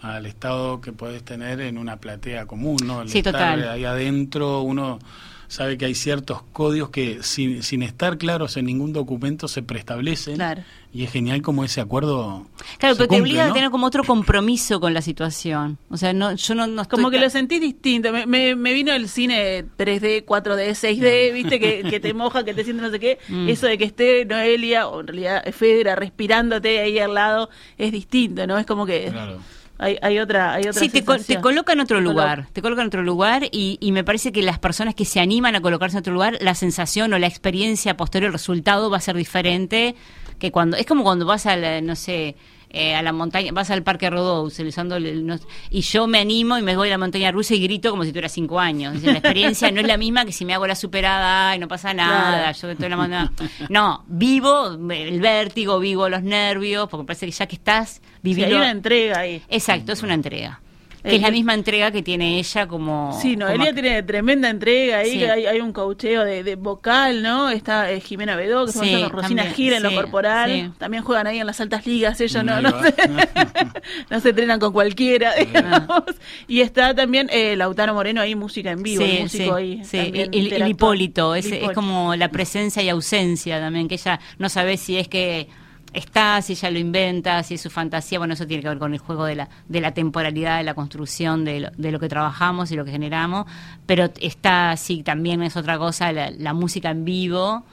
al 0.00 0.26
estado 0.26 0.80
que 0.80 0.92
puedes 0.92 1.24
tener 1.24 1.60
en 1.60 1.76
una 1.76 1.96
platea 1.96 2.46
común, 2.46 2.76
¿no? 2.84 3.02
El 3.02 3.08
Sí, 3.08 3.18
estar 3.18 3.32
total. 3.32 3.68
ahí 3.68 3.84
adentro, 3.84 4.62
uno 4.62 5.00
sabe 5.48 5.78
que 5.78 5.86
hay 5.86 5.94
ciertos 5.94 6.42
códigos 6.52 6.90
que 6.90 7.22
sin, 7.22 7.62
sin 7.62 7.82
estar 7.82 8.18
claros 8.18 8.56
en 8.56 8.66
ningún 8.66 8.92
documento 8.92 9.48
se 9.48 9.62
preestablecen. 9.62 10.36
Claro. 10.36 10.62
Y 10.92 11.04
es 11.04 11.12
genial 11.12 11.42
como 11.42 11.64
ese 11.64 11.80
acuerdo. 11.80 12.46
Claro, 12.78 12.94
se 12.94 12.98
pero 12.98 13.08
te 13.08 13.20
obliga 13.20 13.44
¿no? 13.44 13.50
a 13.50 13.54
tener 13.54 13.70
como 13.70 13.86
otro 13.86 14.04
compromiso 14.04 14.80
con 14.80 14.94
la 14.94 15.02
situación. 15.02 15.78
O 15.90 15.96
sea, 15.96 16.12
no, 16.12 16.34
yo 16.34 16.54
no, 16.54 16.66
no 16.66 16.82
estoy 16.82 16.96
Como 16.96 17.10
que 17.10 17.18
lo 17.18 17.28
sentís 17.28 17.60
distinto. 17.60 18.12
Me, 18.12 18.26
me, 18.26 18.54
me 18.54 18.72
vino 18.72 18.92
el 18.92 19.08
cine 19.08 19.64
3D, 19.76 20.24
4D, 20.24 20.70
6D, 20.70 21.32
viste, 21.32 21.60
que, 21.60 21.82
que 21.82 22.00
te 22.00 22.14
moja, 22.14 22.44
que 22.44 22.54
te 22.54 22.64
siente 22.64 22.82
no 22.82 22.90
sé 22.90 23.00
qué. 23.00 23.18
Mm. 23.28 23.48
Eso 23.48 23.66
de 23.66 23.76
que 23.76 23.84
esté 23.84 24.24
Noelia, 24.24 24.88
o 24.88 25.00
en 25.00 25.08
realidad 25.08 25.44
Fedra, 25.52 25.94
respirándote 25.94 26.78
ahí 26.80 26.98
al 26.98 27.14
lado, 27.14 27.50
es 27.76 27.92
distinto, 27.92 28.46
¿no? 28.46 28.56
Es 28.58 28.64
como 28.64 28.86
que 28.86 29.08
Claro. 29.10 29.38
Hay, 29.78 29.96
hay 30.02 30.18
otra 30.18 30.52
hay 30.54 30.62
otra 30.68 30.80
Sí, 30.80 30.88
te, 30.88 31.04
co- 31.04 31.16
te 31.18 31.40
coloca 31.40 31.72
en 31.72 31.80
otro 31.80 31.98
Te 31.98 32.02
lugar, 32.04 32.48
te 32.52 32.62
coloca 32.62 32.82
en 32.82 32.88
otro 32.88 33.02
lugar 33.02 33.44
y, 33.50 33.78
y 33.80 33.92
me 33.92 34.04
parece 34.04 34.32
que 34.32 34.42
las 34.42 34.58
personas 34.58 34.94
que 34.94 35.04
se 35.04 35.20
animan 35.20 35.54
a 35.56 35.60
colocarse 35.60 35.96
en 35.96 36.00
otro 36.00 36.12
lugar, 36.12 36.36
la 36.40 36.54
sensación 36.54 37.12
o 37.12 37.18
la 37.18 37.26
experiencia 37.26 37.96
posterior, 37.96 38.28
el 38.28 38.32
resultado 38.32 38.90
va 38.90 38.96
a 38.98 39.00
ser 39.00 39.16
diferente 39.16 39.94
que 40.38 40.52
cuando, 40.52 40.76
es 40.76 40.86
como 40.86 41.02
cuando 41.04 41.26
vas 41.26 41.46
a 41.46 41.56
la, 41.56 41.80
no 41.80 41.96
sé, 41.96 42.36
eh, 42.70 42.94
a 42.94 43.02
la 43.02 43.12
montaña, 43.12 43.50
vas 43.52 43.70
al 43.70 43.82
parque 43.82 44.10
Rodó 44.10 44.42
utilizando 44.42 44.96
el- 44.96 45.26
no- 45.26 45.38
y 45.70 45.80
yo 45.80 46.06
me 46.06 46.18
animo 46.18 46.58
y 46.58 46.62
me 46.62 46.76
voy 46.76 46.88
a 46.88 46.92
la 46.92 46.98
montaña 46.98 47.30
rusa 47.32 47.54
y 47.54 47.60
grito 47.62 47.90
como 47.90 48.04
si 48.04 48.10
tuviera 48.10 48.28
cinco 48.28 48.60
años. 48.60 48.94
Decir, 48.94 49.10
la 49.12 49.18
experiencia 49.18 49.70
no 49.70 49.80
es 49.80 49.86
la 49.86 49.96
misma 49.96 50.24
que 50.24 50.32
si 50.32 50.44
me 50.44 50.54
hago 50.54 50.66
la 50.66 50.74
superada 50.74 51.56
y 51.56 51.58
no 51.58 51.66
pasa 51.68 51.94
nada, 51.94 52.38
Claro. 52.52 52.58
yo 52.60 52.70
estoy 52.70 52.84
en 52.84 52.90
la 52.90 52.96
montaña. 52.96 53.32
No, 53.70 54.04
vivo 54.06 54.72
el 54.90 55.20
vértigo, 55.20 55.78
vivo 55.78 56.08
los 56.08 56.22
nervios, 56.22 56.88
porque 56.88 57.06
parece 57.06 57.26
que 57.26 57.32
ya 57.32 57.46
que 57.46 57.56
estás 57.56 57.90
Sí, 57.94 58.00
hay 58.04 58.20
viviendo 58.22 58.56
una 58.56 58.70
entrega 58.70 59.20
ahí. 59.20 59.42
Exacto, 59.48 59.92
es 59.92 60.02
una 60.02 60.14
entrega. 60.14 60.60
Que 61.02 61.10
Eh, 61.12 61.16
es 61.16 61.22
la 61.22 61.30
misma 61.30 61.54
entrega 61.54 61.90
que 61.92 62.02
tiene 62.02 62.38
ella 62.38 62.66
como... 62.66 63.16
Sí, 63.20 63.36
Noelia 63.36 63.66
como- 63.70 63.80
tiene 63.80 64.02
tremenda 64.02 64.50
entrega 64.50 64.98
ahí, 64.98 65.12
Sí. 65.12 65.24
hay, 65.24 65.46
hay 65.46 65.60
un 65.60 65.72
coacheo 65.72 66.24
de, 66.24 66.42
de 66.42 66.56
vocal, 66.56 67.22
¿no? 67.22 67.50
Está 67.50 67.90
eh, 67.92 68.00
Jimena 68.00 68.34
Bedó, 68.36 68.66
que 68.66 68.72
Sí, 68.72 68.78
con 68.78 69.10
Rosina 69.10 69.42
también, 69.42 69.54
Gira 69.54 69.76
en 69.76 69.82
lo 69.84 69.94
corporal. 69.94 70.50
sí. 70.50 70.70
También 70.78 71.02
juegan 71.04 71.26
ahí 71.28 71.38
en 71.38 71.46
las 71.46 71.60
altas 71.60 71.86
ligas, 71.86 72.20
ellos 72.20 72.42
no, 72.44 72.60
no, 72.60 72.70
se, 72.82 72.94
no 74.10 74.20
se 74.20 74.28
entrenan 74.30 74.58
con 74.58 74.72
cualquiera, 74.72 75.34
digamos. 75.34 76.02
Y 76.46 76.60
está 76.60 76.94
también 76.94 77.28
eh, 77.32 77.56
Lautaro 77.56 77.94
Moreno 77.94 78.20
ahí, 78.20 78.34
música 78.34 78.70
en 78.70 78.82
vivo, 78.82 79.04
el 79.04 79.10
Sí, 79.10 79.18
músico 79.22 79.58
sí, 79.84 79.96
ahí. 79.98 80.28
El, 80.32 80.52
el. 80.52 80.68
Hipólito, 80.68 81.34
es, 81.34 81.46
El 81.46 81.52
es 81.52 81.58
Hipólito. 81.58 81.74
como 81.80 82.16
la 82.16 82.28
presencia 82.28 82.82
y 82.82 82.88
ausencia 82.88 83.60
también, 83.60 83.88
que 83.88 83.94
ella 83.94 84.18
no 84.38 84.48
sabe 84.48 84.76
si 84.76 84.96
es 84.98 85.08
que 85.08 85.48
está, 85.92 86.40
si 86.42 86.52
ella 86.52 86.70
lo 86.70 86.78
inventa, 86.78 87.42
si 87.42 87.54
es 87.54 87.60
su 87.60 87.70
fantasía, 87.70 88.18
bueno, 88.18 88.34
eso 88.34 88.46
tiene 88.46 88.62
que 88.62 88.68
ver 88.68 88.78
con 88.78 88.92
el 88.92 88.98
juego 88.98 89.24
de 89.24 89.36
la, 89.36 89.48
de 89.68 89.80
la 89.80 89.92
temporalidad, 89.92 90.58
de 90.58 90.64
la 90.64 90.74
construcción 90.74 91.44
de 91.44 91.60
lo, 91.60 91.70
de 91.76 91.92
lo 91.92 92.00
que 92.00 92.08
trabajamos 92.08 92.70
y 92.70 92.76
lo 92.76 92.84
que 92.84 92.90
generamos, 92.90 93.46
pero 93.86 94.10
está, 94.20 94.76
sí, 94.76 95.02
también 95.02 95.42
es 95.42 95.56
otra 95.56 95.78
cosa, 95.78 96.12
la, 96.12 96.52
música 96.52 96.90
en 96.90 97.04
vivo, 97.04 97.64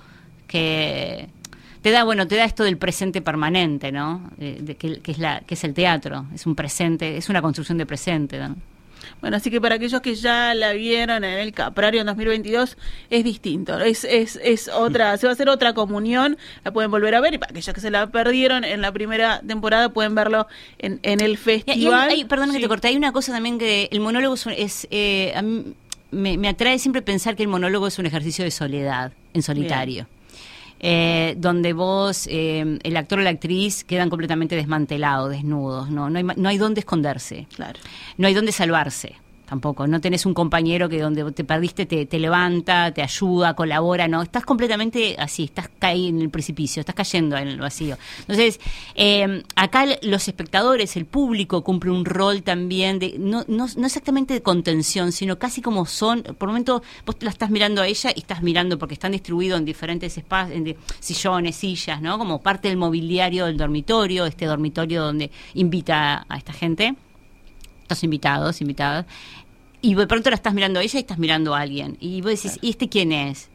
que 0.47 1.29
te 1.81 1.91
da, 1.91 2.03
bueno, 2.03 2.27
te 2.27 2.35
da 2.35 2.45
esto 2.45 2.63
del 2.63 2.77
presente 2.77 3.21
permanente, 3.21 3.91
¿no? 3.91 4.31
Eh, 4.39 4.59
de 4.61 4.75
que, 4.75 4.99
que 5.01 5.11
es 5.11 5.17
la, 5.17 5.41
que 5.41 5.55
es 5.55 5.63
el 5.63 5.73
teatro, 5.73 6.25
es 6.33 6.45
un 6.45 6.55
presente, 6.55 7.17
es 7.17 7.29
una 7.29 7.41
construcción 7.41 7.77
de 7.77 7.85
presente, 7.85 8.39
¿no? 8.39 8.55
Bueno, 9.21 9.37
así 9.37 9.49
que 9.51 9.59
para 9.61 9.75
aquellos 9.75 10.01
que 10.01 10.15
ya 10.15 10.53
la 10.53 10.73
vieron 10.73 11.23
en 11.23 11.39
el 11.39 11.51
Caprario 11.53 12.01
en 12.01 12.07
2022 12.07 12.77
es 13.09 13.23
distinto, 13.23 13.79
es, 13.79 14.03
es, 14.03 14.39
es 14.43 14.67
otra, 14.69 15.17
se 15.17 15.27
va 15.27 15.31
a 15.31 15.33
hacer 15.33 15.49
otra 15.49 15.73
comunión, 15.73 16.37
la 16.63 16.71
pueden 16.71 16.91
volver 16.91 17.15
a 17.15 17.21
ver 17.21 17.33
y 17.33 17.37
para 17.37 17.51
aquellos 17.51 17.73
que 17.73 17.81
se 17.81 17.91
la 17.91 18.07
perdieron 18.07 18.63
en 18.63 18.81
la 18.81 18.91
primera 18.91 19.41
temporada 19.45 19.89
pueden 19.89 20.15
verlo 20.15 20.47
en, 20.79 20.99
en 21.03 21.19
el 21.21 21.31
Y- 21.31 21.33
y 21.33 21.35
hay- 21.35 21.37
festival. 21.37 22.09
hay- 22.09 22.25
perdón 22.25 22.51
que 22.51 22.59
te 22.59 22.67
corté, 22.67 22.87
hay 22.89 22.95
una 22.97 23.11
cosa 23.11 23.31
también 23.31 23.57
que 23.57 23.89
el 23.91 23.99
monólogo 23.99 24.35
es, 24.55 24.87
eh, 24.91 25.33
a 25.35 25.41
mí 25.41 25.73
me, 26.11 26.37
me 26.37 26.47
atrae 26.47 26.79
siempre 26.79 27.01
pensar 27.01 27.35
que 27.35 27.43
el 27.43 27.49
monólogo 27.49 27.87
es 27.87 27.99
un 27.99 28.05
ejercicio 28.05 28.43
de 28.45 28.51
soledad, 28.51 29.11
en 29.33 29.41
solitario. 29.43 30.07
Eh, 30.79 31.35
donde 31.37 31.73
vos, 31.73 32.27
eh, 32.29 32.79
el 32.83 32.97
actor 32.97 33.19
o 33.19 33.21
la 33.21 33.29
actriz 33.29 33.83
quedan 33.83 34.09
completamente 34.09 34.55
desmantelados, 34.55 35.29
desnudos, 35.29 35.89
no, 35.89 36.09
no, 36.09 36.17
hay, 36.19 36.23
no 36.35 36.49
hay 36.49 36.57
dónde 36.57 36.81
esconderse, 36.81 37.47
Claro. 37.55 37.79
no 38.17 38.27
hay 38.27 38.33
dónde 38.33 38.51
salvarse. 38.51 39.15
Tampoco, 39.45 39.85
no 39.85 40.01
tenés 40.01 40.25
un 40.25 40.33
compañero 40.33 40.89
que 40.89 40.99
donde 40.99 41.31
te 41.31 41.43
perdiste 41.43 41.85
te, 41.85 42.07
te 42.07 42.17
levanta, 42.17 42.91
te 42.91 43.03
ayuda, 43.03 43.53
colabora, 43.53 44.07
no, 44.07 44.23
estás 44.23 44.43
completamente 44.43 45.15
así, 45.19 45.43
estás 45.43 45.69
caí 45.77 46.07
en 46.07 46.19
el 46.21 46.29
precipicio, 46.31 46.79
estás 46.79 46.95
cayendo 46.95 47.37
en 47.37 47.47
el 47.49 47.59
vacío. 47.59 47.97
Entonces, 48.21 48.59
eh, 48.95 49.43
acá 49.55 49.85
los 50.01 50.27
espectadores, 50.27 50.95
el 50.97 51.05
público 51.05 51.63
cumple 51.63 51.91
un 51.91 52.05
rol 52.05 52.41
también 52.41 52.97
de, 52.97 53.15
no, 53.19 53.45
no, 53.47 53.67
no 53.77 53.85
exactamente 53.85 54.33
de 54.33 54.41
contención, 54.41 55.11
sino 55.11 55.37
casi 55.37 55.61
como 55.61 55.85
son, 55.85 56.23
por 56.23 56.49
momento 56.49 56.81
vos 57.05 57.15
la 57.19 57.29
estás 57.29 57.51
mirando 57.51 57.83
a 57.83 57.87
ella 57.87 58.11
y 58.15 58.21
estás 58.21 58.41
mirando 58.41 58.79
porque 58.79 58.95
están 58.95 59.11
distribuidos 59.11 59.59
en 59.59 59.65
diferentes 59.65 60.17
espacios, 60.17 60.57
en 60.57 60.63
de- 60.63 60.77
sillones, 60.99 61.55
sillas, 61.55 62.01
¿no? 62.01 62.17
Como 62.17 62.41
parte 62.41 62.67
del 62.67 62.77
mobiliario 62.77 63.45
del 63.45 63.57
dormitorio, 63.57 64.25
este 64.25 64.45
dormitorio 64.45 65.03
donde 65.03 65.29
invita 65.53 66.25
a 66.27 66.37
esta 66.37 66.51
gente 66.53 66.95
estos 67.85 68.03
invitados, 68.03 68.61
invitadas, 68.61 69.05
y 69.81 69.93
de 69.93 70.07
pronto 70.07 70.29
la 70.31 70.35
estás 70.35 70.53
mirando 70.53 70.79
a 70.79 70.83
ella 70.83 70.99
y 70.99 71.01
estás 71.01 71.19
mirando 71.19 71.53
a 71.53 71.61
alguien. 71.61 71.97
Y 71.99 72.21
vos 72.21 72.31
decís, 72.31 72.57
¿y 72.61 72.71
este 72.71 72.89
quién 72.89 73.11
es? 73.11 73.49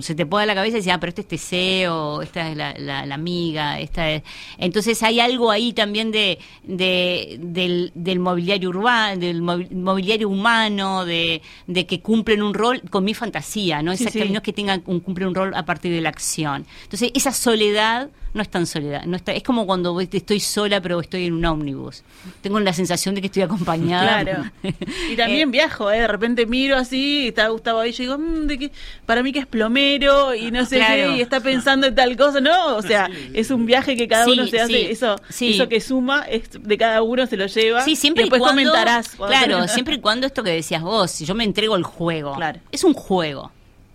Se 0.00 0.14
te 0.14 0.26
pone 0.26 0.44
la 0.44 0.54
cabeza 0.54 0.76
y 0.76 0.80
dices, 0.80 0.92
ah, 0.92 1.00
pero 1.00 1.08
este 1.08 1.22
es 1.22 1.28
Teseo, 1.28 2.20
esta 2.20 2.50
es 2.50 2.56
la, 2.56 2.74
la, 2.76 3.06
la 3.06 3.14
amiga, 3.14 3.80
esta 3.80 4.10
es... 4.10 4.22
Entonces 4.58 5.02
hay 5.02 5.20
algo 5.20 5.50
ahí 5.50 5.72
también 5.72 6.10
de, 6.10 6.38
de 6.64 7.38
del, 7.40 7.90
del, 7.94 8.18
mobiliario 8.18 8.68
urbano, 8.68 9.18
del 9.18 9.40
mobiliario 9.40 10.28
humano, 10.28 11.06
de, 11.06 11.40
de, 11.66 11.86
que 11.86 12.00
cumplen 12.00 12.42
un 12.42 12.52
rol 12.52 12.82
con 12.90 13.04
mi 13.04 13.14
fantasía, 13.14 13.80
¿no? 13.80 13.92
Exactamente, 13.92 14.34
no 14.34 14.38
es 14.38 14.42
que 14.42 14.52
tengan 14.52 14.82
un, 14.84 15.00
cumplen 15.00 15.28
un 15.28 15.34
rol 15.34 15.54
a 15.54 15.64
partir 15.64 15.92
de 15.94 16.02
la 16.02 16.10
acción. 16.10 16.66
Entonces 16.82 17.10
esa 17.14 17.32
soledad 17.32 18.10
no 18.34 18.42
es 18.42 18.48
tan 18.48 18.66
soledad. 18.66 19.04
No 19.04 19.16
está, 19.16 19.32
es 19.32 19.44
como 19.44 19.64
cuando 19.64 19.98
estoy 20.00 20.40
sola, 20.40 20.80
pero 20.80 21.00
estoy 21.00 21.26
en 21.26 21.34
un 21.34 21.44
ómnibus. 21.44 22.02
Tengo 22.42 22.58
la 22.58 22.72
sensación 22.72 23.14
de 23.14 23.20
que 23.20 23.28
estoy 23.28 23.42
acompañada. 23.42 24.22
Claro. 24.22 24.50
Y 25.10 25.16
también 25.16 25.48
eh, 25.48 25.52
viajo, 25.52 25.90
¿eh? 25.90 26.00
de 26.00 26.08
repente 26.08 26.46
miro 26.46 26.76
así, 26.76 27.28
está 27.28 27.48
Gustavo 27.48 27.80
ahí, 27.80 27.90
y 27.90 27.92
yo 27.92 28.02
digo, 28.02 28.18
mm, 28.18 28.46
¿de 28.46 28.58
qué? 28.58 28.72
para 29.06 29.22
mí 29.22 29.32
que 29.32 29.38
es 29.38 29.46
plomero 29.46 30.34
y 30.34 30.50
no 30.50 30.64
sé 30.64 30.80
qué, 30.84 31.16
y 31.16 31.20
está 31.20 31.40
pensando 31.40 31.86
en 31.86 31.94
tal 31.94 32.16
cosa. 32.16 32.40
No, 32.40 32.76
o 32.76 32.82
sea, 32.82 33.08
es 33.32 33.50
un 33.50 33.66
viaje 33.66 33.96
que 33.96 34.08
cada 34.08 34.26
uno 34.26 34.46
se 34.46 34.60
hace. 34.60 34.90
Eso, 34.90 35.16
eso 35.28 35.68
que 35.68 35.80
suma 35.80 36.22
es 36.22 36.50
de 36.58 36.78
cada 36.78 37.02
uno 37.02 37.26
se 37.26 37.36
lo 37.36 37.46
lleva. 37.46 37.82
Sí, 37.82 37.94
siempre 37.94 38.24
y 38.24 38.30
después 38.30 38.42
comentarás. 38.42 39.10
Claro, 39.10 39.68
siempre 39.68 39.94
y 39.94 40.00
cuando 40.00 40.26
esto 40.26 40.42
que 40.42 40.50
decías 40.50 40.82
vos, 40.82 41.10
si 41.10 41.24
yo 41.24 41.34
me 41.34 41.44
entrego 41.44 41.76
el 41.76 41.84
juego. 41.84 42.34
Claro. 42.34 42.60
Es 42.72 42.82
un 42.82 42.94
juego. 42.94 43.52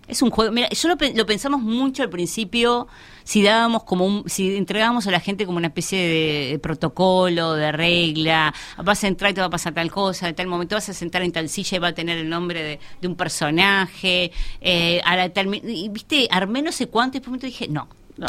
Es 0.08 0.22
un 0.22 0.30
juego. 0.30 0.50
Mira, 0.50 0.68
yo 0.70 0.88
lo, 0.88 0.96
lo 1.14 1.26
pensamos 1.26 1.60
mucho 1.60 2.02
al 2.02 2.10
principio 2.10 2.88
si 3.30 3.44
dábamos 3.44 3.84
como 3.84 4.06
un, 4.06 4.24
si 4.26 4.56
entregábamos 4.56 5.06
a 5.06 5.12
la 5.12 5.20
gente 5.20 5.46
como 5.46 5.58
una 5.58 5.68
especie 5.68 6.00
de, 6.00 6.58
protocolo, 6.58 7.52
de 7.52 7.70
regla, 7.70 8.52
vas 8.82 9.04
a 9.04 9.06
entrar 9.06 9.30
y 9.30 9.34
te 9.34 9.40
va 9.40 9.46
a 9.46 9.50
pasar 9.50 9.72
tal 9.72 9.88
cosa, 9.88 10.28
en 10.28 10.34
tal 10.34 10.48
momento 10.48 10.74
vas 10.74 10.88
a 10.88 10.92
sentar 10.92 11.22
en 11.22 11.30
tal 11.30 11.48
silla 11.48 11.76
y 11.76 11.78
va 11.78 11.88
a 11.88 11.92
tener 11.92 12.18
el 12.18 12.28
nombre 12.28 12.80
de, 13.00 13.06
un 13.06 13.14
personaje, 13.14 14.32
eh, 14.60 15.00
a 15.04 15.14
la 15.14 15.30
y, 15.62 15.88
viste, 15.90 16.26
armé 16.28 16.60
no 16.60 16.72
sé 16.72 16.88
cuánto 16.88 17.18
y 17.18 17.20
después 17.20 17.40
dije, 17.40 17.68
no, 17.68 17.86
no. 18.16 18.26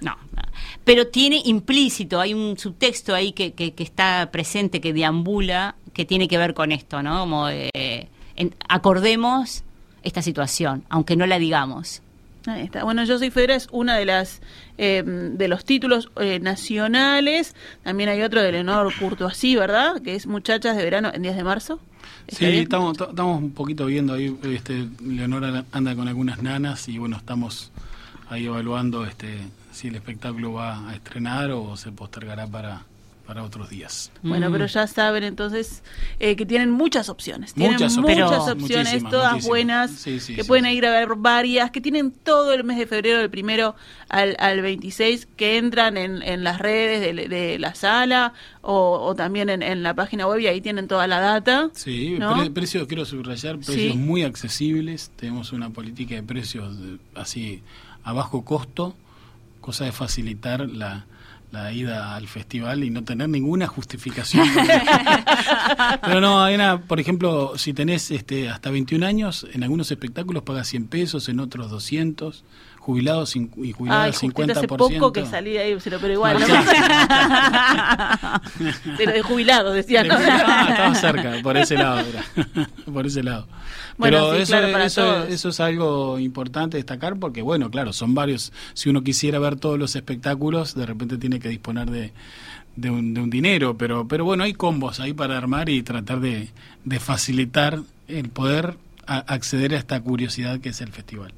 No, 0.00 0.16
pero 0.84 1.06
tiene 1.06 1.40
implícito, 1.44 2.20
hay 2.20 2.34
un 2.34 2.58
subtexto 2.58 3.14
ahí 3.14 3.30
que, 3.30 3.52
que, 3.52 3.72
está 3.78 4.30
presente, 4.32 4.80
que 4.80 4.92
deambula, 4.92 5.76
que 5.92 6.04
tiene 6.04 6.26
que 6.26 6.38
ver 6.38 6.54
con 6.54 6.72
esto, 6.72 7.04
¿no? 7.04 7.20
Como 7.20 7.48
eh, 7.48 8.08
acordemos 8.68 9.62
esta 10.02 10.22
situación, 10.22 10.84
aunque 10.88 11.14
no 11.14 11.24
la 11.26 11.38
digamos. 11.38 12.02
Ahí 12.48 12.64
está. 12.64 12.84
Bueno, 12.84 13.04
Yo 13.04 13.18
soy 13.18 13.30
Federa 13.30 13.54
es 13.54 13.68
una 13.70 13.96
de 13.96 14.04
las 14.04 14.40
eh, 14.78 15.02
de 15.04 15.48
los 15.48 15.64
títulos 15.64 16.10
eh, 16.20 16.40
nacionales. 16.40 17.54
También 17.82 18.08
hay 18.08 18.22
otro 18.22 18.42
de 18.42 18.52
Leonor 18.52 18.92
así, 19.26 19.56
¿verdad? 19.56 20.00
Que 20.02 20.14
es 20.14 20.26
Muchachas 20.26 20.76
de 20.76 20.84
Verano 20.84 21.10
en 21.12 21.22
días 21.22 21.36
de 21.36 21.44
marzo. 21.44 21.80
Sí, 22.28 22.44
estamos, 22.44 22.98
estamos 23.00 23.42
un 23.42 23.52
poquito 23.52 23.86
viendo 23.86 24.14
ahí. 24.14 24.36
Este, 24.44 24.86
Leonor 25.02 25.64
anda 25.72 25.94
con 25.94 26.08
algunas 26.08 26.42
nanas 26.42 26.88
y 26.88 26.98
bueno, 26.98 27.16
estamos 27.16 27.70
ahí 28.28 28.46
evaluando 28.46 29.04
este 29.04 29.38
si 29.72 29.88
el 29.88 29.94
espectáculo 29.94 30.54
va 30.54 30.88
a 30.90 30.94
estrenar 30.94 31.52
o 31.52 31.76
se 31.76 31.92
postergará 31.92 32.46
para 32.46 32.82
para 33.28 33.44
otros 33.44 33.68
días. 33.68 34.10
Bueno, 34.22 34.50
pero 34.50 34.64
ya 34.64 34.86
saben 34.86 35.22
entonces 35.22 35.82
eh, 36.18 36.34
que 36.34 36.46
tienen 36.46 36.70
muchas 36.70 37.10
opciones. 37.10 37.52
Tienen 37.52 37.74
muchas, 37.74 37.98
opciones, 37.98 39.04
todas 39.04 39.44
buenas, 39.44 40.02
que 40.02 40.44
pueden 40.46 40.64
ir 40.64 40.86
a 40.86 40.92
ver 40.92 41.10
varias, 41.14 41.70
que 41.70 41.82
tienen 41.82 42.10
todo 42.10 42.54
el 42.54 42.64
mes 42.64 42.78
de 42.78 42.86
febrero, 42.86 43.18
del 43.18 43.28
primero 43.28 43.76
al, 44.08 44.34
al 44.38 44.62
26, 44.62 45.28
que 45.36 45.58
entran 45.58 45.98
en, 45.98 46.22
en 46.22 46.42
las 46.42 46.58
redes 46.58 47.28
de, 47.28 47.58
la 47.58 47.74
sala 47.74 48.32
o, 48.62 49.14
también 49.14 49.50
en, 49.50 49.82
la 49.82 49.92
página 49.92 50.26
web 50.26 50.40
y 50.40 50.46
ahí 50.46 50.62
tienen 50.62 50.88
toda 50.88 51.06
la 51.06 51.20
data. 51.20 51.68
Sí, 51.74 52.18
precios, 52.54 52.86
quiero 52.86 53.04
subrayar, 53.04 53.58
precios 53.58 53.94
muy 53.94 54.22
accesibles. 54.22 55.10
Tenemos 55.16 55.52
una 55.52 55.68
política 55.68 56.14
de 56.14 56.22
precios 56.22 56.74
así 57.14 57.62
a 58.04 58.14
bajo 58.14 58.42
costo, 58.46 58.96
cosa 59.60 59.84
de 59.84 59.92
facilitar 59.92 60.66
la 60.66 61.04
la 61.50 61.72
ida 61.72 62.14
al 62.14 62.28
festival 62.28 62.84
y 62.84 62.90
no 62.90 63.04
tener 63.04 63.28
ninguna 63.28 63.66
justificación. 63.66 64.46
Pero 66.02 66.20
no, 66.20 66.42
hay 66.42 66.54
una, 66.54 66.82
por 66.82 67.00
ejemplo, 67.00 67.56
si 67.56 67.72
tenés 67.72 68.10
este, 68.10 68.48
hasta 68.48 68.70
21 68.70 69.04
años, 69.06 69.46
en 69.52 69.62
algunos 69.62 69.90
espectáculos 69.90 70.42
pagas 70.42 70.68
100 70.68 70.88
pesos, 70.88 71.28
en 71.28 71.40
otros 71.40 71.70
200, 71.70 72.44
jubilados 72.88 73.36
y 73.36 73.50
jubilados 73.72 74.22
Ay, 74.22 74.30
50%. 74.30 74.50
Hace 74.56 74.66
poco 74.66 75.12
que 75.12 75.26
salí 75.26 75.58
ahí, 75.58 75.76
pero 75.84 76.10
igual. 76.10 76.38
pero 78.96 79.12
de 79.12 79.20
jubilado, 79.20 79.74
decía. 79.74 80.04
¿no? 80.04 80.14
Ah, 80.16 80.68
estaba 80.70 80.94
cerca, 80.94 81.34
por 81.42 81.58
ese 81.58 81.74
lado. 81.76 82.02
por 82.90 83.06
ese 83.06 83.22
lado. 83.22 83.46
Pero 83.98 84.32
eso, 84.32 84.56
eso, 84.56 85.24
eso, 85.24 85.48
es 85.50 85.60
algo 85.60 86.18
importante 86.18 86.78
destacar 86.78 87.18
porque, 87.18 87.42
bueno, 87.42 87.70
claro, 87.70 87.92
son 87.92 88.14
varios. 88.14 88.54
Si 88.72 88.88
uno 88.88 89.02
quisiera 89.02 89.38
ver 89.38 89.56
todos 89.56 89.78
los 89.78 89.94
espectáculos, 89.94 90.74
de 90.74 90.86
repente 90.86 91.18
tiene 91.18 91.40
que 91.40 91.50
disponer 91.50 91.90
de, 91.90 92.14
de, 92.76 92.88
un, 92.88 93.12
de 93.12 93.20
un 93.20 93.28
dinero. 93.28 93.76
Pero, 93.76 94.08
pero 94.08 94.24
bueno, 94.24 94.44
hay 94.44 94.54
combos 94.54 94.98
ahí 94.98 95.12
para 95.12 95.36
armar 95.36 95.68
y 95.68 95.82
tratar 95.82 96.20
de, 96.20 96.48
de 96.86 97.00
facilitar 97.00 97.80
el 98.06 98.30
poder 98.30 98.78
acceder 99.04 99.74
a 99.74 99.76
esta 99.76 100.00
curiosidad 100.00 100.58
que 100.60 100.70
es 100.70 100.80
el 100.80 100.90
festival. 100.90 101.34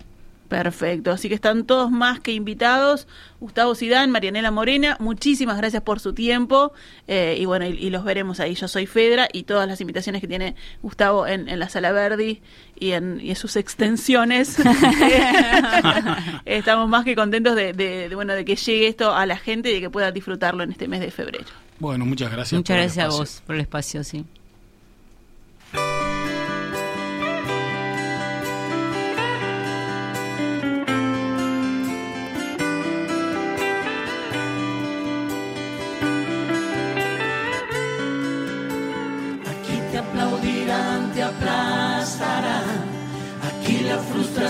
Perfecto, 0.51 1.13
así 1.13 1.29
que 1.29 1.37
están 1.37 1.65
todos 1.65 1.93
más 1.93 2.19
que 2.19 2.33
invitados. 2.33 3.07
Gustavo 3.39 3.77
Sidán, 3.77 4.11
Marianela 4.11 4.51
Morena, 4.51 4.97
muchísimas 4.99 5.57
gracias 5.57 5.81
por 5.81 6.01
su 6.01 6.13
tiempo 6.13 6.73
eh, 7.07 7.37
y 7.39 7.45
bueno, 7.45 7.67
y, 7.67 7.89
los 7.89 8.03
veremos 8.03 8.41
ahí. 8.41 8.57
Yo 8.57 8.67
soy 8.67 8.87
Fedra 8.87 9.29
y 9.33 9.45
todas 9.45 9.69
las 9.69 9.81
invitaciones 9.81 10.21
que 10.21 10.27
tiene 10.27 10.57
Gustavo 10.83 11.29
en, 11.29 11.57
la 11.57 11.69
Sala 11.69 11.93
Verdi 11.93 12.43
y 12.75 12.91
en, 12.91 13.21
y 13.23 13.31
en 13.31 13.37
sus 13.37 13.55
extensiones. 13.55 14.59
Estamos 16.45 16.89
más 16.89 17.05
que 17.05 17.15
contentos 17.15 17.55
de, 17.55 18.11
bueno, 18.13 18.35
de 18.35 18.45
que 18.45 18.57
llegue 18.57 18.89
esto 18.89 19.15
a 19.15 19.27
la 19.27 19.37
gente 19.37 19.71
y 19.71 19.75
de 19.75 19.81
que 19.81 19.89
pueda 19.89 20.11
disfrutarlo 20.11 20.65
en 20.65 20.73
este 20.73 20.89
mes 20.89 20.99
de 20.99 21.13
febrero. 21.13 21.47
Bueno, 21.79 22.05
muchas 22.07 22.33
gracias. 22.33 22.59
Muchas 22.59 22.77
gracias 22.77 23.05
a 23.07 23.17
vos 23.17 23.41
por 23.47 23.55
el 23.55 23.61
espacio, 23.61 24.03
sí. 24.03 24.25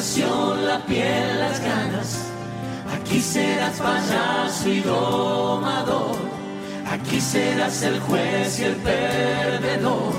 La 0.01 0.79
piel, 0.87 1.39
las 1.41 1.61
ganas. 1.61 2.25
Aquí 2.95 3.21
serás 3.21 3.79
payaso 3.79 4.69
y 4.69 4.81
domador. 4.81 6.17
Aquí 6.91 7.21
serás 7.21 7.83
el 7.83 8.01
juez 8.01 8.61
y 8.61 8.65
el 8.65 8.77
perdedor. 8.77 10.15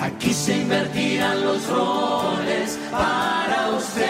Aquí 0.00 0.34
se 0.34 0.56
invertirán 0.56 1.44
los 1.44 1.64
roles 1.68 2.76
para 2.90 3.70
usted. 3.78 4.04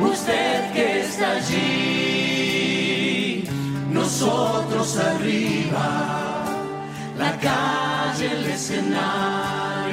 Usted 0.00 0.72
que 0.72 1.00
está 1.02 1.32
allí, 1.32 2.64
nosotros 3.90 4.96
arriba, 4.96 6.46
la 7.18 7.36
calle, 7.38 8.32
el 8.32 8.46
escenario 8.46 9.87